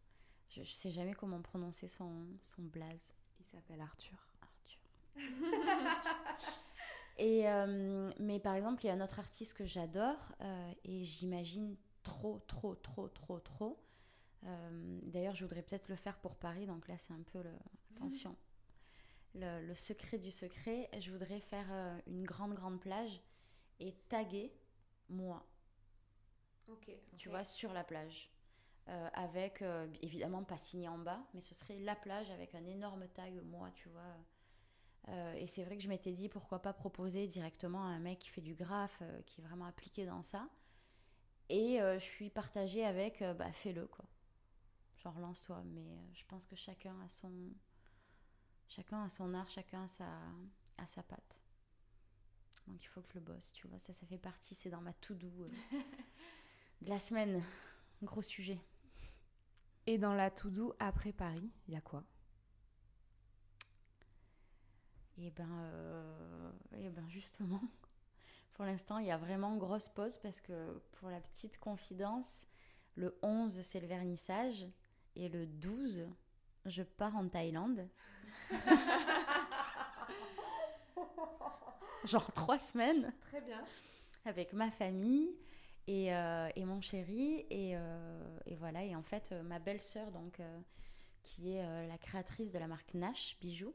Je, 0.50 0.64
je 0.64 0.72
sais 0.72 0.92
jamais 0.92 1.14
comment 1.14 1.42
prononcer 1.42 1.90
son, 1.90 2.26
son 2.42 2.62
blaze. 2.62 3.14
Il 3.42 3.46
s'appelle 3.48 3.82
Arthur. 3.82 4.18
Arthur. 4.42 4.80
et, 7.18 7.50
euh, 7.50 8.12
mais 8.20 8.40
par 8.40 8.56
exemple, 8.56 8.84
il 8.84 8.88
y 8.88 8.90
a 8.90 8.94
un 8.94 9.02
autre 9.02 9.20
artiste 9.20 9.56
que 9.56 9.66
j'adore 9.66 10.32
euh, 10.42 10.72
et 10.86 11.04
j'imagine 11.04 11.76
trop, 12.04 12.40
trop, 12.48 12.76
trop, 12.76 13.08
trop, 13.10 13.40
trop. 13.40 13.84
Euh, 14.46 15.00
D'ailleurs, 15.04 15.36
je 15.36 15.44
voudrais 15.44 15.62
peut-être 15.62 15.88
le 15.90 15.96
faire 15.96 16.18
pour 16.20 16.36
Paris, 16.36 16.66
donc 16.66 16.88
là, 16.88 16.98
c'est 16.98 17.14
un 17.14 17.22
peu 17.24 17.42
le. 17.42 17.54
Attention. 17.96 18.36
Le, 19.36 19.66
le 19.66 19.76
secret 19.76 20.18
du 20.18 20.32
secret. 20.32 20.90
Je 21.00 21.12
voudrais 21.12 21.40
faire 21.40 21.68
euh, 21.72 21.98
une 22.08 22.24
grande, 22.24 22.54
grande 22.54 22.80
plage 22.80 23.22
et 23.80 23.94
taguer 24.10 24.54
moi 25.10 25.46
Ok. 26.68 26.92
tu 27.18 27.30
vois, 27.30 27.44
sur 27.44 27.74
la 27.74 27.84
plage. 27.84 28.30
Euh, 28.90 29.10
avec, 29.14 29.64
évidemment, 30.02 30.44
pas 30.44 30.58
signé 30.58 30.88
en 30.90 30.98
bas, 30.98 31.24
mais 31.34 31.42
ce 31.42 31.56
serait 31.56 31.80
la 31.80 31.96
plage 31.96 32.30
avec 32.32 32.54
un 32.54 32.66
énorme 32.66 33.08
tag, 33.08 33.34
moi, 33.44 33.72
tu 33.76 33.88
vois. 33.90 34.18
Euh, 35.10 35.34
et 35.36 35.48
c'est 35.48 35.64
vrai 35.64 35.76
que 35.76 35.84
je 35.84 35.90
m'étais 35.90 36.14
dit, 36.14 36.30
pourquoi 36.30 36.62
pas 36.62 36.74
proposer 36.74 37.28
directement 37.28 37.84
à 37.84 37.88
un 37.88 38.00
mec 38.00 38.20
qui 38.20 38.30
fait 38.30 38.42
du 38.42 38.56
graphe, 38.56 39.00
euh, 39.02 39.22
qui 39.26 39.42
est 39.42 39.44
vraiment 39.44 39.66
appliqué 39.66 40.06
dans 40.06 40.24
ça. 40.24 40.48
Et 41.54 41.80
euh, 41.80 42.00
je 42.00 42.04
suis 42.04 42.32
partagée 42.32 42.84
avec, 42.84 43.22
euh, 43.22 43.36
bah, 43.36 43.52
fais-le, 43.52 43.86
quoi. 43.86 44.06
Genre, 44.98 45.20
lance-toi. 45.20 45.62
Mais 45.68 45.86
euh, 45.86 46.14
je 46.16 46.24
pense 46.28 46.48
que 46.48 46.56
chacun 46.56 47.00
a 47.06 47.10
son... 47.10 47.32
Chacun 48.68 49.04
a 49.04 49.10
son 49.10 49.36
art, 49.36 49.48
chacun 49.50 49.84
a 49.84 49.88
sa, 49.88 50.10
a 50.80 50.88
sa 50.88 51.04
patte. 51.04 51.40
Donc 52.66 52.84
il 52.84 52.88
faut 52.88 53.02
que 53.02 53.10
je 53.10 53.20
le 53.20 53.20
bosse, 53.20 53.54
tu 53.54 53.68
vois. 53.68 53.78
Ça, 53.78 53.94
ça 53.94 54.08
fait 54.08 54.18
partie, 54.18 54.56
c'est 54.56 54.72
dans 54.72 54.82
ma 54.82 54.94
to-do 54.94 55.32
euh, 55.44 55.50
de 56.82 56.90
la 56.90 56.98
semaine. 56.98 57.44
Gros 58.02 58.24
sujet. 58.24 58.60
Et 59.86 60.00
dans 60.00 60.16
la 60.16 60.32
to-do 60.32 60.74
après 60.80 61.14
Paris, 61.14 61.52
il 61.68 61.76
y 61.76 61.78
a 61.78 61.82
quoi? 61.82 62.04
Et 65.20 65.30
ben, 65.30 65.52
euh, 65.52 66.52
eh 66.80 66.90
ben 66.90 67.08
justement, 67.10 67.62
pour 68.54 68.66
l'instant, 68.66 68.98
il 69.00 69.08
y 69.08 69.12
a 69.12 69.18
vraiment 69.18 69.56
grosse 69.58 69.90
pause 69.90 70.18
parce 70.18 70.40
que 70.42 70.82
pour 70.94 71.10
la 71.10 71.20
petite 71.20 71.60
confidence, 71.60 72.48
le 72.96 73.18
11, 73.24 73.62
c'est 73.62 73.80
le 73.80 73.88
vernissage 73.88 74.68
et 75.16 75.30
le 75.30 75.48
12, 75.48 76.08
je 76.66 76.84
pars 76.84 77.16
en 77.16 77.28
Thaïlande. 77.28 77.88
Genre 82.06 82.32
trois 82.34 82.58
semaines 82.58 83.14
Très 83.30 83.42
bien. 83.42 83.64
avec 84.26 84.52
ma 84.54 84.70
famille 84.72 85.30
et, 85.88 86.14
euh, 86.14 86.50
et 86.56 86.66
mon 86.66 86.82
chéri. 86.82 87.46
Et, 87.50 87.76
euh, 87.78 88.38
et 88.46 88.56
voilà, 88.56 88.84
et 88.84 88.96
en 88.96 89.04
fait, 89.04 89.32
euh, 89.32 89.42
ma 89.44 89.60
belle-sœur, 89.60 90.12
donc, 90.12 90.40
euh, 90.40 90.60
qui 91.22 91.56
est 91.56 91.88
la 91.88 91.98
créatrice 91.98 92.52
de 92.52 92.60
la 92.60 92.68
marque 92.68 92.94
Nash 92.94 93.38
Bijoux, 93.40 93.74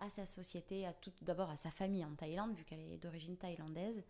à 0.00 0.08
sa 0.08 0.26
société, 0.26 0.86
à 0.86 0.92
tout 0.92 1.12
d'abord 1.22 1.50
à 1.50 1.56
sa 1.56 1.70
famille 1.70 2.04
en 2.04 2.14
Thaïlande, 2.14 2.54
vu 2.54 2.64
qu'elle 2.64 2.80
est 2.80 2.98
d'origine 2.98 3.36
thaïlandaise. 3.36 4.02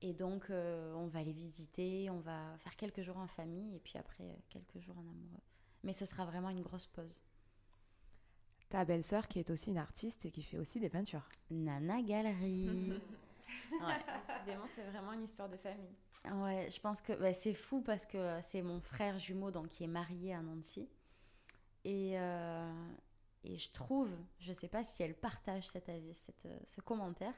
Et 0.00 0.12
donc, 0.12 0.48
euh, 0.50 0.94
on 0.94 1.08
va 1.08 1.22
les 1.22 1.32
visiter, 1.32 2.08
on 2.08 2.20
va 2.20 2.56
faire 2.58 2.76
quelques 2.76 3.02
jours 3.02 3.16
en 3.16 3.26
famille 3.26 3.74
et 3.74 3.80
puis 3.80 3.98
après, 3.98 4.24
euh, 4.24 4.36
quelques 4.48 4.78
jours 4.78 4.96
en 4.96 5.02
amoureux. 5.02 5.42
Mais 5.82 5.92
ce 5.92 6.04
sera 6.04 6.24
vraiment 6.24 6.50
une 6.50 6.62
grosse 6.62 6.86
pause. 6.86 7.20
Ta 8.68 8.84
belle-sœur 8.84 9.26
qui 9.26 9.40
est 9.40 9.50
aussi 9.50 9.70
une 9.70 9.78
artiste 9.78 10.24
et 10.24 10.30
qui 10.30 10.42
fait 10.42 10.58
aussi 10.58 10.78
des 10.78 10.88
peintures. 10.88 11.28
Nana 11.50 12.00
Galerie. 12.02 12.92
ouais. 13.72 14.04
Décidément, 14.28 14.66
c'est 14.72 14.84
vraiment 14.84 15.14
une 15.14 15.24
histoire 15.24 15.48
de 15.48 15.56
famille. 15.56 15.96
Ouais, 16.32 16.68
je 16.70 16.78
pense 16.78 17.00
que 17.00 17.14
bah, 17.14 17.32
c'est 17.32 17.54
fou 17.54 17.80
parce 17.80 18.04
que 18.06 18.38
c'est 18.42 18.62
mon 18.62 18.80
frère 18.80 19.18
jumeau 19.18 19.50
donc, 19.50 19.68
qui 19.68 19.84
est 19.84 19.88
marié 19.88 20.34
à 20.34 20.42
Nancy. 20.42 20.88
Et, 21.84 22.18
euh, 22.18 22.72
et 23.44 23.56
je 23.56 23.70
trouve, 23.70 24.10
je 24.40 24.52
sais 24.52 24.68
pas 24.68 24.84
si 24.84 25.02
elle 25.02 25.14
partage 25.14 25.66
cet 25.66 25.88
euh, 25.88 26.58
ce 26.64 26.80
commentaire, 26.80 27.34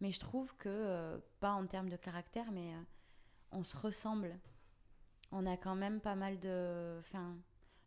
mais 0.00 0.12
je 0.12 0.20
trouve 0.20 0.54
que, 0.56 0.68
euh, 0.68 1.18
pas 1.40 1.52
en 1.52 1.66
termes 1.66 1.88
de 1.88 1.96
caractère, 1.96 2.50
mais 2.52 2.74
euh, 2.74 2.82
on 3.50 3.62
se 3.62 3.76
ressemble. 3.76 4.38
On 5.32 5.46
a 5.46 5.56
quand 5.56 5.74
même 5.74 6.00
pas 6.00 6.14
mal 6.14 6.38
de. 6.38 6.98
Enfin, 7.00 7.36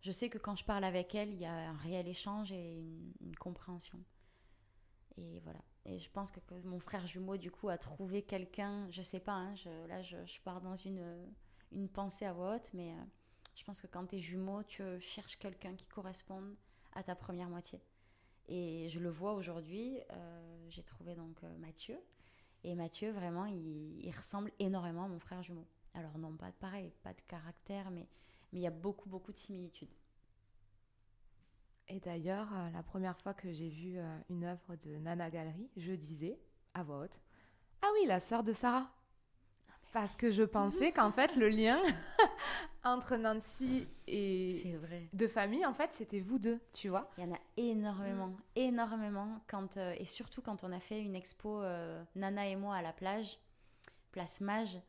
je 0.02 0.12
sais 0.12 0.30
que 0.30 0.38
quand 0.38 0.56
je 0.56 0.66
parle 0.66 0.84
avec 0.84 1.16
elle, 1.16 1.30
il 1.30 1.40
y 1.40 1.46
a 1.46 1.70
un 1.70 1.78
réel 1.78 2.08
échange 2.08 2.52
et 2.52 2.80
une, 3.22 3.36
compréhension. 3.40 4.04
Et 5.18 5.40
voilà. 5.42 5.60
Et 5.86 6.00
je 6.00 6.10
pense 6.10 6.32
que, 6.32 6.40
mon 6.64 6.80
frère 6.80 7.06
jumeau, 7.06 7.38
du 7.38 7.52
coup, 7.52 7.70
a 7.70 7.78
trouvé 7.78 8.24
quelqu'un, 8.24 8.90
je 8.90 9.02
sais 9.02 9.20
pas, 9.20 9.34
hein, 9.34 9.54
là 9.88 10.02
je, 10.02 10.18
je 10.26 10.42
pars 10.42 10.60
dans 10.62 10.76
une, 10.76 11.32
une 11.72 11.88
pensée 11.88 12.26
à 12.26 12.34
voix 12.34 12.56
haute, 12.56 12.72
mais 12.74 12.96
je 13.56 13.64
pense 13.64 13.80
que 13.80 13.88
quand 13.88 14.08
tu 14.08 14.16
es 14.16 14.20
jumeau, 14.20 14.64
tu 14.64 14.84
cherches 15.00 15.38
quelqu'un 15.38 15.76
qui 15.76 15.86
corresponde 15.86 16.56
à 16.96 17.04
ta 17.04 17.16
première 17.16 17.50
moitié. 17.50 17.82
Et 18.48 18.88
je 18.90 19.00
le 19.00 19.10
vois 19.10 19.34
aujourd'hui, 19.34 20.00
euh, 20.12 20.68
j'ai 20.70 20.84
trouvé 20.84 21.16
donc 21.16 21.44
euh, 21.44 21.58
Mathieu. 21.58 21.98
Et 22.64 22.76
Mathieu, 22.76 23.12
vraiment, 23.12 23.46
il, 23.46 24.04
il 24.04 24.12
ressemble 24.12 24.52
énormément 24.60 25.06
à 25.06 25.08
mon 25.08 25.20
frère 25.20 25.44
jumeau. 25.44 25.68
Alors 25.94 26.18
non, 26.18 26.36
pas 26.36 26.52
de 26.52 26.56
pareil, 26.56 26.92
pas 27.04 27.14
de 27.14 27.22
caractère, 27.28 27.92
mais 27.92 28.08
mais 28.52 28.60
il 28.60 28.64
y 28.64 28.68
a 28.68 28.72
beaucoup, 28.72 29.10
beaucoup 29.10 29.34
de 29.34 29.38
similitudes. 29.38 29.94
Et 31.88 32.00
d'ailleurs, 32.00 32.48
euh, 32.54 32.70
la 32.72 32.84
première 32.84 33.18
fois 33.18 33.34
que 33.34 33.52
j'ai 33.52 33.70
vu 33.70 33.98
une 34.30 34.44
œuvre 34.44 34.76
de 34.76 34.98
Nana 34.98 35.30
Galerie, 35.30 35.70
je 35.78 35.92
disais 35.94 36.40
à 36.74 36.84
voix 36.84 37.00
haute 37.02 37.20
Ah 37.82 37.88
oui, 37.94 38.08
la 38.08 38.20
sœur 38.20 38.44
de 38.44 38.54
Sarah 38.54 38.90
Parce 39.94 40.16
que 40.16 40.32
je 40.32 40.44
pensais 40.44 40.92
qu'en 40.92 41.12
fait, 41.12 41.36
le 41.36 41.50
lien 41.50 41.82
entre 42.86 43.18
Nancy 43.18 43.88
et 44.08 44.52
C'est 44.52 44.74
vrai. 44.74 45.10
de 45.12 45.28
famille, 45.28 45.66
en 45.66 45.74
fait, 45.74 45.92
c'était 45.92 46.20
vous 46.20 46.40
deux, 46.40 46.60
tu 46.72 46.88
vois. 46.88 47.10
Il 47.18 47.26
y 47.26 47.28
en 47.28 47.34
a 47.34 47.40
énormément, 47.58 48.34
énormément. 48.56 49.42
Quand, 49.48 49.76
euh, 49.78 49.94
et 49.98 50.06
surtout 50.06 50.42
quand 50.42 50.64
on 50.64 50.72
a 50.72 50.80
fait 50.80 51.02
une 51.02 51.16
expo 51.16 51.62
euh, 51.62 52.02
Nana 52.16 52.48
et 52.48 52.56
moi 52.56 52.76
à 52.76 52.82
la 52.82 52.94
plage 52.94 53.40
place 54.12 54.40
Mage. 54.40 54.80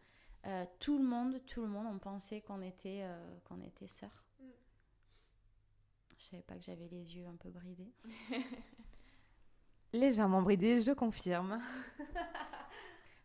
Euh, 0.47 0.65
tout 0.79 0.99
le 0.99 1.05
monde, 1.05 1.41
tout 1.47 1.63
le 1.63 1.67
monde, 1.69 1.87
on 1.93 1.99
pensait 1.99 2.41
qu'on 2.41 2.63
était, 2.63 3.01
euh, 3.03 3.39
qu'on 3.49 3.61
était 3.61 3.89
sœurs. 3.89 4.23
Mm. 4.39 4.45
Je 6.19 6.25
savais 6.25 6.43
pas 6.43 6.55
que 6.55 6.63
j'avais 6.63 6.87
les 6.87 7.17
yeux 7.17 7.27
un 7.27 7.35
peu 7.35 7.51
bridés. 7.51 7.93
Légèrement 9.93 10.43
bridé, 10.43 10.81
je 10.81 10.93
confirme. 10.93 11.61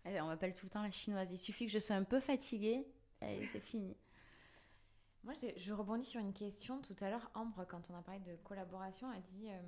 Eh, 0.03 0.19
On 0.19 0.25
m'appelle 0.25 0.55
tout 0.55 0.65
le 0.65 0.71
temps 0.71 0.81
la 0.81 0.89
chinoise. 0.89 1.31
Il 1.31 1.37
suffit 1.37 1.67
que 1.67 1.71
je 1.71 1.77
sois 1.77 1.95
un 1.95 2.03
peu 2.03 2.19
fatiguée 2.19 2.87
et 3.21 3.45
c'est 3.45 3.59
fini. 3.59 3.95
Moi, 5.23 5.33
je 5.55 5.73
rebondis 5.73 6.05
sur 6.05 6.19
une 6.19 6.33
question. 6.33 6.81
Tout 6.81 6.95
à 7.01 7.09
l'heure, 7.09 7.29
Ambre, 7.35 7.65
quand 7.67 7.89
on 7.91 7.95
a 7.95 8.01
parlé 8.01 8.19
de 8.21 8.35
collaboration, 8.37 9.09
a 9.09 9.19
dit 9.19 9.51
euh, 9.51 9.61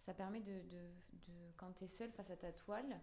ça 0.00 0.12
permet 0.12 0.40
de, 0.40 0.52
de- 0.68 0.92
de- 1.28 1.52
quand 1.56 1.72
tu 1.72 1.84
es 1.84 1.88
seule 1.88 2.12
face 2.12 2.30
à 2.30 2.36
ta 2.36 2.52
toile, 2.52 3.00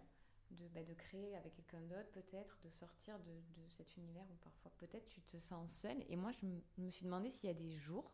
de, 0.52 0.68
bah, 0.68 0.82
de 0.84 0.94
créer 0.94 1.36
avec 1.36 1.52
quelqu'un 1.54 1.80
d'autre, 1.82 2.10
peut-être, 2.12 2.56
de 2.64 2.70
sortir 2.70 3.18
de, 3.20 3.32
de 3.62 3.68
cet 3.68 3.96
univers 3.96 4.24
où 4.30 4.34
parfois, 4.36 4.70
peut-être, 4.78 5.08
tu 5.08 5.20
te 5.22 5.38
sens 5.38 5.70
seule. 5.72 6.04
Et 6.08 6.16
moi, 6.16 6.30
je 6.32 6.46
me- 6.82 6.90
suis 6.90 7.04
demandé 7.04 7.30
s'il 7.30 7.48
y 7.48 7.50
a 7.50 7.54
des 7.56 7.72
jours 7.76 8.12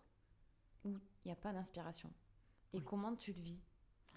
où 0.84 0.90
il 1.24 1.26
n'y 1.28 1.32
a 1.32 1.36
pas 1.36 1.52
d'inspiration. 1.52 2.10
Et 2.72 2.78
Oui. 2.78 2.84
comment 2.84 3.14
tu 3.14 3.32
le 3.34 3.40
vis? 3.40 3.60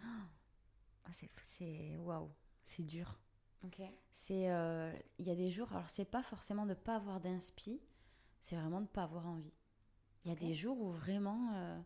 Ah, 0.04 1.12
c'est, 1.42 1.98
waouh, 1.98 2.30
c'est 2.64 2.84
dur. 2.84 3.20
Ok. 3.66 3.82
C'est, 4.12 4.50
euh, 4.52 4.94
il 5.18 5.28
y 5.28 5.32
a 5.32 5.36
des 5.36 5.50
jours, 5.50 5.72
alors 5.74 5.90
c'est 5.90 6.06
pas 6.06 6.24
forcément 6.24 6.66
de 6.66 6.74
pas 6.74 6.96
avoir 6.96 7.20
d'inspi, 7.20 7.82
c'est 8.42 8.56
vraiment 8.56 8.82
de 8.82 8.88
pas 8.88 9.04
avoir 9.04 9.26
envie. 9.26 9.54
Il 10.24 10.30
y 10.30 10.32
a 10.32 10.36
des 10.36 10.54
jours 10.54 10.80
où 10.80 10.92
vraiment, 10.92 11.52
euh, 11.54 11.80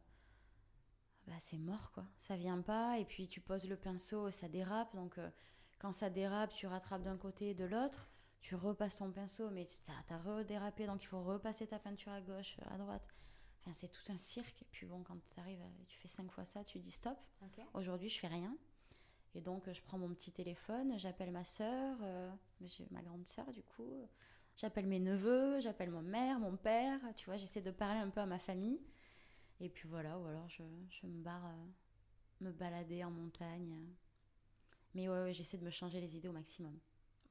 bah, 1.28 1.34
c'est 1.40 1.58
mort 1.58 1.92
quoi. 1.92 2.06
Ça 2.18 2.36
vient 2.36 2.62
pas 2.62 2.98
et 3.00 3.06
puis 3.06 3.28
tu 3.28 3.42
poses 3.42 3.66
le 3.66 3.78
pinceau 3.78 4.32
ça 4.32 4.48
dérape. 4.48 4.96
Donc 4.96 5.18
euh, 5.18 5.30
quand 5.80 5.92
ça 5.92 6.10
dérape, 6.10 6.54
tu 6.54 6.68
rattrapes 6.68 7.04
d'un 7.04 7.18
côté 7.18 7.52
et 7.52 7.54
de 7.54 7.66
l'autre. 7.66 8.10
Tu 8.42 8.56
repasses 8.56 8.98
ton 8.98 9.10
pinceau, 9.12 9.50
mais 9.52 9.68
t'as, 9.86 9.94
t'as 10.08 10.18
redérapé, 10.18 10.86
donc 10.86 11.02
il 11.02 11.08
faut 11.08 11.24
repasser 11.24 11.66
ta 11.66 11.80
peinture 11.80 12.12
à 12.12 12.20
gauche, 12.20 12.58
à 12.70 12.78
droite. 12.78 13.08
Enfin, 13.62 13.72
c'est 13.72 13.88
tout 13.88 14.12
un 14.12 14.18
cirque. 14.18 14.62
Et 14.64 14.68
puis 14.70 14.86
bon, 14.86 15.02
quand 15.04 15.18
tu 15.30 15.40
arrives, 15.40 15.64
tu 15.88 15.98
fais 16.00 16.10
cinq 16.10 16.30
fois 16.30 16.44
ça, 16.44 16.64
tu 16.66 16.78
dis 16.80 16.92
stop. 16.92 17.18
Aujourd'hui, 17.74 18.10
je 18.10 18.20
fais 18.20 18.28
rien. 18.28 18.58
Et 19.36 19.42
donc, 19.42 19.68
euh, 19.68 19.74
je 19.74 19.82
prends 19.82 19.98
mon 19.98 20.10
petit 20.10 20.34
téléphone, 20.34 21.00
j'appelle 21.00 21.32
ma 21.32 21.46
soeur, 21.46 21.98
j'ai 22.62 22.86
ma 22.92 23.02
grande 23.02 23.26
soeur 23.26 23.50
du 23.54 23.64
coup. 23.64 24.10
J'appelle 24.56 24.88
mes 24.88 25.00
neveux, 25.00 25.60
j'appelle 25.60 25.90
ma 25.92 26.02
mère, 26.02 26.40
mon 26.40 26.56
père. 26.56 27.00
Tu 27.16 27.26
vois, 27.26 27.38
j'essaie 27.38 27.62
de 27.62 27.72
parler 27.72 28.00
un 28.00 28.10
peu 28.10 28.20
à 28.22 28.26
ma 28.26 28.40
famille. 28.40 28.80
Et 29.60 29.70
puis 29.70 29.88
voilà, 29.88 30.18
ou 30.20 30.26
alors 30.28 30.48
je, 30.50 30.64
je 30.90 31.08
me 31.08 31.22
barre 31.24 31.46
euh, 31.46 31.66
me 32.42 32.52
balader 32.52 33.04
en 33.04 33.12
montagne. 33.12 33.78
Mais 34.94 35.08
ouais, 35.10 35.24
ouais, 35.24 35.34
j'essaie 35.34 35.58
de 35.58 35.64
me 35.66 35.70
changer 35.72 36.00
les 36.00 36.18
idées 36.18 36.28
au 36.28 36.34
maximum. 36.34 36.78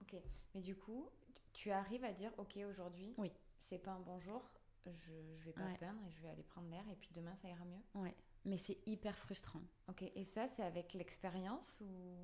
Ok. 0.02 0.16
Mais 0.54 0.60
du 0.60 0.74
coup, 0.76 1.08
tu 1.52 1.70
arrives 1.70 2.04
à 2.04 2.12
dire 2.12 2.32
ok, 2.38 2.58
aujourd'hui, 2.68 3.14
Oui. 3.18 3.30
c'est 3.60 3.78
pas 3.78 3.92
un 3.92 4.00
bon 4.00 4.18
jour, 4.20 4.42
je, 4.86 5.12
je 5.38 5.44
vais 5.44 5.52
pas 5.52 5.64
Ouais. 5.64 5.76
peindre 5.78 6.00
et 6.06 6.10
je 6.10 6.20
vais 6.22 6.28
aller 6.28 6.42
prendre 6.42 6.68
l'air 6.70 6.84
et 6.90 6.96
puis 6.96 7.10
demain 7.12 7.34
ça 7.36 7.48
ira 7.48 7.64
mieux. 7.64 8.00
Ouais. 8.00 8.16
Mais 8.44 8.58
c'est 8.58 8.78
hyper 8.86 9.16
frustrant. 9.16 9.62
Ok, 9.88 10.02
et 10.02 10.24
ça, 10.24 10.48
c'est 10.48 10.64
avec 10.64 10.94
l'expérience 10.94 11.78
ou, 11.80 12.16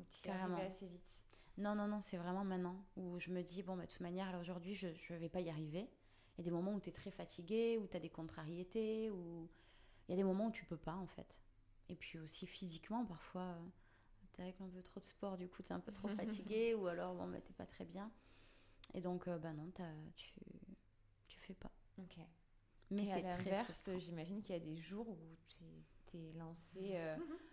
ou 0.00 0.04
tu 0.10 0.20
y 0.20 0.22
Carrément. 0.22 0.56
arrives 0.56 0.70
assez 0.70 0.86
vite 0.86 1.20
Non, 1.58 1.74
non, 1.74 1.86
non, 1.86 2.00
c'est 2.00 2.16
vraiment 2.16 2.44
maintenant 2.44 2.84
où 2.96 3.18
je 3.18 3.30
me 3.30 3.42
dis, 3.42 3.62
bon, 3.62 3.76
bah, 3.76 3.86
de 3.86 3.90
toute 3.90 4.00
manière, 4.00 4.32
là, 4.32 4.38
aujourd'hui, 4.40 4.74
je 4.74 4.88
ne 4.88 5.18
vais 5.18 5.28
pas 5.28 5.40
y 5.40 5.50
arriver. 5.50 5.88
Il 6.36 6.38
y 6.38 6.40
a 6.40 6.44
des 6.44 6.50
moments 6.50 6.72
où 6.74 6.80
tu 6.80 6.88
es 6.88 6.92
très 6.92 7.10
fatigué, 7.10 7.78
où 7.78 7.86
tu 7.86 7.96
as 7.96 8.00
des 8.00 8.08
contrariétés, 8.08 9.10
où 9.10 9.48
il 10.08 10.12
y 10.12 10.14
a 10.14 10.16
des 10.16 10.24
moments 10.24 10.46
où 10.46 10.50
tu 10.50 10.64
peux 10.64 10.76
pas, 10.78 10.94
en 10.94 11.06
fait. 11.06 11.38
Et 11.88 11.96
puis 11.96 12.18
aussi 12.18 12.46
physiquement, 12.46 13.04
parfois, 13.04 13.56
tu 14.32 14.40
es 14.40 14.44
avec 14.44 14.60
un 14.60 14.68
peu 14.68 14.82
trop 14.82 15.00
de 15.00 15.04
sport, 15.04 15.36
du 15.36 15.48
coup, 15.48 15.62
tu 15.62 15.70
es 15.70 15.74
un 15.74 15.80
peu 15.80 15.92
trop 15.92 16.08
fatigué, 16.48 16.74
ou 16.74 16.86
alors, 16.86 17.14
bon, 17.14 17.28
bah, 17.28 17.40
tu 17.40 17.52
pas 17.52 17.66
très 17.66 17.84
bien. 17.84 18.10
Et 18.94 19.00
donc, 19.00 19.28
euh, 19.28 19.38
bah 19.38 19.52
non, 19.52 19.70
tu 20.16 20.32
tu 21.28 21.38
fais 21.40 21.54
pas. 21.54 21.70
Ok. 21.98 22.16
Mais 22.90 23.04
c'est 23.04 23.22
très 23.22 23.64
frustrant. 23.64 23.98
j'imagine 23.98 24.42
qu'il 24.42 24.52
y 24.54 24.56
a 24.56 24.60
des 24.60 24.76
jours 24.76 25.08
où 25.08 25.18
tu 25.48 26.16
es 26.16 26.32
lancé, 26.32 26.96
euh, 26.96 27.16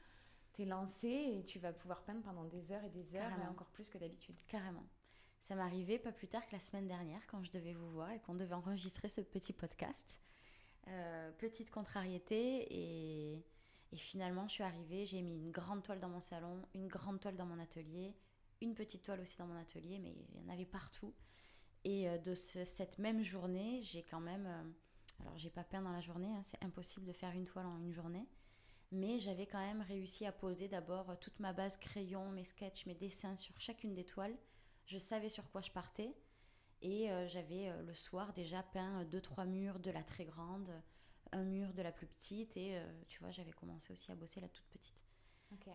t'es 0.58 0.66
lancé 0.66 1.08
et 1.08 1.43
tu 1.45 1.60
vas 1.60 1.72
pouvoir 1.72 2.03
peindre 2.03 2.22
pendant 2.24 2.43
des 2.45 2.72
heures 2.72 2.84
et 2.84 2.89
des 2.89 3.16
heures, 3.16 3.28
et 3.28 3.30
Carrément. 3.30 3.51
encore 3.51 3.70
plus 3.70 3.89
que 3.89 3.97
d'habitude. 3.97 4.36
Carrément. 4.47 4.84
Ça 5.39 5.55
m'est 5.55 5.62
arrivé 5.62 5.99
pas 5.99 6.12
plus 6.12 6.28
tard 6.28 6.45
que 6.45 6.51
la 6.51 6.60
semaine 6.60 6.88
dernière 6.88 7.26
quand 7.28 7.41
je 7.43 7.51
devais 7.51 7.74
vous 7.74 7.89
voir 7.91 8.12
et 8.12 8.20
qu'on 8.20 8.34
devait 8.36 8.55
enregistrer 8.55 9.08
ce 9.08 9.22
petit 9.22 9.53
podcast. 9.53 10.20
Euh, 10.88 11.32
petite 11.38 11.70
contrariété 11.70 12.66
et, 12.74 13.45
et 13.91 13.97
finalement 13.97 14.47
je 14.47 14.53
suis 14.53 14.64
arrivée, 14.64 15.05
j'ai 15.05 15.22
mis 15.22 15.36
une 15.38 15.51
grande 15.51 15.84
toile 15.84 15.99
dans 15.99 16.10
mon 16.10 16.22
salon, 16.22 16.62
une 16.74 16.88
grande 16.88 17.20
toile 17.20 17.36
dans 17.38 17.45
mon 17.45 17.60
atelier, 17.60 18.16
une 18.62 18.74
petite 18.74 19.03
toile 19.03 19.22
aussi 19.22 19.38
dans 19.38 19.47
mon 19.47 19.58
atelier, 19.60 19.99
mais 19.99 20.14
il 20.34 20.41
y 20.41 20.43
en 20.43 20.49
avait 20.51 20.66
partout. 20.66 21.14
Et 21.84 22.10
euh, 22.10 22.18
de 22.18 22.34
ce- 22.36 22.64
cette 22.66 22.97
même 22.97 23.22
journée, 23.22 23.82
j'ai 23.84 24.01
quand 24.03 24.20
même... 24.22 24.47
euh, 24.47 24.64
alors 25.22 25.38
j'ai 25.38 25.49
pas 25.49 25.64
peint 25.64 25.82
dans 25.82 25.91
la 25.91 26.01
journée, 26.01 26.34
hein, 26.34 26.41
c'est 26.43 26.62
impossible 26.64 27.05
de 27.05 27.14
faire 27.14 27.32
une 27.32 27.45
toile 27.45 27.66
en 27.68 27.78
une 27.80 27.93
journée. 27.93 28.28
Mais 28.92 29.20
j'avais 29.20 29.46
quand 29.46 29.60
même 29.60 29.82
réussi 29.82 30.26
à 30.26 30.32
poser 30.32 30.68
d'abord 30.68 31.18
toute 31.20 31.40
ma 31.40 31.54
base 31.54 31.78
crayon, 31.78 32.30
mes 32.32 32.46
sketchs, 32.46 32.86
mes 32.86 32.96
dessins 32.96 33.36
sur 33.36 33.60
chacune 33.60 33.94
des 33.94 34.06
toiles. 34.06 34.38
Je 34.86 34.98
savais 34.98 35.30
sur 35.30 35.50
quoi 35.52 35.62
je 35.62 35.72
partais. 35.72 36.16
Et 36.82 37.12
euh, 37.12 37.28
j'avais 37.28 37.68
euh, 37.68 37.82
le 37.84 37.96
soir 37.96 38.34
déjà 38.34 38.64
peint 38.64 39.04
deux, 39.06 39.22
trois 39.22 39.46
murs 39.46 39.80
de 39.80 39.92
la 39.92 40.04
très 40.04 40.26
grande, 40.26 40.72
un 41.32 41.44
mur 41.44 41.74
de 41.74 41.82
la 41.82 41.92
plus 41.92 42.08
petite. 42.08 42.56
Et 42.56 42.78
euh, 42.78 43.04
tu 43.10 43.20
vois, 43.20 43.32
j'avais 43.32 43.52
commencé 43.52 43.92
aussi 43.92 44.12
à 44.12 44.16
bosser 44.16 44.40
la 44.40 44.48
toute 44.48 44.68
petite. 44.68 44.96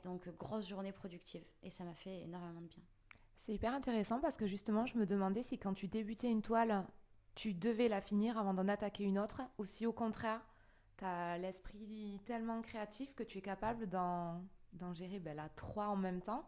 Donc, 0.04 0.28
grosse 0.36 0.68
journée 0.68 0.92
productive. 0.92 1.44
Et 1.62 1.70
ça 1.70 1.84
m'a 1.84 1.94
fait 1.94 2.20
énormément 2.22 2.60
de 2.60 2.66
bien. 2.66 2.84
C'est 3.36 3.54
hyper 3.54 3.74
intéressant 3.74 4.20
parce 4.20 4.36
que 4.36 4.46
justement, 4.46 4.86
je 4.86 4.96
me 4.96 5.06
demandais 5.06 5.42
si 5.42 5.58
quand 5.58 5.74
tu 5.74 5.88
débutais 5.88 6.30
une 6.30 6.42
toile, 6.42 6.86
tu 7.34 7.54
devais 7.54 7.88
la 7.88 8.00
finir 8.00 8.38
avant 8.38 8.54
d'en 8.54 8.68
attaquer 8.68 9.04
une 9.04 9.18
autre, 9.18 9.42
ou 9.58 9.64
si 9.64 9.86
au 9.86 9.92
contraire, 9.92 10.40
tu 11.02 11.08
as 11.08 11.38
l'esprit 11.38 12.20
tellement 12.24 12.62
créatif 12.62 13.14
que 13.14 13.24
tu 13.24 13.38
es 13.38 13.42
capable 13.42 13.88
d'en 13.88 14.40
gérer 14.94 15.18
ben, 15.18 15.36
là, 15.36 15.48
trois 15.56 15.88
en 15.88 15.96
même 15.96 16.22
temps. 16.22 16.46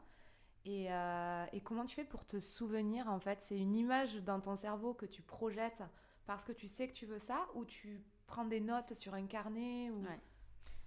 Et, 0.64 0.86
euh, 0.90 1.44
et 1.52 1.61
comment 1.61 1.84
tu 1.84 1.94
fais 1.94 2.05
pour 2.05 2.24
te 2.24 2.38
souvenir 2.38 3.09
en 3.09 3.18
fait? 3.18 3.40
C'est 3.42 3.59
une 3.59 3.74
image 3.74 4.16
dans 4.22 4.40
ton 4.40 4.57
cerveau 4.57 4.94
que 4.94 5.07
tu 5.07 5.22
projettes 5.22 5.82
parce 6.24 6.44
que 6.44 6.52
tu 6.52 6.68
sais 6.68 6.88
que 6.88 6.94
tu 6.94 7.05
veux 7.05 7.18
ça, 7.18 7.46
ou 7.55 7.66
tu 7.66 8.00
prends 8.26 8.46
des 8.46 8.61
notes 8.61 8.94
sur 8.94 9.12
un 9.14 9.26
carnet 9.26 9.90
ou... 9.90 10.02
Ouais. 10.02 10.20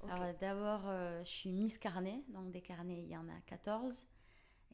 Ok. 0.02 0.10
Alors 0.12 0.34
d'abord, 0.40 0.84
euh, 0.86 1.24
je 1.24 1.30
suis 1.30 1.52
Miss 1.52 1.78
Carnet, 1.78 2.24
donc 2.30 2.52
des 2.52 2.62
carnets, 2.62 3.02
il 3.02 3.10
y 3.10 3.18
en 3.18 3.28
a 3.30 3.40
14. 3.48 4.06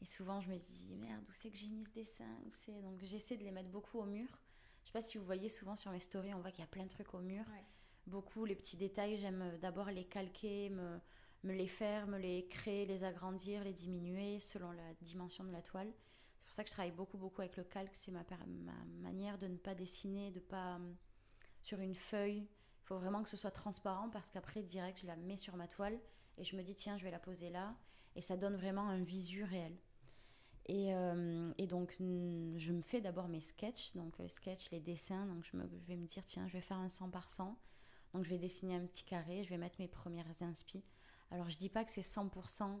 Et 0.02 0.04
souvent, 0.04 0.40
je 0.40 0.50
me 0.50 0.58
dis, 0.58 0.94
merde, 0.96 1.22
où 1.28 1.32
c'est 1.32 1.50
que 1.50 1.56
j'ai 1.56 1.68
mis 1.68 1.84
ce 1.84 1.92
dessin? 1.92 2.28
Où 2.44 2.50
c'est? 2.50 2.82
Donc 2.82 3.00
j'essaie 3.02 3.36
de 3.36 3.42
les 3.42 3.50
mettre 3.50 3.70
beaucoup 3.70 3.98
au 3.98 4.04
mur. 4.04 4.28
Je 4.82 4.88
sais 4.88 4.92
pas 4.92 5.02
si 5.02 5.16
vous 5.16 5.24
voyez 5.24 5.48
souvent 5.48 5.76
sur 5.76 5.90
mes 5.90 6.00
stories, 6.00 6.34
on 6.34 6.40
voit 6.40 6.50
qu'il 6.50 6.60
y 6.60 6.64
a 6.64 6.70
plein 6.70 6.84
de 6.84 6.90
trucs 6.90 7.12
au 7.14 7.20
mur. 7.20 7.44
Ouais. 7.50 7.64
Beaucoup, 8.06 8.44
les 8.44 8.54
petits 8.54 8.76
détails, 8.76 9.16
j'aime 9.18 9.42
euh, 9.42 9.58
d'abord 9.58 9.90
les 9.90 10.04
calquer, 10.04 10.70
me, 10.70 11.00
les 11.42 11.66
faire, 11.66 12.06
me 12.06 12.18
les 12.18 12.46
créer, 12.48 12.86
les 12.86 13.04
agrandir, 13.04 13.64
les 13.64 13.72
diminuer 13.72 14.40
selon 14.40 14.72
la 14.72 14.94
dimension 15.00 15.44
de 15.44 15.52
la 15.52 15.62
toile. 15.62 15.92
C'est 16.36 16.44
pour 16.44 16.54
ça 16.54 16.62
que 16.64 16.68
je 16.68 16.74
travaille 16.74 16.92
beaucoup, 16.92 17.16
beaucoup 17.16 17.40
avec 17.40 17.56
le 17.56 17.64
calque. 17.64 17.94
C'est 17.94 18.12
ma, 18.12 18.24
manière 19.00 19.38
de 19.38 19.48
ne 19.48 19.56
pas 19.56 19.74
dessiner, 19.74 20.30
de 20.30 20.40
pas... 20.40 20.76
hum, 20.76 20.96
sur 21.64 21.80
une 21.80 21.94
feuille, 21.94 22.46
il 22.84 22.86
faut 22.86 22.98
vraiment 22.98 23.22
que 23.22 23.30
ce 23.30 23.38
soit 23.38 23.50
transparent 23.50 24.10
parce 24.10 24.30
qu'après, 24.30 24.62
direct, 24.62 25.00
je 25.00 25.06
la 25.06 25.16
mets 25.16 25.38
sur 25.38 25.56
ma 25.56 25.66
toile 25.66 25.98
et 26.36 26.44
je 26.44 26.56
me 26.56 26.62
dis, 26.62 26.74
tiens, 26.74 26.98
je 26.98 27.04
vais 27.04 27.10
la 27.10 27.18
poser 27.18 27.48
là. 27.48 27.74
Et 28.16 28.20
ça 28.20 28.36
donne 28.36 28.56
vraiment 28.56 28.86
un 28.88 29.02
visu 29.02 29.44
réel. 29.44 29.74
Et, 30.66 30.94
euh, 30.94 31.52
donc, 31.68 31.96
je 31.98 32.72
me 32.72 32.82
fais 32.82 33.00
d'abord 33.00 33.28
mes 33.28 33.40
sketchs, 33.40 33.94
donc 33.94 34.18
les 34.18 34.28
sketchs, 34.28 34.70
les 34.70 34.80
dessins. 34.80 35.26
Donc, 35.26 35.44
je, 35.44 35.50
je 35.52 35.86
vais 35.86 35.96
me 35.96 36.06
dire, 36.06 36.24
tiens, 36.26 36.46
je 36.46 36.52
vais 36.52 36.60
faire 36.60 36.78
un 36.78 36.90
100 36.90 37.08
par 37.08 37.30
100. 37.30 37.58
Donc, 38.14 38.24
je 38.24 38.30
vais 38.30 38.38
dessiner 38.38 38.76
un 38.76 38.86
petit 38.86 39.04
carré, 39.04 39.44
je 39.44 39.50
vais 39.50 39.58
mettre 39.58 39.76
mes 39.78 39.88
premières 39.88 40.26
inspi. 40.40 40.82
Alors, 41.30 41.50
je 41.50 41.58
dis 41.58 41.68
pas 41.68 41.84
que 41.84 41.90
c'est 41.90 42.00
100%. 42.00 42.80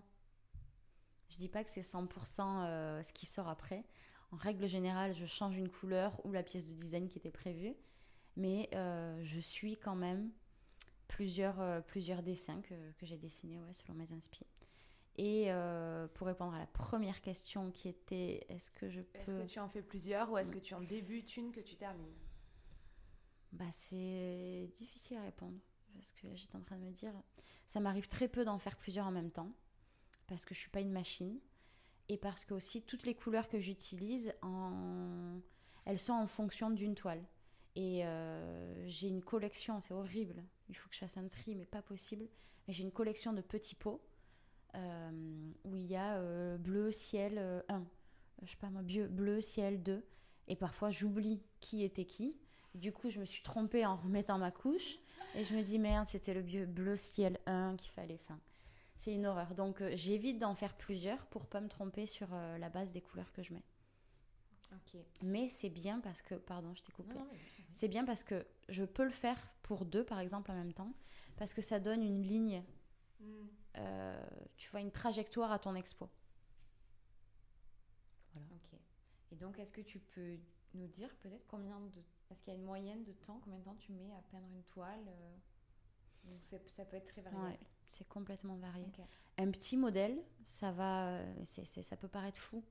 Je 1.28 1.36
dis 1.36 1.48
pas 1.48 1.62
que 1.64 1.70
c'est 1.70 1.82
100% 1.82 2.40
euh, 2.40 3.02
ce 3.02 3.12
qui 3.12 3.26
sort 3.26 3.48
après. 3.48 3.84
En 4.30 4.36
règle 4.36 4.66
générale, 4.66 5.12
je 5.12 5.26
change 5.26 5.56
une 5.56 5.68
couleur 5.68 6.24
ou 6.24 6.32
la 6.32 6.42
pièce 6.42 6.64
de 6.64 6.72
design 6.72 7.08
qui 7.08 7.18
était 7.18 7.30
prévue 7.30 7.76
mais 8.36 8.68
euh, 8.74 9.20
je 9.22 9.40
suis 9.40 9.76
quand 9.76 9.94
même 9.94 10.30
plusieurs, 11.08 11.60
euh, 11.60 11.80
plusieurs 11.80 12.22
dessins 12.22 12.60
que, 12.62 12.92
que 12.92 13.06
j'ai 13.06 13.16
dessinés 13.16 13.60
ouais, 13.60 13.72
selon 13.72 13.94
mes 13.94 14.12
inspi. 14.12 14.44
Et 15.16 15.44
euh, 15.48 16.08
pour 16.08 16.26
répondre 16.26 16.54
à 16.54 16.58
la 16.58 16.66
première 16.66 17.20
question 17.20 17.70
qui 17.70 17.88
était 17.88 18.44
est-ce 18.48 18.70
que 18.72 18.88
je 18.88 19.00
Est-ce 19.14 19.30
peux... 19.30 19.42
que 19.42 19.46
tu 19.46 19.60
en 19.60 19.68
fais 19.68 19.82
plusieurs 19.82 20.30
ou 20.32 20.38
est-ce 20.38 20.50
que 20.50 20.58
tu 20.58 20.74
en 20.74 20.80
débutes 20.80 21.36
une 21.36 21.52
que 21.52 21.60
tu 21.60 21.76
termines? 21.76 22.14
Bah, 23.54 23.70
c'est 23.70 24.70
difficile 24.74 25.16
à 25.16 25.22
répondre. 25.22 25.58
Parce 25.94 26.12
que 26.12 26.34
j'étais 26.34 26.56
en 26.56 26.60
train 26.60 26.76
de 26.76 26.84
me 26.84 26.90
dire, 26.90 27.12
ça 27.66 27.80
m'arrive 27.80 28.08
très 28.08 28.28
peu 28.28 28.44
d'en 28.44 28.58
faire 28.58 28.76
plusieurs 28.76 29.06
en 29.06 29.12
même 29.12 29.30
temps. 29.30 29.52
Parce 30.26 30.44
que 30.44 30.54
je 30.54 30.60
suis 30.60 30.70
pas 30.70 30.80
une 30.80 30.92
machine. 30.92 31.38
Et 32.08 32.18
parce 32.18 32.44
que 32.44 32.52
aussi, 32.54 32.82
toutes 32.82 33.06
les 33.06 33.14
couleurs 33.14 33.48
que 33.48 33.58
j'utilise, 33.58 34.34
elles 35.86 35.98
sont 35.98 36.12
en 36.12 36.26
fonction 36.26 36.70
d'une 36.70 36.94
toile. 36.94 37.24
Et 37.76 38.04
euh, 38.04 38.88
j'ai 38.88 39.08
une 39.08 39.22
collection, 39.22 39.80
c'est 39.80 39.94
horrible. 39.94 40.44
Il 40.68 40.76
faut 40.76 40.88
que 40.88 40.94
je 40.94 41.00
fasse 41.00 41.16
un 41.16 41.28
tri, 41.28 41.54
mais 41.54 41.64
pas 41.64 41.82
possible. 41.82 42.28
Mais 42.66 42.74
j'ai 42.74 42.82
une 42.82 42.92
collection 42.92 43.32
de 43.32 43.40
petits 43.40 43.74
pots 43.74 44.02
euh, 44.74 45.52
où 45.64 45.76
il 45.76 45.86
y 45.86 45.96
a 45.96 46.16
euh, 46.16 46.58
bleu, 46.58 46.90
ciel 46.90 47.38
euh, 47.38 47.62
1, 47.68 47.84
je 48.42 48.50
sais 48.50 48.56
pas 48.56 48.70
moi, 48.70 48.82
bleu 48.82 49.40
ciel 49.40 49.82
2. 49.82 50.04
Et 50.48 50.56
parfois, 50.56 50.90
j'oublie 50.90 51.42
qui 51.60 51.84
était 51.84 52.04
qui. 52.04 52.36
Du 52.74 52.92
coup, 52.92 53.08
je 53.10 53.20
me 53.20 53.24
suis 53.24 53.42
trompée 53.42 53.86
en 53.86 53.96
remettant 53.96 54.38
ma 54.38 54.50
couche. 54.50 54.98
Et 55.36 55.44
je 55.44 55.54
me 55.54 55.62
dis, 55.62 55.78
merde, 55.78 56.06
c'était 56.08 56.34
le 56.34 56.42
bleu, 56.42 56.66
bleu 56.66 56.96
ciel 56.96 57.38
1 57.46 57.76
qu'il 57.76 57.90
fallait. 57.92 58.20
Enfin, 58.24 58.38
c'est 58.96 59.12
une 59.12 59.26
horreur. 59.26 59.54
Donc, 59.54 59.80
euh, 59.80 59.90
j'évite 59.94 60.38
d'en 60.38 60.54
faire 60.54 60.74
plusieurs 60.76 61.26
pour 61.26 61.46
pas 61.46 61.60
me 61.60 61.68
tromper 61.68 62.06
sur 62.06 62.28
euh, 62.32 62.56
la 62.58 62.68
base 62.68 62.92
des 62.92 63.00
couleurs 63.00 63.32
que 63.32 63.42
je 63.42 63.52
mets. 63.52 63.62
Mais 65.22 65.48
c'est 65.48 65.70
bien 65.70 66.00
parce 66.00 66.22
que, 66.22 66.34
pardon, 66.36 66.72
je 66.74 66.82
t'ai 66.82 66.92
coupé. 66.92 67.14
C'est 67.72 67.88
bien 67.88 68.04
parce 68.04 68.22
que 68.24 68.46
je 68.68 68.84
peux 68.84 69.04
le 69.04 69.10
faire 69.10 69.52
pour 69.62 69.84
deux, 69.84 70.04
par 70.04 70.20
exemple, 70.20 70.50
en 70.50 70.54
même 70.54 70.72
temps, 70.72 70.92
parce 71.36 71.52
que 71.54 71.62
ça 71.62 71.78
donne 71.80 72.02
une 72.02 72.22
ligne, 72.22 72.62
Mm. 73.20 73.46
euh, 73.78 74.26
tu 74.56 74.68
vois, 74.70 74.80
une 74.80 74.90
trajectoire 74.90 75.50
à 75.52 75.58
ton 75.58 75.74
expo. 75.76 76.08
Ok. 78.36 78.78
Et 79.32 79.36
donc, 79.36 79.58
est-ce 79.58 79.72
que 79.72 79.80
tu 79.80 79.98
peux 80.00 80.36
nous 80.74 80.88
dire 80.88 81.14
peut-être 81.22 81.46
combien 81.46 81.78
de. 81.80 82.02
Est-ce 82.30 82.40
qu'il 82.42 82.52
y 82.52 82.56
a 82.56 82.58
une 82.58 82.64
moyenne 82.66 83.04
de 83.04 83.12
temps 83.12 83.40
Combien 83.44 83.58
de 83.58 83.64
temps 83.64 83.76
tu 83.76 83.92
mets 83.92 84.12
à 84.12 84.22
peindre 84.30 84.46
une 84.52 84.62
toile 84.64 85.04
euh, 85.08 85.36
c'est- 86.50 86.68
Ça 86.76 86.84
peut 86.84 86.96
être 86.96 87.06
très 87.06 87.22
variable. 87.22 87.44
Ouais, 87.46 87.58
c'est 87.86 88.08
complètement 88.08 88.56
varié. 88.56 88.86
Un 89.38 89.50
petit 89.50 89.76
modèle, 89.76 90.16
ça 90.44 90.72
va, 90.72 91.18
euh, 91.18 91.44
ça 91.44 91.96
peut 91.96 92.08
paraître 92.08 92.38
fou, 92.38 92.64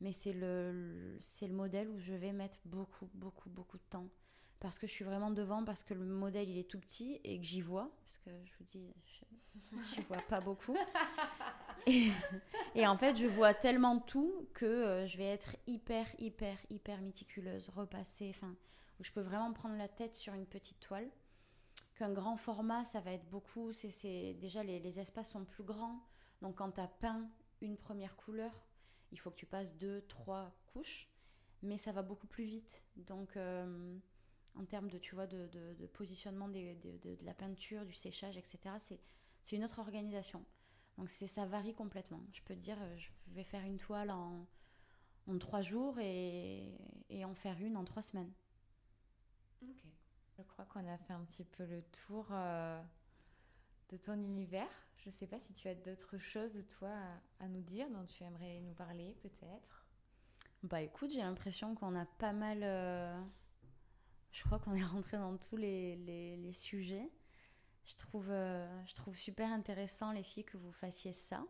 mais 0.00 0.12
c'est 0.12 0.32
le, 0.32 0.72
le- 0.72 1.18
c'est 1.20 1.46
le 1.46 1.54
modèle 1.54 1.88
où 1.88 1.98
je 1.98 2.14
vais 2.14 2.32
mettre 2.32 2.58
beaucoup, 2.64 3.08
beaucoup, 3.14 3.48
beaucoup 3.50 3.78
de 3.78 3.82
temps. 3.90 4.08
Parce 4.60 4.76
que 4.78 4.88
je 4.88 4.92
suis 4.92 5.04
vraiment 5.04 5.30
devant, 5.30 5.64
parce 5.64 5.84
que 5.84 5.94
le 5.94 6.04
modèle 6.04 6.48
il 6.48 6.58
est 6.58 6.68
tout 6.68 6.80
petit 6.80 7.20
et 7.22 7.38
que 7.38 7.46
j'y 7.46 7.60
vois, 7.60 7.90
parce 8.04 8.18
que 8.18 8.30
je 8.44 8.52
vous 8.58 8.64
dis, 8.64 8.92
je 9.04 9.76
j'y 9.82 10.00
vois 10.02 10.20
pas 10.22 10.40
beaucoup. 10.40 10.76
Et, 11.86 12.10
et 12.74 12.86
en 12.86 12.98
fait, 12.98 13.16
je 13.16 13.26
vois 13.26 13.54
tellement 13.54 13.98
tout 13.98 14.46
que 14.52 14.66
euh, 14.66 15.06
je 15.06 15.16
vais 15.16 15.24
être 15.24 15.56
hyper, 15.66 16.06
hyper, 16.18 16.58
hyper 16.68 17.00
méticuleuse, 17.00 17.70
repasser, 17.70 18.28
enfin, 18.30 18.54
où 18.98 19.04
je 19.04 19.12
peux 19.12 19.20
vraiment 19.20 19.52
prendre 19.52 19.76
la 19.76 19.88
tête 19.88 20.14
sur 20.14 20.34
une 20.34 20.46
petite 20.46 20.80
toile. 20.80 21.08
Qu'un 21.94 22.12
grand 22.12 22.36
format, 22.36 22.84
ça 22.84 23.00
va 23.00 23.12
être 23.12 23.28
beaucoup. 23.28 23.72
C'est, 23.72 24.34
déjà, 24.34 24.62
les, 24.62 25.00
espaces 25.00 25.30
sont 25.30 25.44
plus 25.44 25.64
grands. 25.64 26.00
Donc, 26.42 26.56
quand 26.56 26.72
tu 26.72 26.80
as 26.80 26.88
peint 26.88 27.28
une 27.60 27.76
première 27.76 28.16
couleur, 28.16 28.52
il 29.10 29.18
faut 29.18 29.30
que 29.30 29.36
tu 29.36 29.46
passes 29.46 29.76
deux, 29.76 30.02
trois 30.02 30.52
couches. 30.66 31.08
Mais 31.62 31.76
ça 31.76 31.90
va 31.90 32.02
beaucoup 32.02 32.28
plus 32.28 32.44
vite. 32.44 32.84
Donc, 32.96 33.36
euh, 33.36 33.98
en 34.54 34.64
termes 34.64 34.88
de, 34.88 34.98
tu 34.98 35.16
vois, 35.16 35.26
de, 35.26 35.86
positionnement 35.92 36.48
de, 36.48 36.76
la 37.22 37.34
peinture, 37.34 37.84
du 37.84 37.94
séchage, 37.94 38.36
etc., 38.36 38.58
c'est, 38.78 39.00
une 39.56 39.64
autre 39.64 39.78
organisation. 39.78 40.44
Donc, 40.98 41.08
ça 41.08 41.46
varie 41.46 41.74
complètement. 41.74 42.20
Je 42.32 42.42
peux 42.42 42.54
te 42.54 42.60
dire, 42.60 42.76
euh, 42.80 42.96
je 42.96 43.08
vais 43.28 43.44
faire 43.44 43.64
une 43.64 43.78
toile 43.78 44.10
en, 44.10 44.46
trois 45.40 45.62
jours 45.62 45.98
et 45.98 46.74
en 47.24 47.34
faire 47.34 47.60
une 47.60 47.76
en 47.76 47.84
trois 47.84 48.02
semaines. 48.02 48.32
Ok. 49.62 49.84
Je 50.36 50.42
crois 50.42 50.64
qu'on 50.66 50.86
a 50.86 50.98
fait 50.98 51.12
un 51.12 51.24
petit 51.24 51.44
peu 51.44 51.64
le 51.64 51.82
tour 52.06 52.26
euh, 52.30 52.80
de 53.90 53.96
ton 53.96 54.14
univers. 54.14 54.68
Je 54.96 55.08
ne 55.08 55.14
sais 55.14 55.26
pas 55.26 55.40
si 55.40 55.52
tu 55.54 55.68
as 55.68 55.74
d'autres 55.74 56.18
choses, 56.18 56.66
toi, 56.68 56.90
à, 56.90 57.44
à 57.44 57.48
nous 57.48 57.62
dire, 57.62 57.88
dont 57.90 58.04
tu 58.04 58.22
aimerais 58.24 58.60
nous 58.60 58.74
parler, 58.74 59.14
peut-être. 59.22 59.86
Bah 60.62 60.80
écoute, 60.82 61.10
j'ai 61.12 61.20
l'impression 61.20 61.74
qu'on 61.74 61.94
a 61.96 62.04
pas 62.04 62.32
mal... 62.32 62.60
euh, 62.62 63.20
Je 64.32 64.42
crois 64.44 64.58
qu'on 64.58 64.74
est 64.74 64.84
rentré 64.84 65.16
dans 65.16 65.36
tous 65.36 65.56
les, 65.56 65.96
les- 65.96 66.36
les 66.36 66.52
sujets. 66.52 67.10
Je 67.84 67.96
trouve, 67.96 68.30
euh, 68.30 68.84
je 68.86 68.94
trouve 68.94 69.16
super 69.16 69.50
intéressant, 69.50 70.12
les 70.12 70.22
filles, 70.22 70.44
que 70.44 70.58
vous 70.58 70.72
fassiez 70.72 71.12
ça, 71.12 71.44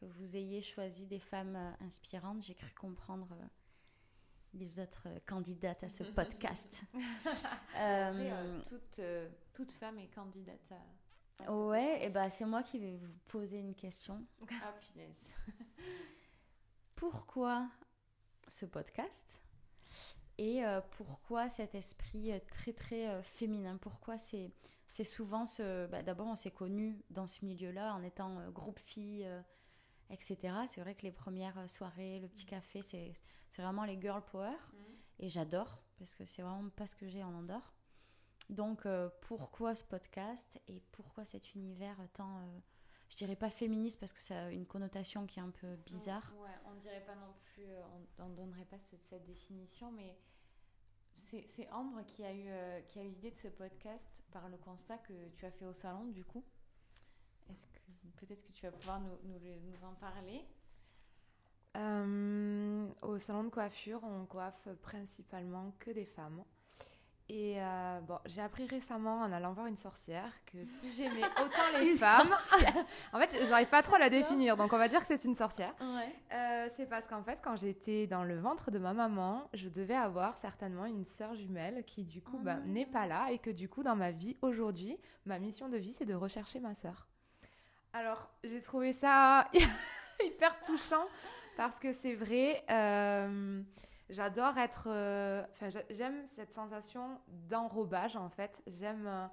que 0.00 0.06
vous 0.06 0.34
ayez 0.36 0.60
choisi 0.60 1.06
des 1.06 1.20
femmes 1.20 1.56
inspirantes. 1.80 2.42
J'ai 2.42 2.54
cru 2.54 2.72
comprendre 2.74 3.28
euh, 3.32 3.46
les 4.54 4.80
autres 4.80 5.04
euh, 5.06 5.18
candidates 5.26 5.82
à 5.84 5.88
ce 5.88 6.02
podcast. 6.14 6.82
Euh, 6.94 7.00
euh, 7.76 8.60
toute, 8.68 8.98
euh, 8.98 9.28
toute 9.52 9.72
femme 9.72 9.98
est 9.98 10.08
candidate 10.08 10.72
à. 10.72 11.52
ouais, 11.52 12.04
et 12.04 12.08
bah 12.08 12.30
c'est 12.30 12.44
moi 12.44 12.62
qui 12.62 12.78
vais 12.78 12.96
vous 12.96 13.12
poser 13.28 13.58
une 13.58 13.74
question. 13.74 14.24
Ah, 14.62 14.74
punaise. 14.80 15.32
pourquoi 16.94 17.68
ce 18.48 18.66
podcast? 18.66 19.26
Et 20.40 20.62
pourquoi 20.92 21.48
cet 21.48 21.74
esprit 21.74 22.32
très 22.46 22.72
très 22.72 23.22
féminin? 23.24 23.76
Pourquoi 23.76 24.18
c'est 24.18 24.52
c'est 24.88 25.02
souvent 25.04 25.46
ce... 25.46 25.86
bah, 25.88 26.02
D'abord, 26.04 26.28
on 26.28 26.36
s'est 26.36 26.52
connus 26.52 26.96
dans 27.10 27.26
ce 27.26 27.44
milieu-là 27.44 27.92
en 27.94 28.04
étant 28.04 28.48
groupe 28.50 28.78
filles, 28.78 29.28
etc. 30.10 30.36
C'est 30.68 30.80
vrai 30.80 30.94
que 30.94 31.02
les 31.02 31.12
premières 31.12 31.58
euh, 31.58 31.66
soirées, 31.68 32.20
le 32.20 32.28
petit 32.28 32.46
café, 32.46 32.82
c'est 32.82 33.12
vraiment 33.58 33.84
les 33.84 34.00
girl 34.00 34.22
power. 34.22 34.56
Et 35.20 35.28
j'adore, 35.28 35.82
parce 35.98 36.14
que 36.14 36.24
c'est 36.26 36.42
vraiment 36.42 36.68
pas 36.70 36.86
ce 36.86 36.94
que 36.94 37.08
j'ai 37.08 37.22
en 37.24 37.34
Andorre. 37.34 37.72
Donc, 38.50 38.86
euh, 38.86 39.10
pourquoi 39.22 39.74
ce 39.74 39.84
podcast 39.84 40.58
et 40.68 40.80
pourquoi 40.92 41.24
cet 41.24 41.54
univers 41.54 41.96
tant, 42.14 42.38
euh, 42.38 42.58
je 43.10 43.16
dirais 43.16 43.36
pas 43.36 43.50
féministe, 43.50 43.98
parce 44.00 44.12
que 44.12 44.20
ça 44.20 44.46
a 44.46 44.50
une 44.50 44.64
connotation 44.66 45.26
qui 45.26 45.38
est 45.38 45.42
un 45.42 45.50
peu 45.50 45.76
bizarre. 45.84 46.32
Ouais, 46.40 46.48
on 46.66 46.72
ne 46.74 46.80
dirait 46.80 47.04
pas 47.04 47.14
non 47.16 47.34
plus, 47.52 47.66
on 48.18 48.28
ne 48.28 48.34
donnerait 48.36 48.64
pas 48.64 48.78
ce- 48.78 48.96
cette 48.98 49.26
définition, 49.26 49.90
mais 49.92 50.16
c'est 51.16 51.44
c'est 51.48 51.68
Ambre 51.72 52.02
qui 52.06 52.24
a 52.24 52.32
eu, 52.32 52.44
euh, 52.48 52.80
qui 52.82 52.98
a 53.00 53.02
eu 53.02 53.08
l'idée 53.08 53.32
de 53.32 53.36
ce 53.36 53.48
podcast 53.48 54.22
par 54.30 54.48
le 54.48 54.56
constat 54.56 54.98
que 54.98 55.28
tu 55.36 55.44
as 55.44 55.50
fait 55.50 55.66
au 55.66 55.72
salon, 55.74 56.04
du 56.06 56.24
coup. 56.24 56.44
Est-ce 57.50 57.64
que 57.66 58.26
peut-être 58.26 58.42
que 58.46 58.52
tu 58.52 58.66
vas 58.66 58.72
pouvoir 58.72 59.00
nous, 59.00 59.16
nous, 59.24 59.38
le- 59.38 59.60
nous 59.70 59.84
en 59.86 59.94
parler? 59.94 60.44
Euh, 61.76 62.86
au 63.02 63.18
salon 63.18 63.44
de 63.44 63.50
coiffure, 63.50 64.00
on 64.02 64.24
coiffe 64.26 64.68
principalement 64.82 65.72
que 65.78 65.90
des 65.90 66.06
femmes. 66.06 66.42
Et 67.30 67.60
euh, 67.60 68.00
bon, 68.00 68.18
j'ai 68.24 68.40
appris 68.40 68.66
récemment 68.66 69.20
en 69.20 69.30
allant 69.32 69.52
voir 69.52 69.66
une 69.66 69.76
sorcière 69.76 70.32
que 70.46 70.64
si 70.64 70.90
j'aimais 70.94 71.22
autant 71.44 71.78
les 71.78 71.94
femmes, 71.98 72.30
en 73.12 73.20
fait, 73.20 73.36
j'arrive 73.46 73.68
pas 73.68 73.82
trop 73.82 73.96
à 73.96 73.98
la 73.98 74.08
définir, 74.08 74.56
donc 74.56 74.72
on 74.72 74.78
va 74.78 74.88
dire 74.88 75.00
que 75.02 75.06
c'est 75.06 75.22
une 75.24 75.34
sorcière. 75.34 75.74
Ouais. 75.78 76.16
Euh, 76.32 76.68
c'est 76.74 76.86
parce 76.86 77.06
qu'en 77.06 77.22
fait, 77.22 77.42
quand 77.44 77.54
j'étais 77.56 78.06
dans 78.06 78.24
le 78.24 78.38
ventre 78.38 78.70
de 78.70 78.78
ma 78.78 78.94
maman, 78.94 79.46
je 79.52 79.68
devais 79.68 79.94
avoir 79.94 80.38
certainement 80.38 80.86
une 80.86 81.04
sœur 81.04 81.34
jumelle 81.34 81.84
qui, 81.84 82.04
du 82.04 82.22
coup, 82.22 82.38
Oh 82.40 82.44
bah, 82.44 82.56
n'est 82.64 82.86
pas 82.86 83.06
là 83.06 83.30
et 83.30 83.38
que, 83.38 83.50
du 83.50 83.68
coup, 83.68 83.82
dans 83.82 83.94
ma 83.96 84.10
vie 84.10 84.38
aujourd'hui, 84.40 84.96
ma 85.26 85.38
mission 85.38 85.68
de 85.68 85.76
vie, 85.76 85.92
c'est 85.92 86.06
de 86.06 86.14
rechercher 86.14 86.60
ma 86.60 86.72
sœur. 86.72 87.07
Alors, 87.92 88.28
j'ai 88.44 88.60
trouvé 88.60 88.92
ça 88.92 89.46
hyper 90.24 90.58
touchant 90.64 91.06
parce 91.56 91.78
que 91.78 91.92
c'est 91.92 92.14
vrai, 92.14 92.64
euh, 92.70 93.62
j'adore 94.10 94.56
être. 94.58 94.84
euh, 94.88 95.42
Enfin, 95.52 95.68
j'a- 95.70 95.82
j'aime 95.90 96.24
cette 96.26 96.52
sensation 96.52 97.20
d'enrobage 97.48 98.16
en 98.16 98.28
fait. 98.28 98.62
J'aime. 98.66 99.06
euh, 99.06 99.26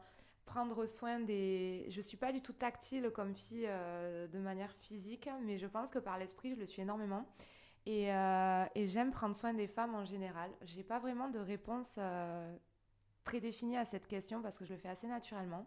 prendre 0.45 0.85
soin 0.85 1.19
des... 1.21 1.87
Je 1.89 2.01
suis 2.01 2.17
pas 2.17 2.31
du 2.31 2.39
tout 2.39 2.53
tactile 2.53 3.09
comme 3.15 3.33
fille 3.33 3.67
de 3.67 4.37
manière 4.37 4.71
physique, 4.79 5.27
mais 5.41 5.57
je 5.57 5.65
pense 5.65 5.89
que 5.89 5.97
par 5.97 6.19
l'esprit, 6.19 6.53
je 6.53 6.59
le 6.59 6.67
suis 6.67 6.83
énormément. 6.83 7.25
Et, 7.87 8.09
j'aime 8.75 9.09
prendre 9.11 9.35
soin 9.35 9.55
des 9.55 9.65
femmes 9.65 9.95
en 9.95 10.05
général. 10.05 10.51
J'ai 10.61 10.83
pas 10.83 10.99
vraiment 10.99 11.29
de 11.29 11.39
réponse 11.39 11.97
prédéfinie 13.23 13.77
à 13.77 13.85
cette 13.85 14.07
question 14.07 14.41
parce 14.41 14.57
que 14.59 14.65
je 14.65 14.73
le 14.73 14.79
fais 14.79 14.89
assez 14.89 15.07
naturellement. 15.07 15.65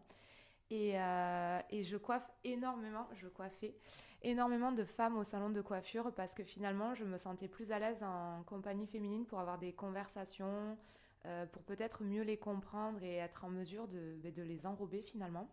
Et, 0.70 1.00
euh, 1.00 1.60
et 1.70 1.82
je 1.82 1.96
coiffe 1.96 2.30
énormément, 2.44 3.08
je 3.14 3.26
coiffais 3.26 3.74
énormément 4.22 4.72
de 4.72 4.84
femmes 4.84 5.16
au 5.16 5.24
salon 5.24 5.48
de 5.48 5.62
coiffure 5.62 6.12
parce 6.12 6.34
que 6.34 6.44
finalement, 6.44 6.94
je 6.94 7.04
me 7.04 7.16
sentais 7.16 7.48
plus 7.48 7.72
à 7.72 7.78
l'aise 7.78 8.02
en 8.02 8.42
compagnie 8.44 8.86
féminine 8.86 9.24
pour 9.24 9.40
avoir 9.40 9.58
des 9.58 9.72
conversations, 9.72 10.76
euh, 11.24 11.46
pour 11.46 11.62
peut-être 11.62 12.04
mieux 12.04 12.22
les 12.22 12.36
comprendre 12.36 13.02
et 13.02 13.16
être 13.16 13.44
en 13.44 13.48
mesure 13.48 13.88
de, 13.88 14.18
ben, 14.22 14.32
de 14.32 14.42
les 14.42 14.66
enrober 14.66 15.02
finalement. 15.02 15.48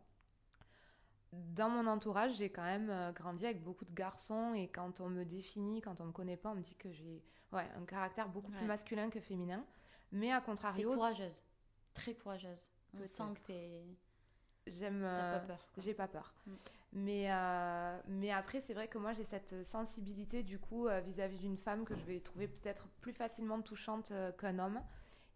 Dans 1.31 1.69
mon 1.69 1.87
entourage, 1.87 2.35
j'ai 2.35 2.49
quand 2.49 2.63
même 2.63 2.89
euh, 2.89 3.11
grandi 3.11 3.45
avec 3.45 3.63
beaucoup 3.63 3.85
de 3.85 3.93
garçons 3.93 4.53
et 4.53 4.67
quand 4.67 4.99
on 4.99 5.09
me 5.09 5.23
définit, 5.23 5.81
quand 5.81 6.01
on 6.01 6.05
me 6.05 6.11
connaît 6.11 6.37
pas, 6.37 6.51
on 6.51 6.55
me 6.55 6.61
dit 6.61 6.75
que 6.75 6.91
j'ai 6.91 7.23
ouais, 7.53 7.67
un 7.77 7.85
caractère 7.85 8.27
beaucoup 8.29 8.51
plus 8.51 8.65
masculin 8.65 9.09
que 9.09 9.19
féminin. 9.19 9.65
Mais 10.11 10.31
à 10.31 10.39
T'es 10.39 10.45
contrario, 10.45 10.93
courageuse. 10.93 11.43
Très 11.93 12.13
courageuse. 12.13 12.69
On 12.99 13.05
sent 13.05 13.23
que 13.35 13.39
t'es... 13.47 13.83
j'aime 14.67 15.01
t'as 15.01 15.07
euh, 15.07 15.39
pas 15.39 15.45
peur. 15.47 15.67
quoi. 15.73 15.83
J'ai 15.83 15.93
pas 15.93 16.07
peur. 16.07 16.33
Mm. 16.47 16.51
Mais, 16.97 17.25
euh, 17.31 17.99
mais 18.07 18.31
après, 18.31 18.61
c'est 18.61 18.73
vrai 18.73 18.87
que 18.87 18.97
moi, 18.97 19.11
j'ai 19.13 19.25
cette 19.25 19.65
sensibilité 19.65 20.43
du 20.43 20.59
coup 20.59 20.87
euh, 20.87 21.01
vis-à-vis 21.01 21.37
d'une 21.39 21.57
femme 21.57 21.83
que 21.83 21.93
je 21.95 22.03
vais 22.05 22.19
trouver 22.21 22.47
peut-être 22.47 22.87
plus 23.01 23.11
facilement 23.13 23.61
touchante 23.61 24.11
euh, 24.11 24.31
qu'un 24.31 24.59
homme. 24.59 24.79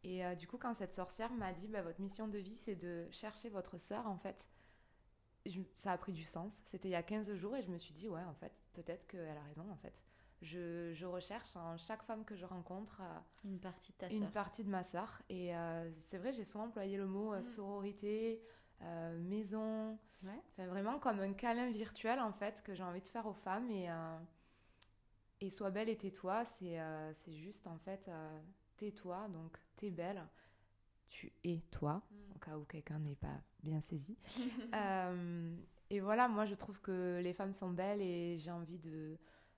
Et 0.05 0.25
euh, 0.25 0.35
du 0.35 0.47
coup, 0.47 0.57
quand 0.57 0.73
cette 0.73 0.93
sorcière 0.93 1.31
m'a 1.33 1.51
dit, 1.51 1.67
bah, 1.67 1.81
votre 1.81 1.99
mission 1.99 2.29
de 2.29 2.37
vie, 2.37 2.55
c'est 2.55 2.75
de 2.75 3.05
chercher 3.11 3.49
votre 3.49 3.77
sœur, 3.77 4.07
en 4.07 4.17
fait, 4.17 4.45
je- 5.45 5.59
ça 5.75 5.91
a 5.91 5.97
pris 5.97 6.13
du 6.13 6.23
sens. 6.23 6.61
C'était 6.65 6.87
il 6.87 6.91
y 6.91 6.95
a 6.95 7.03
15 7.03 7.33
jours 7.33 7.55
et 7.57 7.61
je 7.61 7.69
me 7.69 7.77
suis 7.77 7.93
dit, 7.93 8.07
ouais, 8.07 8.23
en 8.23 8.33
fait, 8.35 8.53
peut-être 8.73 9.05
qu'elle 9.07 9.37
a 9.37 9.43
raison, 9.43 9.69
en 9.69 9.75
fait. 9.77 9.93
Je, 10.41 10.93
je 10.93 11.05
recherche 11.05 11.53
en 11.57 11.75
chaque 11.77 12.03
femme 12.03 12.23
que 12.23 12.37
je 12.37 12.45
rencontre 12.45 13.01
euh, 13.01 13.19
Une 13.49 13.59
partie 13.59 13.91
de 13.91 13.97
ta 13.97 14.07
une 14.07 14.19
sœur. 14.21 14.31
partie 14.31 14.63
de 14.63 14.69
ma 14.69 14.83
sœur. 14.83 15.21
Et 15.27 15.53
euh, 15.53 15.91
c'est 15.97 16.17
vrai, 16.17 16.31
j'ai 16.31 16.45
souvent 16.45 16.65
employé 16.67 16.95
le 16.95 17.05
mot 17.07 17.33
euh, 17.33 17.39
Mm. 17.39 17.43
sororité, 17.43 18.41
euh, 18.83 19.19
maison. 19.21 19.97
Ouais. 20.23 20.41
Enfin, 20.51 20.67
vraiment 20.67 20.99
comme 20.99 21.19
un 21.21 21.33
câlin 21.33 21.69
virtuel, 21.71 22.19
en 22.19 22.31
fait, 22.33 22.61
que 22.63 22.73
j'ai 22.73 22.83
envie 22.83 23.01
de 23.01 23.07
faire 23.07 23.25
aux 23.25 23.33
femmes. 23.33 23.69
Et, 23.71 23.89
euh, 23.89 24.17
Et 25.41 25.49
sois 25.49 25.71
belle 25.71 25.89
et 25.89 25.97
tais-toi, 25.97 26.43
c'est 26.45 26.79
euh, 26.79 27.13
juste 27.27 27.65
en 27.67 27.77
fait 27.77 28.09
tais-toi, 28.77 29.27
donc 29.29 29.57
t'es 29.77 29.89
belle, 29.89 30.25
tu 31.09 31.31
es 31.43 31.61
toi, 31.71 32.01
Mm. 32.11 32.35
au 32.35 32.39
cas 32.39 32.57
où 32.57 32.65
quelqu'un 32.65 32.99
n'est 32.99 33.15
pas 33.15 33.41
bien 33.63 33.79
saisi. 33.81 34.17
Et 35.91 35.99
voilà, 36.01 36.27
moi 36.27 36.45
je 36.45 36.53
trouve 36.55 36.79
que 36.81 37.19
les 37.23 37.33
femmes 37.33 37.53
sont 37.53 37.71
belles 37.71 38.01
et 38.01 38.37
j'ai 38.37 38.51
envie 38.51 38.77
de, 38.77 39.17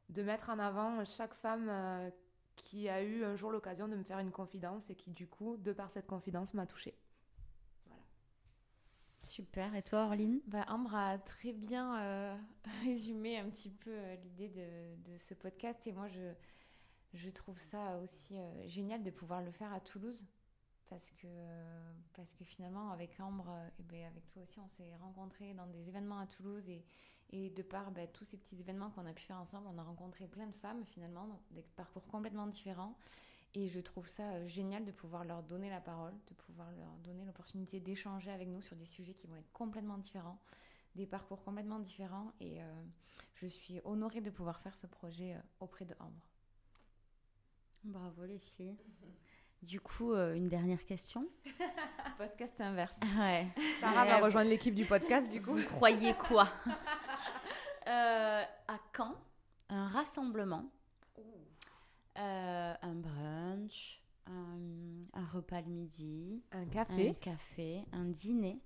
de 0.09 0.23
mettre 0.23 0.49
en 0.49 0.59
avant 0.59 1.03
chaque 1.03 1.33
femme 1.33 2.11
qui 2.55 2.87
a 2.89 3.03
eu 3.03 3.23
un 3.25 3.35
jour 3.35 3.51
l'occasion 3.51 3.87
de 3.89 3.95
me 3.95 4.03
faire 4.03 4.19
une 4.19 4.31
confidence 4.31 4.89
et 4.89 4.95
qui 4.95 5.11
du 5.11 5.27
coup, 5.27 5.57
de 5.57 5.73
par 5.73 5.89
cette 5.89 6.07
confidence, 6.07 6.53
m'a 6.53 6.65
touchée. 6.65 6.95
Super. 9.23 9.75
Et 9.75 9.83
toi, 9.83 10.05
Orline? 10.05 10.41
Bah, 10.47 10.65
Ambre 10.67 10.95
a 10.95 11.17
très 11.19 11.53
bien 11.53 11.99
euh, 12.01 12.37
résumé 12.83 13.37
un 13.37 13.49
petit 13.49 13.69
peu 13.69 13.91
euh, 13.91 14.15
l'idée 14.15 14.49
de, 14.49 15.17
ce 15.17 15.35
podcast. 15.35 15.85
Et 15.85 15.91
moi 15.91 16.07
je, 16.07 16.33
je 17.13 17.29
trouve 17.29 17.59
ça 17.59 17.97
aussi 17.99 18.35
euh, 18.35 18.67
génial 18.67 19.03
de 19.03 19.11
pouvoir 19.11 19.41
le 19.41 19.51
faire 19.51 19.71
à 19.73 19.79
Toulouse. 19.79 20.25
Parce 20.89 21.09
que, 21.11 21.27
parce 22.13 22.33
que 22.33 22.43
finalement 22.43 22.91
avec 22.91 23.17
Ambre 23.21 23.49
et 23.79 23.83
ben, 23.83 24.07
avec 24.07 24.27
toi 24.27 24.41
aussi 24.43 24.59
on 24.59 24.67
s'est 24.67 24.93
rencontrés 24.99 25.53
dans 25.53 25.67
des 25.67 25.87
événements 25.87 26.19
à 26.19 26.27
Toulouse. 26.27 26.67
Et, 26.67 26.83
et 27.29 27.49
de 27.51 27.61
par 27.61 27.91
ben, 27.91 28.07
tous 28.11 28.25
ces 28.25 28.35
petits 28.35 28.59
événements 28.59 28.89
qu'on 28.89 29.05
a 29.05 29.13
pu 29.13 29.23
faire 29.23 29.37
ensemble 29.37 29.67
on 29.73 29.77
a 29.77 29.83
rencontré 29.83 30.27
plein 30.27 30.47
de 30.47 30.55
femmes 30.55 30.83
finalement. 30.85 31.39
Des 31.51 31.61
parcours 31.77 32.05
complètement 32.07 32.47
différents 32.47 32.97
et 33.53 33.67
je 33.67 33.79
trouve 33.79 34.07
ça 34.07 34.23
euh, 34.31 34.47
génial 34.47 34.85
de 34.85 34.91
pouvoir 34.91 35.25
leur 35.25 35.43
donner 35.43 35.69
la 35.69 35.81
parole, 35.81 36.13
de 36.27 36.33
pouvoir 36.33 36.69
leur 36.71 36.91
donner 37.03 37.25
l'opportunité 37.25 37.79
d'échanger 37.79 38.31
avec 38.31 38.47
nous 38.47 38.61
sur 38.61 38.75
des 38.75 38.85
sujets 38.85 39.13
qui 39.13 39.27
vont 39.27 39.35
être 39.35 39.51
complètement 39.51 39.97
différents, 39.97 40.39
des 40.95 41.05
parcours 41.05 41.43
complètement 41.43 41.79
différents. 41.79 42.31
Et 42.39 42.61
euh, 42.61 42.65
je 43.35 43.47
suis 43.47 43.81
honorée 43.83 44.21
de 44.21 44.29
pouvoir 44.29 44.61
faire 44.61 44.75
ce 44.75 44.87
projet 44.87 45.35
euh, 45.35 45.39
auprès 45.59 45.85
de 45.85 45.95
Ambre. 45.99 46.25
Bravo 47.83 48.25
les 48.25 48.39
filles. 48.39 48.77
Du 49.61 49.79
coup, 49.79 50.13
euh, 50.13 50.33
une 50.33 50.49
dernière 50.49 50.83
question. 50.85 51.27
Podcast 52.17 52.59
inverse. 52.61 52.95
Ouais. 53.17 53.47
Sarah 53.79 54.05
va 54.05 54.19
rejoindre 54.19 54.49
l'équipe 54.49 54.73
du 54.73 54.85
podcast 54.85 55.29
du 55.31 55.41
coup. 55.41 55.55
Vous 55.55 55.65
croyez 55.67 56.13
quoi? 56.15 56.47
Euh, 57.87 58.43
À 58.67 58.77
quand 58.93 59.15
un 59.69 59.87
rassemblement, 59.87 60.69
euh, 62.17 62.73
un 62.81 62.95
brunch, 62.95 64.01
un, 64.27 64.59
un 65.13 65.25
repas 65.25 65.61
le 65.61 65.69
midi, 65.69 66.43
Un 66.51 66.61
un 66.63 66.65
café. 66.67 67.15
café, 67.15 67.85
un 67.91 68.05
dîner, 68.05 68.59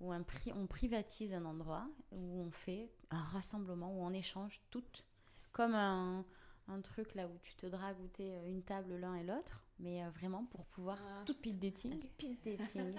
où 0.00 0.12
un 0.12 0.22
pri- 0.22 0.52
on 0.54 0.66
privatise 0.66 1.34
un 1.34 1.44
endroit, 1.44 1.88
où 2.10 2.40
on 2.42 2.50
fait 2.50 2.90
un 3.10 3.22
rassemblement, 3.22 3.92
où 3.96 4.02
on 4.02 4.12
échange 4.12 4.62
toutes, 4.70 5.04
comme 5.52 5.74
un, 5.74 6.24
un 6.68 6.80
truc 6.80 7.14
là 7.14 7.26
où 7.28 7.38
tu 7.42 7.54
te 7.56 7.66
dragues 7.66 8.00
où 8.00 8.08
t'es 8.08 8.32
euh, 8.32 8.48
une 8.48 8.62
table 8.62 8.96
l'un 8.96 9.14
et 9.16 9.24
l'autre, 9.24 9.64
mais 9.78 10.02
euh, 10.04 10.10
vraiment 10.10 10.44
pour 10.46 10.64
pouvoir 10.66 10.98
Un 11.04 11.24
tout 11.24 11.32
speed 11.34 11.58
dating. 11.58 11.92
un 11.94 11.98
speed 11.98 12.38
dating 12.44 12.94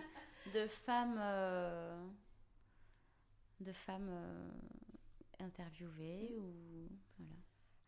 de 0.53 0.67
femmes 0.67 1.17
euh, 1.19 2.05
de 3.61 3.71
femmes 3.74 4.09
euh, 4.09 4.51
interviewées 5.39 6.36
ou 6.38 6.89
voilà. 7.17 7.34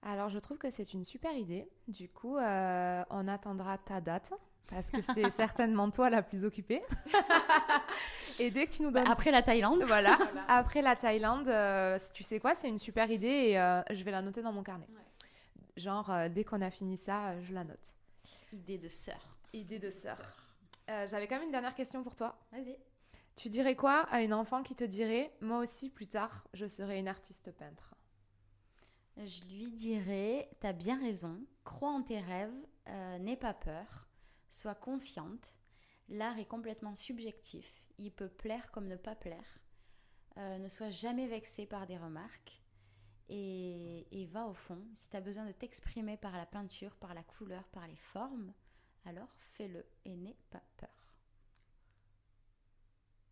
Alors, 0.06 0.30
je 0.30 0.38
trouve 0.38 0.60
que 0.60 0.70
c'est 0.70 0.94
une 0.94 1.04
super 1.04 1.34
idée. 1.34 1.68
Du 1.88 2.08
coup, 2.10 2.38
euh, 2.38 3.04
on 3.10 3.28
attendra 3.28 3.80
ta 3.80 4.02
date 4.02 4.32
parce 4.68 4.92
que 4.92 5.02
c'est 5.02 5.30
certainement 5.32 5.90
toi 5.90 6.12
la 6.12 6.22
plus 6.22 6.46
occupée. 6.46 6.84
et 8.40 8.52
dès 8.52 8.68
que 8.68 8.72
tu 8.74 8.84
nous 8.84 8.92
donnes. 8.92 9.08
après 9.08 9.32
la 9.32 9.42
Thaïlande 9.42 9.82
voilà. 9.88 10.20
Après 10.48 10.84
la 10.84 10.96
Thaïlande, 10.96 11.50
euh, 11.50 11.98
tu 12.14 12.24
sais 12.24 12.40
quoi, 12.40 12.54
c'est 12.54 12.70
une 12.70 12.78
super 12.78 13.10
idée 13.10 13.28
et 13.28 13.60
euh, 13.60 13.82
je 13.90 14.04
vais 14.04 14.12
la 14.12 14.22
noter 14.22 14.44
dans 14.44 14.54
mon 14.54 14.62
carnet. 14.62 14.88
Genre, 15.76 16.12
dès 16.30 16.44
qu'on 16.44 16.62
a 16.62 16.70
fini 16.70 16.98
ça, 16.98 17.42
je 17.42 17.52
la 17.52 17.64
note. 17.64 17.96
idée 18.54 18.78
de 18.78 18.88
sœur 18.88 19.36
Idée 19.54 19.80
de 19.80 19.90
sœur. 19.90 20.18
J'avais 20.88 21.28
quand 21.28 21.36
même 21.36 21.46
une 21.46 21.52
dernière 21.52 21.74
question 21.74 22.04
pour 22.04 22.16
toi. 22.16 22.38
vas-y 22.52 22.78
Tu 23.36 23.50
dirais 23.50 23.76
quoi 23.76 24.02
à 24.12 24.22
une 24.22 24.34
enfant 24.34 24.62
qui 24.62 24.76
te 24.76 24.84
dirait 24.84 25.34
Moi 25.42 25.58
aussi, 25.58 25.90
plus 25.90 26.08
tard, 26.08 26.46
je 26.54 26.68
serai 26.68 27.00
une 27.00 27.08
artiste 27.08 27.52
peintre 27.52 27.96
je 29.18 29.44
lui 29.46 29.72
dirais 29.72 30.50
t'as 30.60 30.74
bien 30.74 31.00
raison 31.00 31.40
crois 31.64 31.92
en 31.92 32.02
tes 32.04 32.20
rêves 32.20 32.54
euh, 32.88 33.18
n'aie 33.20 33.38
pas 33.38 33.54
peur 33.54 34.08
sois 34.50 34.76
confiante 34.76 35.54
l'art 36.10 36.38
est 36.38 36.46
complètement 36.46 36.96
subjectif 36.96 37.66
il 37.98 38.12
peut 38.12 38.30
plaire 38.30 38.72
comme 38.72 38.88
ne 38.88 38.98
pas 38.98 39.16
plaire 39.16 39.60
Euh, 40.38 40.58
ne 40.60 40.68
sois 40.70 40.90
jamais 40.90 41.28
vexé 41.28 41.66
par 41.66 41.86
des 41.88 41.98
remarques 41.98 42.62
et, 43.30 44.06
et 44.12 44.26
va 44.26 44.46
au 44.48 44.54
fond. 44.54 44.82
Si 44.94 45.10
tu 45.10 45.16
as 45.16 45.22
besoin 45.22 45.46
de 45.46 45.54
t'exprimer 45.54 46.18
par 46.18 46.36
la 46.36 46.46
peinture, 46.46 46.94
par 46.98 47.14
la 47.14 47.24
couleur, 47.24 47.64
par 47.72 47.88
les 47.88 47.96
formes, 47.96 48.54
alors 49.06 49.30
fais-le 49.54 49.86
et 50.04 50.16
n'aie 50.18 50.36
pas 50.50 50.62
peur. 50.76 50.90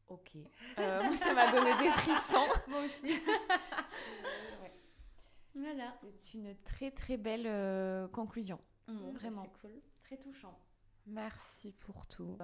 Ok. 0.07 0.31
Euh, 0.79 1.03
moi, 1.03 1.15
ça 1.17 1.33
m'a 1.33 1.51
donné 1.51 1.71
des 1.83 1.89
frissons. 1.91 2.47
moi 2.69 2.79
aussi. 2.85 3.19
Voilà. 5.55 5.97
C'est 6.17 6.33
une 6.35 6.55
très 6.63 6.91
très 6.91 7.17
belle 7.17 7.45
euh, 7.47 8.07
conclusion. 8.07 8.59
Vraiment. 8.87 9.43
C'est 9.43 9.61
cool. 9.61 9.81
Très 10.03 10.17
touchant. 10.17 10.57
Merci 11.05 11.73
pour 11.73 12.07
tout. 12.07 12.37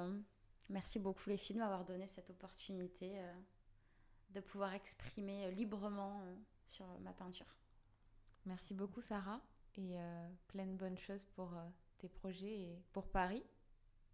Merci 0.69 0.99
beaucoup 0.99 1.29
les 1.29 1.37
filles 1.37 1.55
de 1.55 1.61
m'avoir 1.61 1.83
donné 1.85 2.07
cette 2.07 2.29
opportunité 2.29 3.19
euh, 3.19 3.33
de 4.29 4.39
pouvoir 4.39 4.73
exprimer 4.73 5.45
euh, 5.45 5.51
librement 5.51 6.21
euh, 6.21 6.35
sur 6.67 6.85
ma 6.99 7.11
peinture. 7.13 7.47
Merci 8.45 8.73
beaucoup 8.73 9.01
Sarah 9.01 9.41
et 9.75 9.97
euh, 9.99 10.29
plein 10.47 10.65
de 10.67 10.73
bonnes 10.75 10.97
choses 10.97 11.23
pour 11.35 11.53
euh, 11.53 11.65
tes 11.97 12.07
projets 12.09 12.61
et 12.61 12.83
pour 12.93 13.07
Paris 13.09 13.43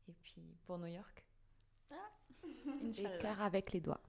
et 0.08 0.14
puis 0.14 0.42
pour 0.64 0.78
New 0.78 0.88
York. 0.88 1.26
Et 2.48 2.88
Inch'Allah. 2.88 3.18
cœur 3.18 3.42
avec 3.42 3.72
les 3.74 3.82
doigts. 3.82 4.02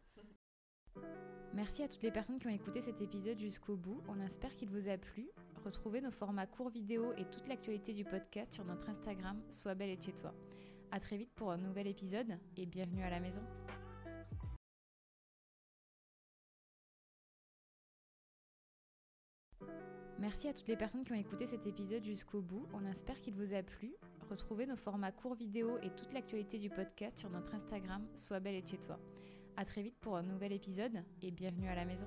Merci 1.54 1.82
à 1.82 1.88
toutes 1.88 2.02
les 2.02 2.10
personnes 2.10 2.38
qui 2.38 2.46
ont 2.46 2.54
écouté 2.54 2.82
cet 2.82 3.00
épisode 3.00 3.38
jusqu'au 3.38 3.76
bout. 3.76 4.02
On 4.08 4.20
espère 4.20 4.54
qu'il 4.54 4.68
vous 4.68 4.88
a 4.88 4.98
plu. 4.98 5.30
Retrouvez 5.64 6.00
nos 6.02 6.10
formats 6.10 6.46
courts 6.46 6.68
vidéo 6.68 7.12
et 7.16 7.24
toute 7.24 7.48
l'actualité 7.48 7.94
du 7.94 8.04
podcast 8.04 8.52
sur 8.52 8.64
notre 8.64 8.88
Instagram 8.90 9.40
Sois 9.50 9.74
belle 9.74 9.90
et 9.90 10.00
chez 10.00 10.12
toi. 10.12 10.34
À 10.90 11.00
très 11.00 11.16
vite 11.16 11.32
pour 11.34 11.50
un 11.50 11.56
nouvel 11.56 11.86
épisode 11.86 12.38
et 12.56 12.66
bienvenue 12.66 13.02
à 13.02 13.10
la 13.10 13.20
maison. 13.20 13.42
Merci 20.18 20.48
à 20.48 20.54
toutes 20.54 20.68
les 20.68 20.76
personnes 20.76 21.04
qui 21.04 21.12
ont 21.12 21.16
écouté 21.16 21.46
cet 21.46 21.66
épisode 21.66 22.04
jusqu'au 22.04 22.40
bout. 22.40 22.66
On 22.72 22.84
espère 22.86 23.20
qu'il 23.20 23.34
vous 23.34 23.54
a 23.54 23.62
plu. 23.62 23.94
Retrouvez 24.30 24.66
nos 24.66 24.76
formats 24.76 25.12
courts 25.12 25.34
vidéo 25.34 25.78
et 25.82 25.90
toute 25.90 26.12
l'actualité 26.12 26.58
du 26.58 26.68
podcast 26.68 27.18
sur 27.18 27.30
notre 27.30 27.54
Instagram 27.54 28.06
Sois 28.14 28.40
belle 28.40 28.56
et 28.56 28.66
chez 28.66 28.78
toi. 28.78 28.98
À 29.58 29.64
très 29.64 29.80
vite 29.80 29.96
pour 30.02 30.16
un 30.16 30.22
nouvel 30.22 30.52
épisode 30.52 31.02
et 31.22 31.30
bienvenue 31.30 31.68
à 31.68 31.74
la 31.74 31.86
maison. 31.86 32.06